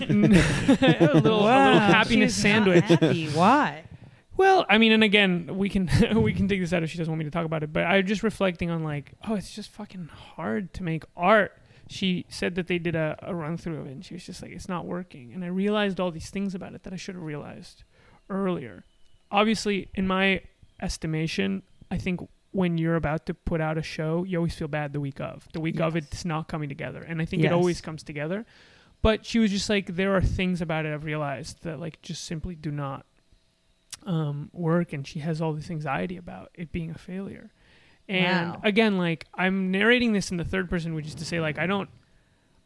[0.08, 2.08] little, a little happiness
[2.40, 2.84] She was not sandwich.
[2.84, 3.28] happy.
[3.28, 3.84] Why?
[4.36, 5.88] Well, I mean, and again, we can
[6.22, 7.72] we can take this out if she doesn't want me to talk about it.
[7.72, 11.52] But I'm just reflecting on like, oh, it's just fucking hard to make art.
[11.88, 14.40] She said that they did a, a run through of it, and she was just
[14.40, 15.32] like, it's not working.
[15.34, 17.84] And I realized all these things about it that I should have realized
[18.30, 18.84] earlier.
[19.30, 20.40] Obviously, in my
[20.80, 24.92] estimation, I think when you're about to put out a show, you always feel bad
[24.92, 25.48] the week of.
[25.52, 27.50] The week of it's not coming together, and I think Yes.
[27.50, 28.46] it always comes together.
[29.02, 32.24] But she was just like, there are things about it I've realized that like just
[32.24, 33.04] simply do not
[34.06, 37.50] um, work, and she has all this anxiety about it being a failure.
[38.08, 38.60] And Wow.
[38.64, 41.66] again, like I'm narrating this in the third person, which is to say, like I
[41.66, 41.88] don't,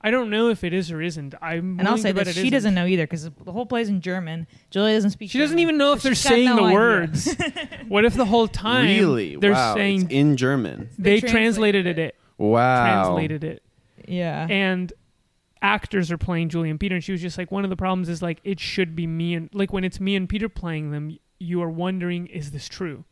[0.01, 1.35] I don't know if it is or isn't.
[1.43, 3.66] I'm And I'll say to bet this: it she doesn't know either because the whole
[3.66, 4.47] play's in German.
[4.70, 5.31] Julia doesn't speak.
[5.31, 6.74] She doesn't even know if they're saying no the idea.
[6.74, 7.36] words.
[7.89, 9.36] what if the whole time really?
[9.36, 9.74] they're wow.
[9.74, 10.90] saying it's in German.
[10.98, 12.85] they, They translated translated it, Wow.
[13.05, 13.62] translated it,
[14.06, 14.47] Yeah.
[14.48, 14.93] and
[15.62, 18.09] actors are playing Julie and Peter, and she was just like, one of the problems
[18.09, 21.16] is like it should be me and like when it's me and Peter playing them,
[21.39, 23.05] you are wondering, is this true?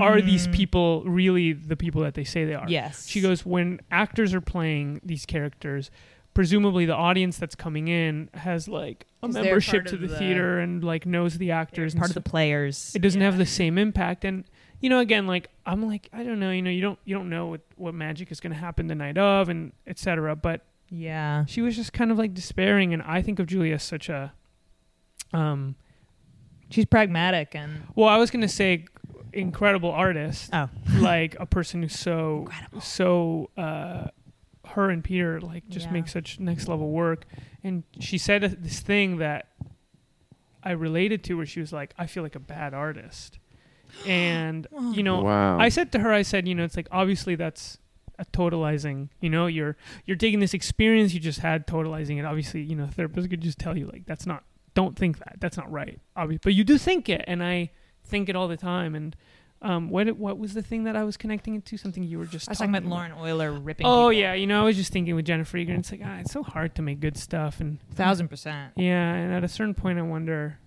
[0.00, 0.52] Are these Mm.
[0.52, 2.66] people really the people that they say they are?
[2.68, 3.06] Yes.
[3.08, 5.90] She goes, when actors are playing these characters,
[6.34, 10.58] presumably the audience that's coming in has like a Is membership to the, the- theater
[10.60, 11.94] and like knows the actors.
[11.94, 12.92] part and of the players.
[12.94, 13.26] it doesn't Yeah.
[13.26, 14.44] have the same impact and
[14.80, 17.28] you know again like i'm like i don't know you know you don't you don't
[17.28, 21.44] know what, what magic is going to happen the night of and etc but Yeah.
[21.46, 24.32] she was just kind of like despairing and i think of julia as such a
[25.32, 25.74] um
[26.70, 28.86] She's pragmatic and well i was going to say
[29.32, 32.80] incredible artist oh, like a person who's so Incredible.
[32.80, 34.06] so uh
[34.70, 35.92] her and peter like just Yeah.
[35.92, 37.24] make such next level work
[37.64, 39.48] and she said this thing that
[40.62, 43.38] i related to where she was like i feel like a bad artist
[44.06, 45.58] and you know wow.
[45.58, 47.78] I said to her, I said, you know, it's like obviously that's
[48.20, 49.08] a totalizing.
[49.20, 49.76] You know, you're
[50.06, 52.24] you're taking this experience you just had, totalizing it.
[52.24, 54.44] Obviously, you know, a therapist could just tell you like that's not.
[54.74, 55.38] Don't think that.
[55.40, 55.98] That's not right.
[56.14, 57.70] Obviously, but you do think it, and I
[58.04, 58.94] think it all the time.
[58.94, 59.16] And
[59.62, 61.76] um, what what was the thing that I was connecting it to?
[61.76, 62.48] Something you were just.
[62.48, 62.90] I was talking about about.
[62.90, 63.86] Lauren Oyler ripping.
[63.86, 64.12] Oh people.
[64.14, 65.80] yeah, you know, I was just thinking with Jennifer Egan.
[65.80, 68.72] It's like ah, it's so hard to make good stuff, and thousand percent.
[68.76, 70.58] yeah, and at a certain point, I wonder.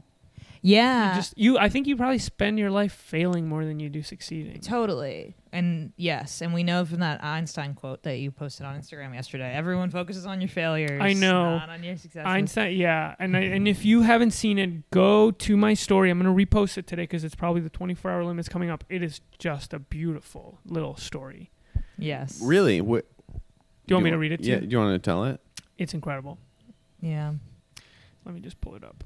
[0.66, 1.10] Yeah.
[1.10, 4.02] you just you, I think you probably spend your life failing more than you do
[4.02, 4.62] succeeding.
[4.62, 5.36] Totally.
[5.52, 9.52] And yes, and we know from that Einstein quote that you posted on Instagram yesterday,
[9.54, 11.02] everyone focuses on your failures.
[11.02, 11.58] I know.
[11.58, 12.26] Not on your successes.
[12.26, 13.54] Einstein, yeah, and I, mm-hmm.
[13.56, 16.10] and if you haven't seen it, go to my story.
[16.10, 18.86] I'm gonna repost it today because it's probably the 24 hour limit's coming up.
[18.88, 21.52] It is just a beautiful little story.
[21.98, 22.40] Yes.
[22.42, 22.80] really?
[22.82, 23.42] What, Do
[23.88, 24.56] you want me to read it to Yeah.
[24.56, 24.62] you?
[24.62, 25.42] Do you want to tell it?
[25.78, 26.40] It's incredible.
[27.02, 27.34] Yeah.
[28.26, 29.04] Let me just pull it up.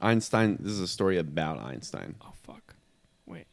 [0.00, 0.56] Einstein.
[0.60, 2.14] This is a story about Einstein.
[2.22, 2.74] Oh fuck,
[3.26, 3.46] wait,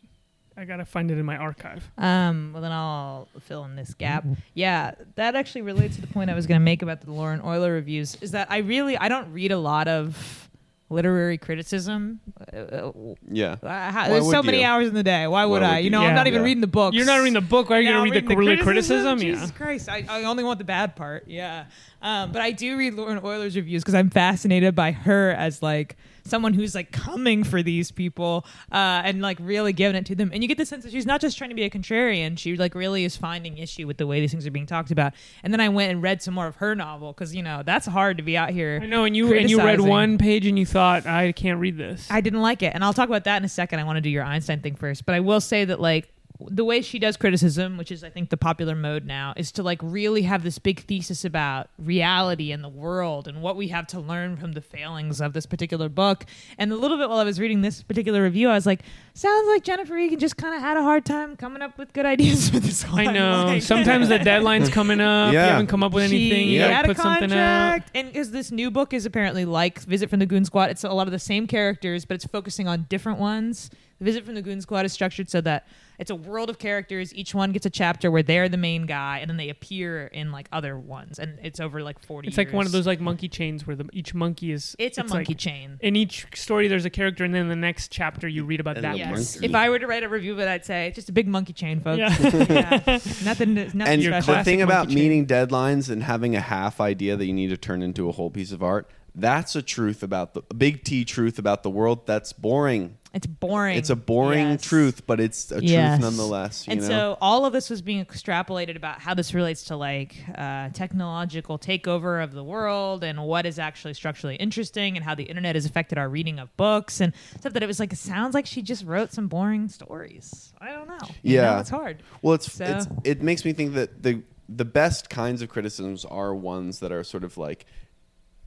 [0.56, 1.90] I gotta find it in my archive.
[1.98, 4.26] Um, well, then I'll fill in this gap.
[4.54, 7.42] Yeah, that actually relates to the point I was going to make about the Lauren
[7.42, 8.16] Oyler reviews.
[8.22, 10.44] Is that I really I don't read a lot of
[10.90, 12.22] literary criticism.
[12.54, 12.92] Uh, uh,
[13.30, 13.58] Yeah.
[13.62, 14.66] uh, how- there's so many you?
[14.66, 15.28] hours in the day.
[15.28, 15.76] Why would Why I?
[15.76, 16.08] would You know, you?
[16.08, 16.46] I'm not even Yeah.
[16.46, 16.96] reading the books.
[16.96, 17.70] You're not reading the book.
[17.70, 19.20] Why are you Yeah, gonna read the, really criticism?
[19.20, 19.58] Jesus Yeah.
[19.58, 21.28] Christ, I, I only want the bad part.
[21.28, 21.66] Yeah,
[22.02, 25.96] um, but I do read Lauren Oyler's reviews because I'm fascinated by her as like
[26.24, 30.30] someone who's like coming for these people uh, and like really giving it to them.
[30.34, 32.56] And you get the sense that she's not just trying to be a contrarian; she
[32.56, 35.14] like really is finding issue with the way these things are being talked about.
[35.44, 37.86] And then I went and read some more of her novel because you know that's
[37.86, 38.80] hard to be out here.
[38.82, 41.78] I know, and you and you read one page and you thought I can't read
[41.78, 42.08] this.
[42.12, 42.74] I didn't like it.
[42.74, 43.80] And I'll talk about that in a second.
[43.80, 45.06] I want to do your Einstein thing first.
[45.06, 48.30] But I will say that, like, the way she does criticism, which is, I think,
[48.30, 52.64] the popular mode now, is to, like, really have this big thesis about reality and
[52.64, 56.26] the world and what we have to learn from the failings of this particular book.
[56.58, 58.82] And a little bit while I was reading this particular review, I was like,
[59.16, 62.06] sounds like Jennifer Egan just kind of had a hard time coming up with good
[62.06, 63.08] ideas for this one.
[63.08, 63.46] I know.
[63.48, 65.32] Like- Sometimes the deadline's coming up.
[65.32, 65.48] You Yeah.
[65.48, 66.48] haven't come up with anything.
[66.48, 67.70] she You gotta had a put something out.
[67.72, 70.84] contract, and because this new book is apparently like Visit from the Goon Squad, it's
[70.84, 73.70] a lot of the same characters, but it's focusing on different ones.
[74.00, 75.66] The Visit from the Goon Squad is structured so that
[76.00, 77.14] it's a world of characters.
[77.16, 80.32] Each one gets a chapter where they're the main guy, and then they appear in
[80.32, 82.28] like other ones, and it's over like forty.
[82.28, 84.76] It's like one of those like monkey chains where the each monkey is.
[84.80, 85.78] It's a like- monkey chain.
[85.82, 88.86] in each story, there's a character, and then the next chapter, you read about And
[88.86, 88.92] that.
[88.92, 89.00] one.
[89.18, 89.42] Yes.
[89.42, 91.28] If I were to write a review of it, I'd say it's just a big
[91.28, 91.98] monkey chain, folks.
[92.00, 92.08] Yeah.
[92.48, 92.80] Yeah.
[93.24, 93.54] Nothing.
[93.56, 94.36] Nothing And special.
[94.36, 95.04] the thing about monkey chain.
[95.04, 98.30] meeting deadlines and having a half idea that you need to turn into a whole
[98.30, 102.06] piece of art, that's a truth about the a big T truth about the world
[102.06, 102.98] that's boring.
[103.18, 103.78] It's boring.
[103.80, 104.62] It's a boring Yes.
[104.62, 106.00] truth, but it's a Yes.
[106.00, 106.68] truth nonetheless.
[106.68, 106.88] You and know?
[106.88, 111.58] so all of this was being extrapolated about how this relates to like uh, technological
[111.58, 115.66] takeover of the world and what is actually structurally interesting and how the internet has
[115.66, 118.62] affected our reading of books and stuff that it was like it sounds like she
[118.62, 120.54] just wrote some boring stories.
[120.62, 120.98] I don't know.
[121.24, 121.54] You Yeah.
[121.54, 122.04] know, it's hard.
[122.22, 126.06] Well, it's, So- it's it makes me think that the the best kinds of criticisms
[126.06, 127.66] are ones that are sort of like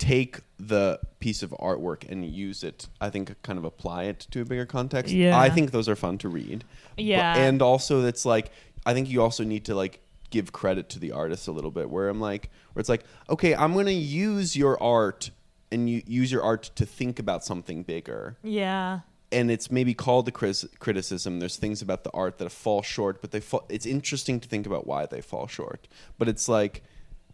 [0.01, 2.89] take the piece of artwork and use it.
[3.01, 5.13] I think kind of apply it to a bigger context.
[5.13, 5.39] Yeah.
[5.39, 6.65] I think those are fun to read.
[6.97, 7.37] But- Yeah.
[7.37, 8.51] and also it's like
[8.87, 10.01] I think you also need to like
[10.31, 11.91] give credit to the artist a little bit.
[11.91, 15.31] Where I'm like, where it's like, okay, I'm gonna use your art
[15.71, 19.01] and you use your art to think about something bigger Yeah.
[19.31, 21.41] and it's maybe called the cris- criticism.
[21.41, 23.67] There's things about the art that fall short, but they fall.
[23.69, 25.87] It's interesting to think about why they fall short.
[26.19, 26.83] But it's like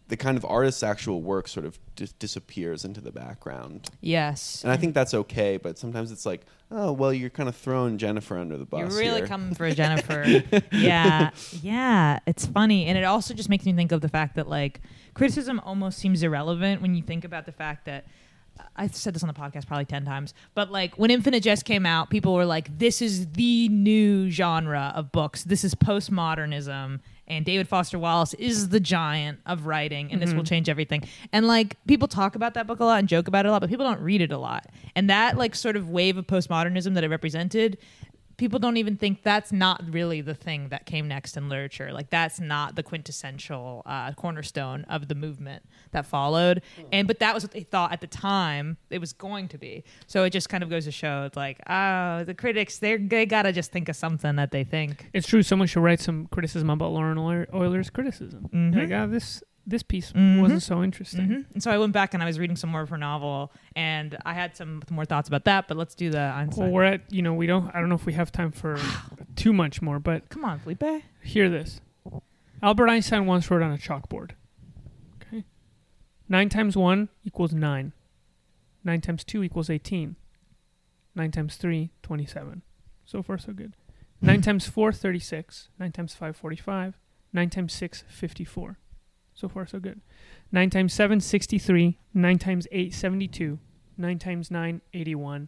[0.09, 4.63] the kind of artist's actual work sort of dis- disappears into the background, Yes.
[4.63, 5.57] and I think that's okay.
[5.57, 8.79] But sometimes it's like, oh well, you're kind of throwing Jennifer under the bus.
[8.79, 9.27] You're really here.
[9.27, 10.23] coming for Jennifer.
[10.71, 11.31] yeah.
[11.61, 12.19] Yeah.
[12.25, 12.85] It's funny.
[12.85, 14.79] And it also just makes me think of the fact that, like,
[15.13, 18.05] criticism almost seems irrelevant when you think about the fact that.
[18.59, 21.63] Uh, I've said this on the podcast probably 10 times, but like when Infinite Jest
[21.63, 25.43] came out, people were like, this is the new genre of books.
[25.43, 26.99] This is postmodernism.
[27.27, 30.45] And David Foster Wallace is the giant of writing, and this will mm-hmm.
[30.45, 31.03] change everything.
[31.33, 33.59] And like people talk about that book a lot and joke about it a lot,
[33.59, 34.67] but people don't read it a lot.
[34.95, 37.77] And that like sort of wave of postmodernism that it represented
[38.37, 41.91] people don't even think that's not really the thing that came next in literature.
[41.91, 46.61] Like that's not the quintessential uh, cornerstone of the movement that followed.
[46.91, 49.83] And but that was what they thought at the time it was going to be.
[50.05, 53.25] So it just kind of goes to show, it's like, oh, the critics they they
[53.25, 55.09] gotta just think of something that they think.
[55.13, 55.41] It's true.
[55.43, 58.49] Someone should write some criticism about Lauren Oyler- Oyler's criticism.
[58.53, 58.75] Mhm.
[58.75, 60.39] Like, ah, this this piece Mhm.
[60.41, 61.27] wasn't so interesting.
[61.27, 61.45] Mhm.
[61.53, 64.17] And so I went back and I was reading some more of her novel, and
[64.25, 65.67] I had some more thoughts about that.
[65.67, 66.65] But let's do the Einstein.
[66.65, 67.67] Well, we're at you know we don't.
[67.75, 68.77] I don't know if we have time for
[69.35, 71.03] too much more, but Come on, Felipe.
[71.21, 71.81] hear this.
[72.63, 74.31] Albert Einstein once wrote on a chalkboard.
[75.21, 75.43] Okay.
[76.29, 77.91] Nine times one equals nine.
[78.83, 80.15] Nine times two equals eighteen.
[81.13, 82.61] Nine times three, 27.
[83.03, 83.73] So far, so good.
[84.21, 85.69] Nine times four, 36.
[85.79, 86.99] Nine times five, 45.
[87.33, 88.77] Nine times six, 54.
[89.37, 90.01] So far, so good.
[90.51, 91.99] Nine times seven, 63.
[92.13, 93.59] Nine times eight, 72.
[93.95, 95.47] Nine times nine, 81.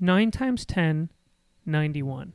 [0.00, 1.10] Nine times ten,
[1.66, 2.32] 91.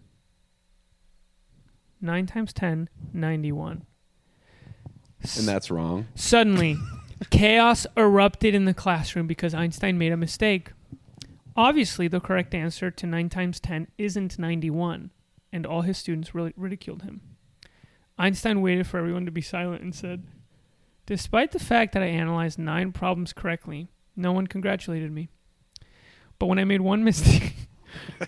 [2.02, 3.84] 9 times 10, 91.
[5.38, 6.08] and that's wrong.
[6.14, 6.78] Suddenly,
[7.32, 10.72] chaos erupted in the classroom because Einstein made a mistake.
[11.56, 15.10] Obviously, the correct answer to 9 times 10 isn't 91,
[15.52, 17.22] and all his students really ridiculed him.
[18.18, 20.24] Einstein waited for everyone to be silent and said,
[21.06, 25.30] Despite the fact that I analyzed nine problems correctly, no one congratulated me.
[26.40, 27.54] But when I made one mistake,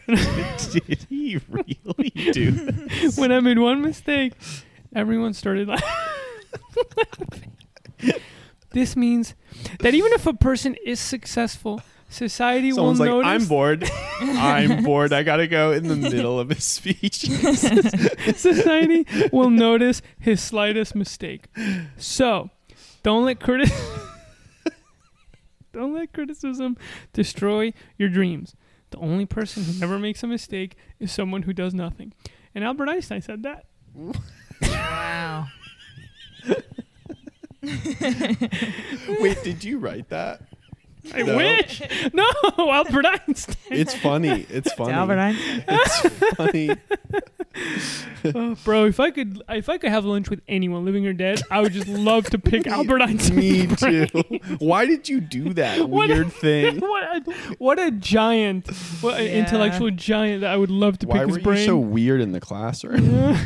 [0.08, 2.52] Did he really do?
[3.16, 4.34] when I made one mistake,
[4.95, 7.52] everyone started laughing.
[8.72, 9.34] this means
[9.80, 13.44] that even if a person is successful, society Someone's will like, notice.
[13.44, 13.90] I'm bored.
[14.22, 15.14] I'm bored.
[15.14, 17.22] I gotta go in the middle of his speech.
[18.38, 21.45] society will notice his slightest mistake.
[21.98, 22.52] So,
[23.03, 23.72] don't let criti-
[25.74, 26.78] don't let criticism
[27.14, 28.56] destroy your dreams.
[28.91, 32.14] The only person who never makes a mistake is someone who does nothing.
[32.56, 33.65] And Albert Einstein said that.
[34.61, 35.48] Wow.
[39.19, 40.41] Wait, did you write that?
[41.14, 41.38] I No.
[41.38, 41.82] wish.
[42.14, 42.26] No,
[42.72, 43.56] Albert Einstein.
[43.72, 44.46] It's funny.
[44.50, 44.94] It's funny.
[44.94, 45.64] Albert Einstein.
[45.70, 46.70] It's funny.
[48.36, 51.42] Oh, bro, if I could, if I could have lunch with anyone, living or dead,
[51.50, 53.36] I would just love to pick Albert Einstein.
[53.38, 54.06] Me too.
[54.60, 56.80] Why did you do that What- weird thing?
[56.80, 58.68] what a what a giant,
[59.02, 59.40] what an Yeah.
[59.40, 61.60] intellectual giant that I would love to Why pick were his brain.
[61.60, 63.10] you so weird in the classroom?
[63.12, 63.46] Yeah.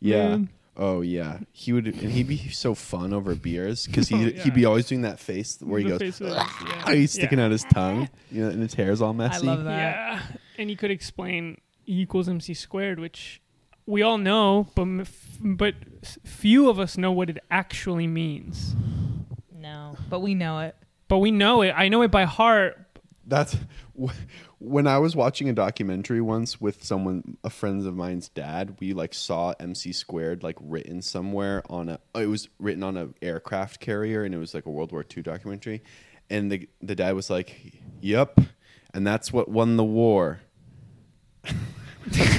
[0.00, 0.28] Yeah.
[0.28, 0.48] Man.
[0.78, 1.38] Oh yeah.
[1.52, 4.42] He would, and he'd be so fun over beers because he Oh, would yeah.
[4.44, 6.18] he'd be always doing that face where he The goes.
[6.18, 6.34] face yeah.
[6.46, 7.46] "Ah," he's sticking yeah.
[7.46, 9.46] out his tongue, you know, and his hair's all I messy.
[9.46, 9.96] love that.
[9.96, 10.22] Yeah,
[10.58, 11.58] and you could explain
[11.88, 13.40] E equals MC squared, which
[13.86, 15.74] we all know, but m- f- but
[16.24, 18.74] few of us know what it actually means.
[19.54, 20.76] No, but we know it.
[21.08, 21.72] But we know it.
[21.76, 22.85] I know it by heart.
[23.28, 23.56] That's
[24.58, 28.76] when I was watching a documentary once with someone, a friend of mine's dad.
[28.78, 31.98] We like saw MC squared like written somewhere on a.
[32.14, 35.22] It was written on an aircraft carrier, and it was like a World War II
[35.24, 35.82] documentary.
[36.30, 38.40] And the the dad was like, "Yep,"
[38.94, 40.40] and that's what won the war.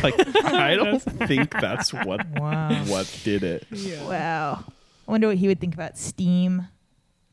[0.02, 0.16] Like
[0.46, 2.86] I don't think that's what Wow.
[2.86, 3.68] what did it.
[3.70, 4.08] Yeah.
[4.08, 4.64] Wow.
[5.06, 6.68] I wonder what he would think about Steam.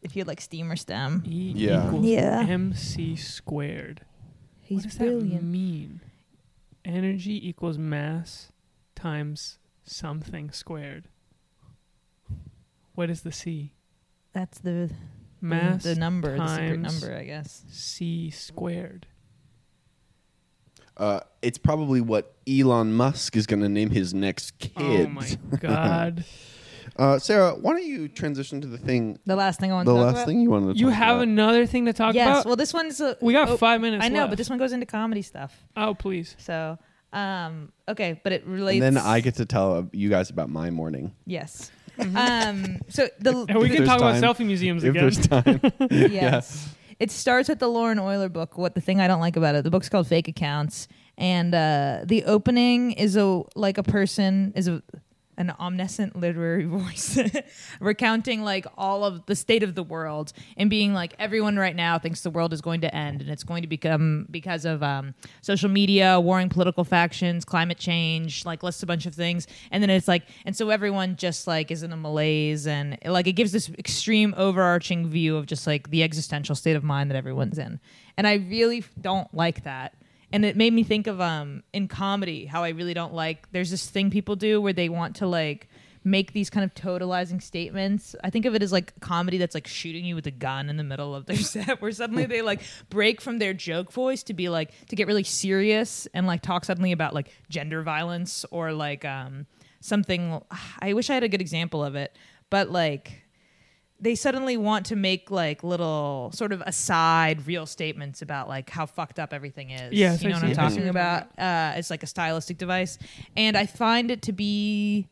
[0.05, 1.22] If you had like STEAM or STEM.
[1.26, 1.86] E Yeah.
[1.89, 2.40] equals Yeah.
[2.47, 4.02] mc squared.
[4.60, 5.32] He's what does brilliant.
[5.32, 6.01] that mean?
[6.85, 8.52] Energy equals mass
[8.94, 11.09] times something squared.
[12.94, 13.72] What is the C?
[14.32, 14.90] That's the
[15.40, 17.64] Mass the number, the secret times number, I guess.
[17.68, 19.06] C squared.
[20.97, 24.72] Uh, it's probably what Elon Musk is going to name his next kid.
[24.78, 26.24] Oh my god!
[26.97, 29.93] Uh, Sarah, why don't you transition to the thing, The last thing I want the
[29.95, 30.27] to talk last about.
[30.27, 31.23] thing you wanted to you talk have about?
[31.29, 32.15] another thing to talk about?
[32.15, 32.29] yes.
[32.29, 32.47] about.
[32.47, 34.05] Well, this one's a, we got oh, five minutes.
[34.05, 34.31] I know, left.
[34.31, 35.53] but this one goes into comedy stuff.
[35.77, 36.37] Oh please.
[36.39, 36.79] So,
[37.12, 38.85] um, okay, but it relates.
[38.85, 41.15] and then I get to tell uh, you guys about my morning.
[41.27, 41.71] yes.
[41.99, 42.16] Mhm.
[42.16, 45.03] um, so the and we If can there's talk time- about selfie museums if again.
[45.03, 45.61] there's time.
[45.91, 46.75] yes.
[47.01, 48.57] It starts with the Lauren Oyler book.
[48.59, 49.65] What the thing I don't like about it.
[49.65, 50.87] The book's called Fake Accounts,
[51.19, 54.81] and uh, the opening is a like a person is a
[55.36, 57.19] an omniscient literary voice
[57.81, 61.98] recounting like all of the state of the world and being like everyone right now
[61.98, 65.15] thinks the world is going to end and it's going to become because of um,
[65.43, 69.47] social media warring political factions climate change like lists a bunch of things.
[69.70, 73.27] And then it's like and so everyone just like is in a malaise and like
[73.27, 77.16] it gives this extreme overarching view of just like the existential state of mind that
[77.16, 77.81] everyone's in.
[78.16, 79.94] And i really don't like that
[80.35, 83.70] and it made me think of um in comedy how I really don't like there's
[83.70, 85.69] this thing people do where they want to like
[86.06, 88.15] make these kind of totalizing statements.
[88.23, 90.77] I think of it as like comedy that's like shooting you with a gun in
[90.77, 94.35] the middle of their set where suddenly they like break from their joke voice to
[94.35, 98.73] be like to get really serious and like talk suddenly about like gender violence or
[98.73, 99.47] like um
[99.81, 100.43] something
[100.81, 102.19] I wish I had a good example of it,
[102.51, 103.24] but like
[104.05, 108.85] they suddenly want to make like little sort of aside real statements about like how
[108.85, 109.94] fucked up everything is.
[109.94, 111.22] Yes, you I know what see I'm talking about.
[111.39, 112.98] Uh, it's like a stylistic device,
[113.35, 115.09] and I find it to be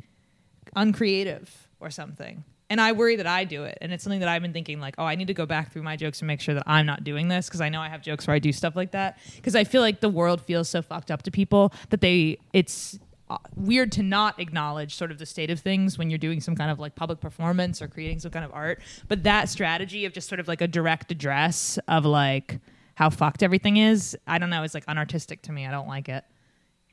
[0.77, 2.45] uncreative or something.
[2.69, 4.95] And I worry that I do it, and it's something that I've been thinking like,
[4.99, 7.03] oh, I need to go back through my jokes and make sure that I'm not
[7.03, 9.57] doing this because I know I have jokes where I do stuff like that because
[9.57, 12.99] I feel like the world feels so fucked up to people that they it's
[13.33, 16.55] Uh, weird to not acknowledge sort of the state of things when you're doing some
[16.55, 18.83] kind of like public performance or creating some kind of art.
[19.09, 22.59] But that strategy of just sort of like a direct address of like
[22.95, 25.67] how fucked everything is, I don't know, is like unartistic to me.
[25.67, 26.25] I don't like it.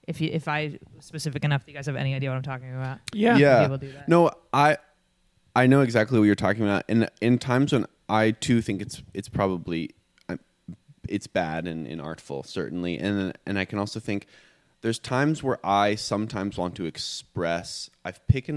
[0.07, 2.73] If you if I specific enough, that you guys have any idea what I'm talking
[2.73, 2.99] about?
[3.13, 3.35] yeah.
[3.35, 3.63] yeah.
[3.63, 4.07] People do that.
[4.07, 4.77] No, I
[5.55, 9.03] I know exactly what you're talking about, and in times when I too think it's
[9.13, 9.89] it's probably
[10.29, 10.39] um,
[11.09, 14.25] it's bad and inartful, certainly, and and I can also think
[14.81, 17.89] there's times where I sometimes want to express.
[18.05, 18.51] I've picked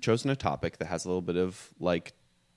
[0.00, 2.12] chosen a topic that has a little bit of like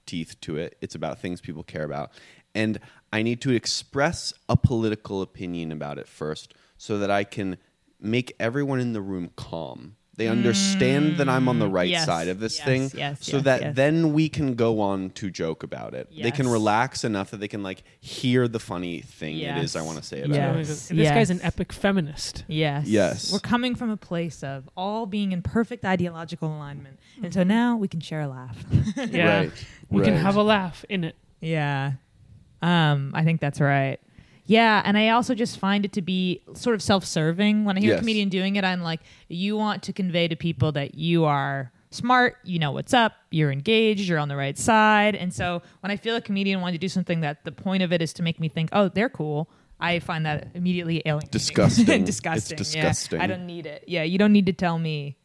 [0.05, 0.77] teeth to it.
[0.81, 2.11] It's about things people care about,
[2.53, 2.79] and
[3.13, 7.57] I need to express a political opinion about it first, so that I can
[7.99, 9.95] make everyone in the room calm.
[10.21, 13.25] They understand that I'm on the right Mm, yes, side of this yes, thing, yes,
[13.25, 13.75] so yes, that yes.
[13.75, 16.09] then we can go on to joke about it.
[16.15, 19.81] They can relax enough that they can like hear the funny thing it is I
[19.81, 20.51] want to say about Yeah.
[20.53, 20.57] it.
[20.67, 22.43] Yes, this guy's an epic feminist.
[22.47, 22.85] Yes.
[22.87, 23.33] Yes.
[23.33, 26.99] We're coming from a place of all being in perfect ideological alignment.
[27.23, 28.57] And so now we can share a laugh.
[29.11, 29.37] Yeah.
[29.39, 29.51] Right.
[29.89, 31.15] We can have a laugh in it.
[31.41, 31.93] yeah.
[32.61, 33.99] Um, I think that's right.
[34.45, 37.63] Yeah, and I also just find it to be sort of self-serving.
[37.63, 37.97] When I hear Yes.
[37.97, 41.71] a comedian doing it, I'm like, you want to convey to people that you are
[41.91, 45.15] smart, you know what's up, you're engaged, you're on the right side.
[45.15, 47.91] And so when I feel a comedian wanting to do something that the point of
[47.93, 49.49] it is to make me think, oh, they're cool,
[49.79, 51.31] I find that immediately alienating.
[51.31, 52.03] Disgusting.
[52.05, 52.59] disgusting.
[52.59, 52.81] It's yeah.
[52.89, 53.19] disgusting.
[53.21, 53.83] I don't need it.
[53.87, 55.17] Yeah, you don't need to tell me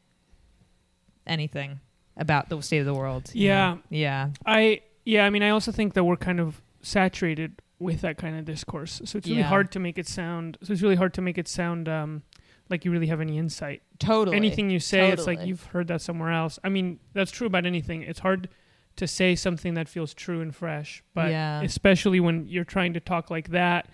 [1.26, 1.80] anything
[2.16, 3.30] about the state of the world.
[3.34, 3.74] you Yeah.
[3.74, 3.80] know?
[3.90, 4.30] Yeah.
[4.44, 8.38] I yeah, I mean I also think that we're kind of saturated with that kind
[8.38, 9.02] of discourse.
[9.04, 9.48] So it's really Yeah.
[9.48, 12.22] hard to make it sound so it's really hard to make it sound um
[12.68, 13.82] like you really have any insight.
[13.98, 14.36] Totally.
[14.36, 16.58] Anything you say it's like you've heard that somewhere else.
[16.64, 18.02] I mean, that's true about anything.
[18.02, 18.48] It's hard
[18.96, 21.62] to say something that feels true and fresh, but Yeah.
[21.62, 23.88] especially when you're trying to talk like that,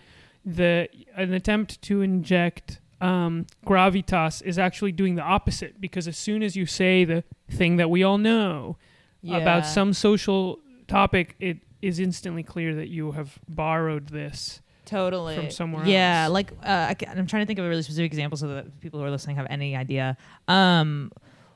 [0.45, 6.41] the an attempt to inject um, gravitas is actually doing the opposite because as soon
[6.43, 8.77] as you say the thing that we all know,
[9.23, 9.39] Yeah.
[9.39, 14.61] about some social topic, it is instantly clear that you have borrowed this.
[14.85, 16.33] totally from somewhere Yeah, else.
[16.33, 19.01] like uh, I, am trying to think of a really specific example so that people
[19.01, 20.17] who are listening have any idea.
[20.49, 21.11] Um,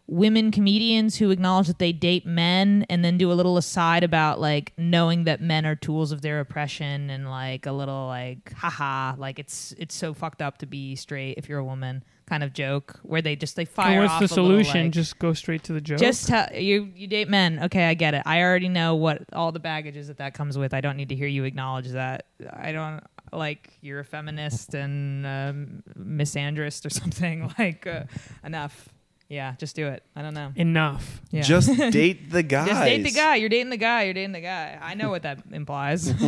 [0.08, 4.40] women comedians who acknowledge that they date men and then do a little aside about
[4.40, 9.14] like knowing that men are tools of their oppression and like a little like haha
[9.18, 12.52] like it's it's so fucked up to be straight if you're a woman kind of
[12.52, 14.82] joke where they just they fire and what's off the a little, solution?
[14.86, 15.98] like- Just go straight to the joke.
[15.98, 17.60] Just tell you you date men.
[17.64, 18.22] Okay, I get it.
[18.26, 20.74] I already know what all the baggage is that that comes with.
[20.74, 22.26] I don't need to hear you acknowledge that.
[22.52, 27.52] I don't like you're a feminist and um, misandrist or something.
[27.58, 28.04] Like uh,
[28.44, 28.88] enough.
[29.28, 30.04] Yeah, just do it.
[30.14, 30.52] I don't know.
[30.54, 31.20] Enough.
[31.32, 31.42] Yeah.
[31.42, 32.68] Just date the guys.
[32.68, 33.34] Just date the guy.
[33.34, 34.04] You're dating the guy.
[34.04, 34.78] You're dating the guy.
[34.80, 36.06] I know what that implies.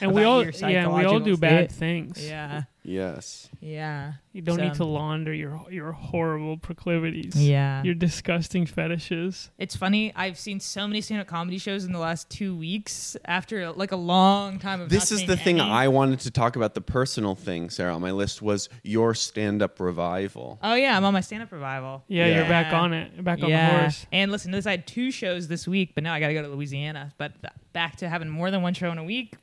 [0.00, 2.22] And we all your yeah, we all do bad things.
[2.26, 2.64] yeah.
[2.88, 3.48] Yes.
[3.60, 4.12] Yeah.
[4.32, 7.34] You don't need to launder your your horrible proclivities.
[7.34, 7.82] Yeah.
[7.82, 9.50] Your disgusting fetishes.
[9.58, 10.12] It's funny.
[10.14, 13.96] I've seen so many stand-up comedy shows in the last two weeks after like a
[13.96, 14.88] long time of.
[14.88, 15.70] This not is the seeing thing any.
[15.70, 16.74] I wanted to talk about.
[16.74, 20.58] The personal thing, Sarah, on my list was your stand-up revival.
[20.62, 22.04] Oh yeah, I'm on my stand-up revival.
[22.06, 22.36] Yeah, Yeah.
[22.36, 23.12] you're back on it.
[23.14, 24.06] You're back on the horse.
[24.12, 24.66] And listen to this.
[24.66, 27.12] I had two shows this week, but now I got to go to Louisiana.
[27.18, 29.34] But th- back to having more than one show in a week.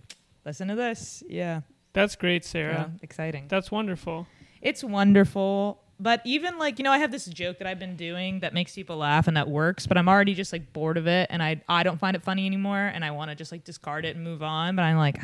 [0.45, 1.23] Listen to this.
[1.27, 1.61] Yeah.
[1.93, 2.43] That's great.
[2.43, 2.91] Sarah.
[3.01, 3.45] exciting.
[3.47, 4.27] That's wonderful.
[4.61, 5.79] It's wonderful.
[5.99, 8.73] But even like, you know, I have this joke that I've been doing that makes
[8.73, 11.61] people laugh and that works, but I'm already just like bored of it and I
[11.69, 14.23] I don't find it funny anymore and I want to just like discard it and
[14.23, 15.21] move on, but I'm like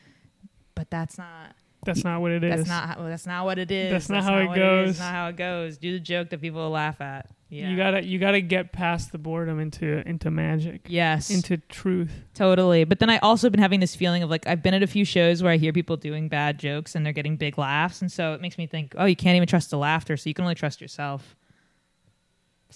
[0.74, 2.56] but that's not That's not what it is.
[2.56, 3.90] that's not how, that's not what it is.
[3.90, 4.90] That's not how it goes.
[4.90, 5.78] is, not how it goes.
[5.78, 7.30] Do the joke that people laugh at.
[7.50, 7.70] Yeah.
[7.70, 10.82] You gotta you gotta get past the boredom into into magic.
[10.86, 11.30] Yes.
[11.30, 12.12] Into truth.
[12.34, 12.84] Totally.
[12.84, 15.04] But then I also been having this feeling of like I've been at a few
[15.04, 18.34] shows where I hear people doing bad jokes and they're getting big laughs and so
[18.34, 20.56] it makes me think, "Oh, you can't even trust the laughter, so you can only
[20.56, 21.36] trust yourself."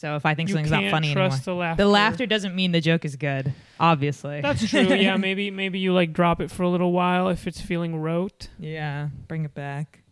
[0.02, 1.28] So if I think you something's can't not funny anymore.
[1.28, 1.84] trust the laughter.
[1.84, 4.40] The laughter doesn't mean the joke is good, obviously.
[4.40, 4.80] That's true.
[4.80, 8.48] yeah, maybe maybe you like drop it for a little while if it's feeling rote.
[8.58, 10.02] yeah, bring it back.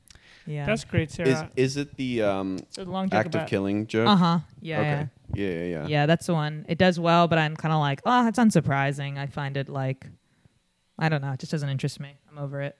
[0.46, 0.64] Yeah.
[0.64, 1.50] That's great, Is Sarah.
[1.56, 4.06] is it the um, a long joke act of about killing joke?
[4.06, 4.38] Uh-huh.
[4.60, 4.78] Yeah.
[4.78, 5.08] okay.
[5.34, 5.44] Yeah.
[5.48, 5.86] Yeah, yeah, yeah.
[5.88, 6.66] Yeah, that's the one.
[6.68, 10.06] It does well, but I'm kind of like, "Oh, it's unsurprising." I find it like
[11.00, 12.16] I don't know, it just doesn't interest me.
[12.30, 12.76] I'm over it.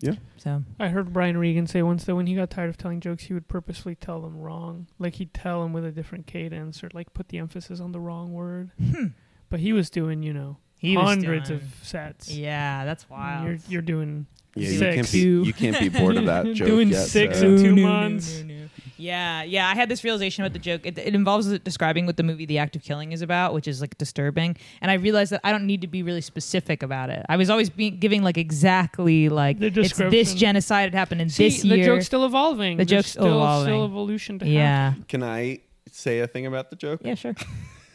[0.00, 0.14] Yeah.
[0.38, 3.24] So, I heard Brian Regan say once that when he got tired of telling jokes,
[3.24, 4.86] he would purposefully tell them wrong.
[4.98, 8.00] Like he'd tell them with a different cadence or like put the emphasis on the
[8.00, 8.70] wrong word.
[8.82, 9.06] Hmm.
[9.50, 12.30] But he was doing, you know, He hundreds doing- of sets.
[12.32, 13.46] Yeah, that's wild.
[13.46, 16.88] You're you're doing Yeah, you can't be you can't be bored of that joke Doing
[16.88, 17.06] yet.
[17.06, 17.50] six Sarah.
[17.52, 18.38] in two No, no, months.
[18.40, 18.68] no, no, no.
[19.00, 19.68] Yeah, yeah.
[19.68, 20.82] I had this realization about the joke.
[20.84, 23.80] It, it involves describing what the movie The Act of Killing is about, which is
[23.80, 24.56] like disturbing.
[24.80, 27.24] And I realized that I don't need to be really specific about it.
[27.28, 31.30] I was always being giving like exactly like The it's this genocide had happened in
[31.30, 31.76] See, this year.
[31.78, 32.76] the joke's still evolving.
[32.76, 33.68] The There's joke's still still, evolving.
[33.72, 34.54] Still evolution to happen.
[34.54, 35.60] yeah, Can I
[35.90, 37.00] say a thing about the joke?
[37.02, 37.34] yeah, sure.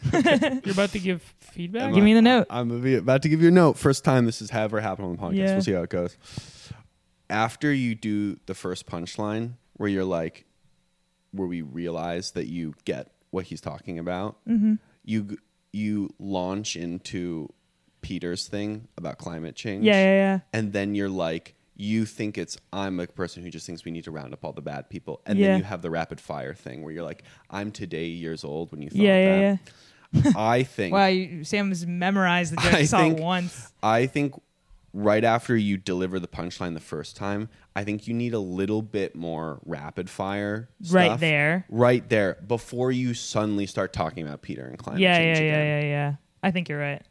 [0.13, 1.83] You're about to give feedback.
[1.83, 2.47] Am Give I- me the note.
[2.49, 3.77] I'm about to give you a note.
[3.77, 5.35] First time this has ever happened on the podcast.
[5.37, 5.53] Yeah.
[5.53, 6.15] We'll see how it goes.
[7.29, 10.45] After you do the first punchline, where you're like,
[11.35, 14.75] where we realize that you get what he's talking about, Mm-hmm.
[15.03, 15.37] you
[15.73, 17.49] you launch into
[18.01, 19.83] Peter's thing about climate change.
[19.83, 20.39] Yeah, yeah, yeah.
[20.53, 24.05] and then you're like you think it's i'm a person who just thinks we need
[24.05, 25.47] to round up all the bad people and Yeah.
[25.47, 28.81] then you have the rapid fire thing where you're like i'm today years old when
[28.81, 29.57] you thought Yeah, yeah,
[30.23, 30.31] yeah.
[30.37, 32.73] i think Wow, you, Sam has memorized the joke.
[32.75, 33.73] I saw think- it once.
[33.83, 34.35] i think
[34.97, 38.81] right after you deliver the punchline the first time i think you need a little
[38.81, 41.65] bit more rapid fire Right there.
[41.69, 45.51] right there before you suddenly start talking about peter and climate Yeah, change yeah, yeah,
[45.53, 45.83] again.
[45.83, 46.13] yeah, yeah.
[46.41, 47.01] I think you're right.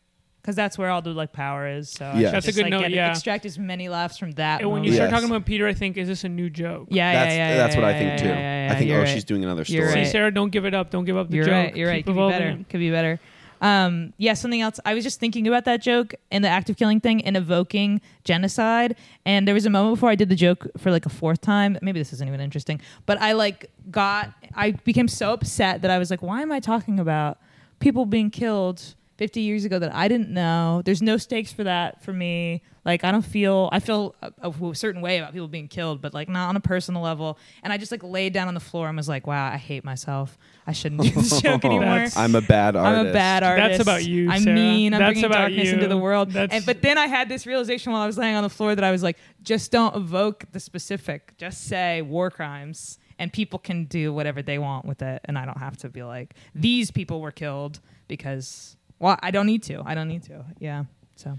[0.40, 1.88] Because that's where all the like power is.
[1.90, 2.12] So Yeah.
[2.28, 3.10] should That's a good like, note, get yeah.
[3.10, 4.60] extract as many laughs from that.
[4.60, 5.20] And when you start Yes.
[5.20, 6.88] talking about Peter, I think, is this a new joke?
[6.90, 8.78] yeah, yeah, that's yeah, yeah, that's what yeah, i think yeah, too yeah, yeah, i
[8.78, 9.08] think oh right.
[9.08, 10.10] she's doing another You're story See.
[10.12, 10.90] Sarah, don't give it up.
[10.90, 11.52] Don't give up the You're joke.
[11.52, 11.76] right.
[11.76, 12.04] You're right.
[12.04, 12.58] Could be better.
[12.70, 13.20] Could be better.
[13.60, 14.80] Um, yeah, something else.
[14.84, 18.00] I was just thinking about that joke and the act of killing thing and evoking
[18.24, 18.96] genocide.
[19.24, 21.78] And there was a moment before I did the joke for like a fourth time.
[21.82, 24.32] Maybe this isn't even interesting, but I like got.
[24.54, 27.38] I became so upset that I was like, "Why am I talking about
[27.80, 32.02] people being killed 50 years ago that I didn't know?" There's no stakes for that
[32.02, 32.62] for me.
[32.84, 33.70] Like I don't feel.
[33.72, 36.60] I feel a, a certain way about people being killed, but like not on a
[36.60, 37.38] personal level.
[37.62, 39.84] And I just like laid down on the floor and was like, "Wow, I hate
[39.84, 40.36] myself.
[40.66, 43.68] I shouldn't do this joke anymore." That's- i'm a bad artist I'm a bad artist.
[43.78, 44.54] That's about you, I'm Sarah.
[44.54, 44.92] mean.
[44.92, 45.74] I'm That's bringing about darkness you.
[45.74, 46.36] into the world.
[46.36, 48.84] And, but then I had this realization while I was laying on the floor that
[48.84, 51.34] I was like, just don't evoke the specific.
[51.38, 55.46] Just say war crimes, and people can do whatever they want with it, and I
[55.46, 58.76] don't have to be like, these people were killed because.
[58.98, 59.82] Well, I don't need to.
[59.84, 60.44] I don't need to.
[60.58, 60.84] Yeah.
[61.16, 61.38] So,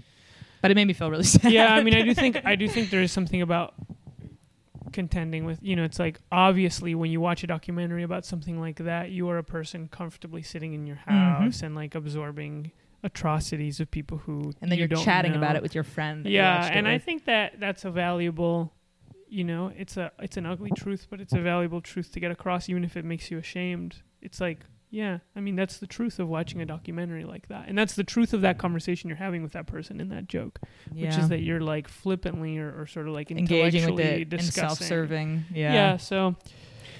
[0.62, 1.52] but it made me feel really sad.
[1.52, 3.74] yeah, I mean, I do think I do think there is something about
[4.92, 8.76] contending with you know it's like obviously when you watch a documentary about something like
[8.76, 11.38] that you are a person comfortably sitting in your Mhm.
[11.42, 12.70] house and like absorbing
[13.02, 15.38] atrocities of people who and then you you're don't chatting know.
[15.38, 16.24] about it with your friend.
[16.24, 18.72] yeah and i think that that's a valuable
[19.28, 22.30] you know it's a it's an ugly truth but it's a valuable truth to get
[22.30, 24.60] across even if it makes you ashamed it's like
[24.90, 28.04] yeah i mean that's the truth of watching a documentary like that and that's the
[28.04, 30.60] truth of that conversation you're having with that person in that joke
[30.92, 34.32] which is that you're like flippantly or, or sort of like engaging with intellectually it
[34.32, 35.44] and self-serving.
[35.52, 35.72] yeah.
[35.74, 35.96] Yeah.
[35.96, 36.36] so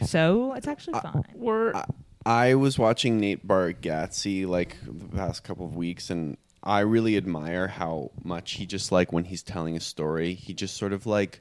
[0.03, 1.25] So it's actually I- fine.
[1.35, 1.85] we're I-
[2.29, 7.69] I was watching Nate Bargatze like the past couple of weeks, and I really admire
[7.69, 11.41] how much he just like when he's telling a story, he just sort of like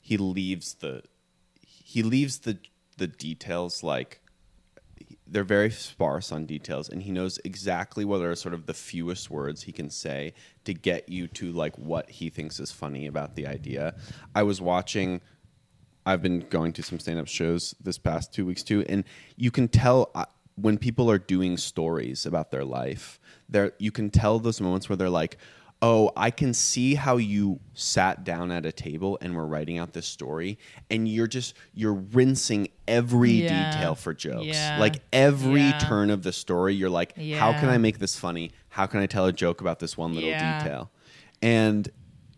[0.00, 1.02] he leaves the
[1.66, 2.58] he leaves the
[2.96, 4.20] the details like
[5.26, 9.30] they're very sparse on details and he knows exactly what are sort of the fewest
[9.30, 10.32] words he can say
[10.64, 13.94] to get you to like what he thinks is funny about the idea.
[14.34, 15.20] I was watching
[16.06, 19.04] i've been going to some stand-up shows this past two weeks too and
[19.36, 20.24] you can tell uh,
[20.54, 24.96] when people are doing stories about their life there you can tell those moments where
[24.96, 25.36] they're like
[25.82, 29.92] oh, I can see how you sat down at a table and were writing out
[29.92, 30.58] this story,
[30.90, 33.70] and you're just you're rinsing every Yeah.
[33.70, 34.46] detail for jokes.
[34.46, 34.80] Yeah.
[34.80, 35.78] Like every Yeah.
[35.78, 38.52] turn of the story, you're like, how can I make this funny?
[38.70, 40.90] How can I tell a joke about this one little detail?
[41.42, 41.88] And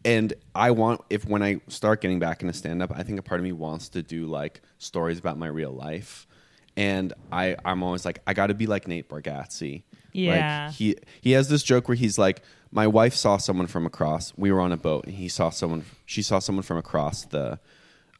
[0.04, 3.22] and I want if when I start getting back into stand up, I think a
[3.22, 6.26] part of me wants to do like stories about my real life.
[6.78, 9.82] And I, I'm always like, I got to be like Nate Bargatze.
[10.12, 10.66] Yeah.
[10.66, 12.40] Like he he has this joke where he's like,
[12.70, 14.32] my wife saw someone from across.
[14.36, 15.84] We were on a boat, and he saw someone.
[16.06, 17.58] She saw someone from across the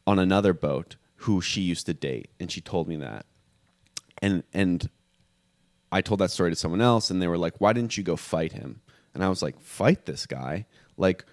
[0.05, 3.25] on another boat who she used to date, and she told me that.
[4.21, 4.89] And and
[5.89, 8.17] I told that story to someone else, and they were like, "Why didn't you go
[8.17, 8.81] fight him?"
[9.13, 10.65] And I was like, "Fight this guy?"
[10.97, 11.23] Like,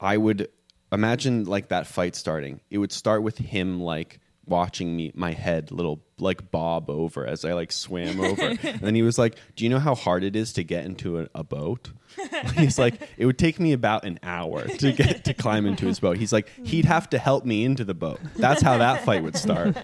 [0.00, 0.48] I would
[0.90, 2.62] imagine like that fight starting.
[2.70, 7.44] It would start with him like watching me my head little like bob over as
[7.44, 8.42] I like swam over.
[8.42, 11.20] and then he was like, "Do you know how hard it is to get into
[11.20, 11.90] a, a boat?"
[12.56, 16.00] He's like, "It would take me about an hour to get to climb into his
[16.00, 19.22] boat." He's like, "He'd have to help me into the boat." That's how that fight
[19.22, 19.76] would start.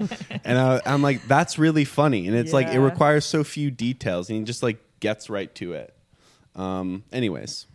[0.44, 4.28] And I, I'm like, "That's really funny." And it's like it requires so few details,
[4.28, 5.94] and he just like gets right to it.
[6.56, 7.66] Um, anyways,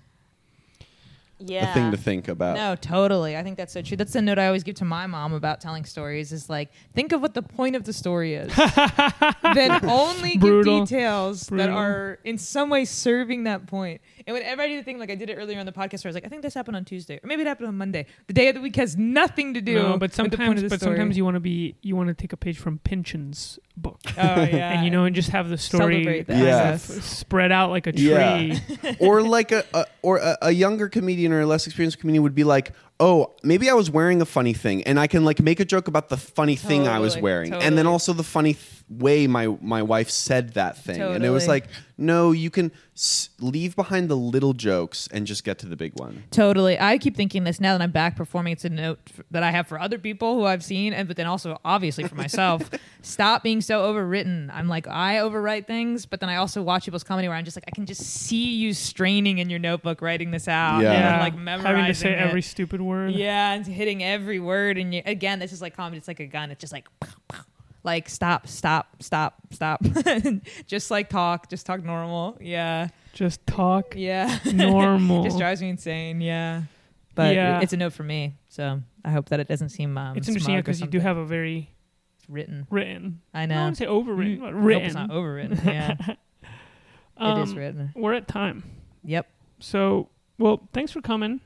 [1.45, 1.71] Yeah.
[1.71, 2.55] a thing to think about.
[2.55, 3.35] No, totally.
[3.37, 3.97] I think that's so true.
[3.97, 7.11] That's the note I always give to my mom about telling stories is like, think
[7.11, 8.53] of what the point of the story is.
[9.53, 10.79] then only Brutal.
[10.81, 14.01] give details that are in some way serving that point.
[14.25, 16.09] And whenever I do the thing, like I did it earlier on the podcast where
[16.09, 17.19] I was like, I think this happened on Tuesday.
[17.23, 18.05] Or maybe it happened on Monday.
[18.27, 20.63] The day of the week has nothing to do No, but with the point sometimes,
[20.63, 20.95] of the but story.
[20.97, 24.11] sometimes you want to be, you want to take a page from Pynchon's book, Oh,
[24.21, 24.71] yeah.
[24.73, 26.77] and you know, and just have the story Celebrate Yeah.
[26.77, 28.03] spread out like a tree.
[28.03, 28.93] Yeah.
[28.99, 32.35] or like a, a or a, a younger comedian or a less experienced comedian would
[32.35, 35.59] be like, "Oh, maybe I was wearing a funny thing, and I can like make
[35.59, 37.87] a joke about the funny thing I was Totally, wearing, and then totally.
[37.91, 41.67] also the funny th- way my my wife said that thing." And it was like,
[41.97, 45.93] "No, you can s- leave behind the little jokes and just get to the big
[45.99, 46.79] one." Totally.
[46.79, 48.53] I keep thinking this now that I'm back performing.
[48.53, 51.17] It's a note f- that I have for other people who I've seen, and but
[51.17, 52.69] then also obviously for myself.
[53.01, 54.49] Stop being so overwritten.
[54.53, 57.57] I'm like I overwrite things, but then I also watch people's comedy where I'm just
[57.57, 60.91] like I can just see you straining in your notebook writing this out, Yeah.
[60.93, 61.19] and Yeah.
[61.21, 62.19] like memorizing having to say it.
[62.19, 63.11] every stupid word.
[63.13, 64.77] Yeah, and hitting every word.
[64.77, 65.97] And you, again, this is like comedy.
[65.97, 66.51] It's like a gun.
[66.51, 67.39] It's just like, pow, pow.
[67.83, 69.81] Like stop, stop, stop, stop.
[70.67, 71.49] just like talk.
[71.49, 72.37] Just talk normal.
[72.41, 74.39] Yeah, Just talk yeah.
[74.53, 75.23] normal.
[75.25, 76.21] just drives me insane.
[76.21, 76.63] Yeah,
[77.15, 77.59] but Yeah.
[77.61, 78.35] it's a note for me.
[78.49, 79.97] So I hope that it doesn't seem.
[79.97, 81.69] Um, it's interesting because you do have a very
[82.17, 82.67] It's written.
[82.69, 83.21] written.
[83.33, 83.55] I I know.
[83.55, 84.83] wouldn't say overwritten, Mm, written.
[84.85, 85.63] it's not overwritten.
[85.65, 85.95] Yeah,
[87.19, 87.91] it is Um, written.
[87.95, 88.63] We're at time.
[89.03, 89.27] Yep.
[89.59, 91.41] So, well, thanks for coming.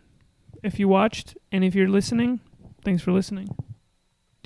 [0.63, 2.39] If you watched and if you're listening,
[2.85, 3.47] thanks for listening.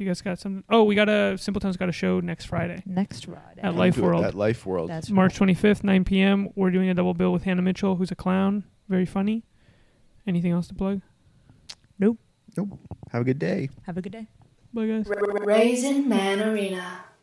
[0.01, 0.63] Do you guys got something?
[0.67, 3.61] Oh, we got a Simpletown's got a show next Friday, Next Friday.
[3.61, 4.25] At Life World.
[4.25, 4.89] At Life World.
[4.89, 6.49] That's March 25th, 9 p.m.
[6.55, 9.43] We're doing a double bill with Hannah Mitchell, who's a clown, very funny.
[10.25, 11.01] Anything else to plug?
[11.99, 12.17] Nope.
[12.57, 12.79] Nope.
[13.11, 13.69] Have a good day.
[13.85, 14.25] Have a good day.
[14.73, 15.05] Bye, guys.
[15.45, 17.03] Raisin Man Arena.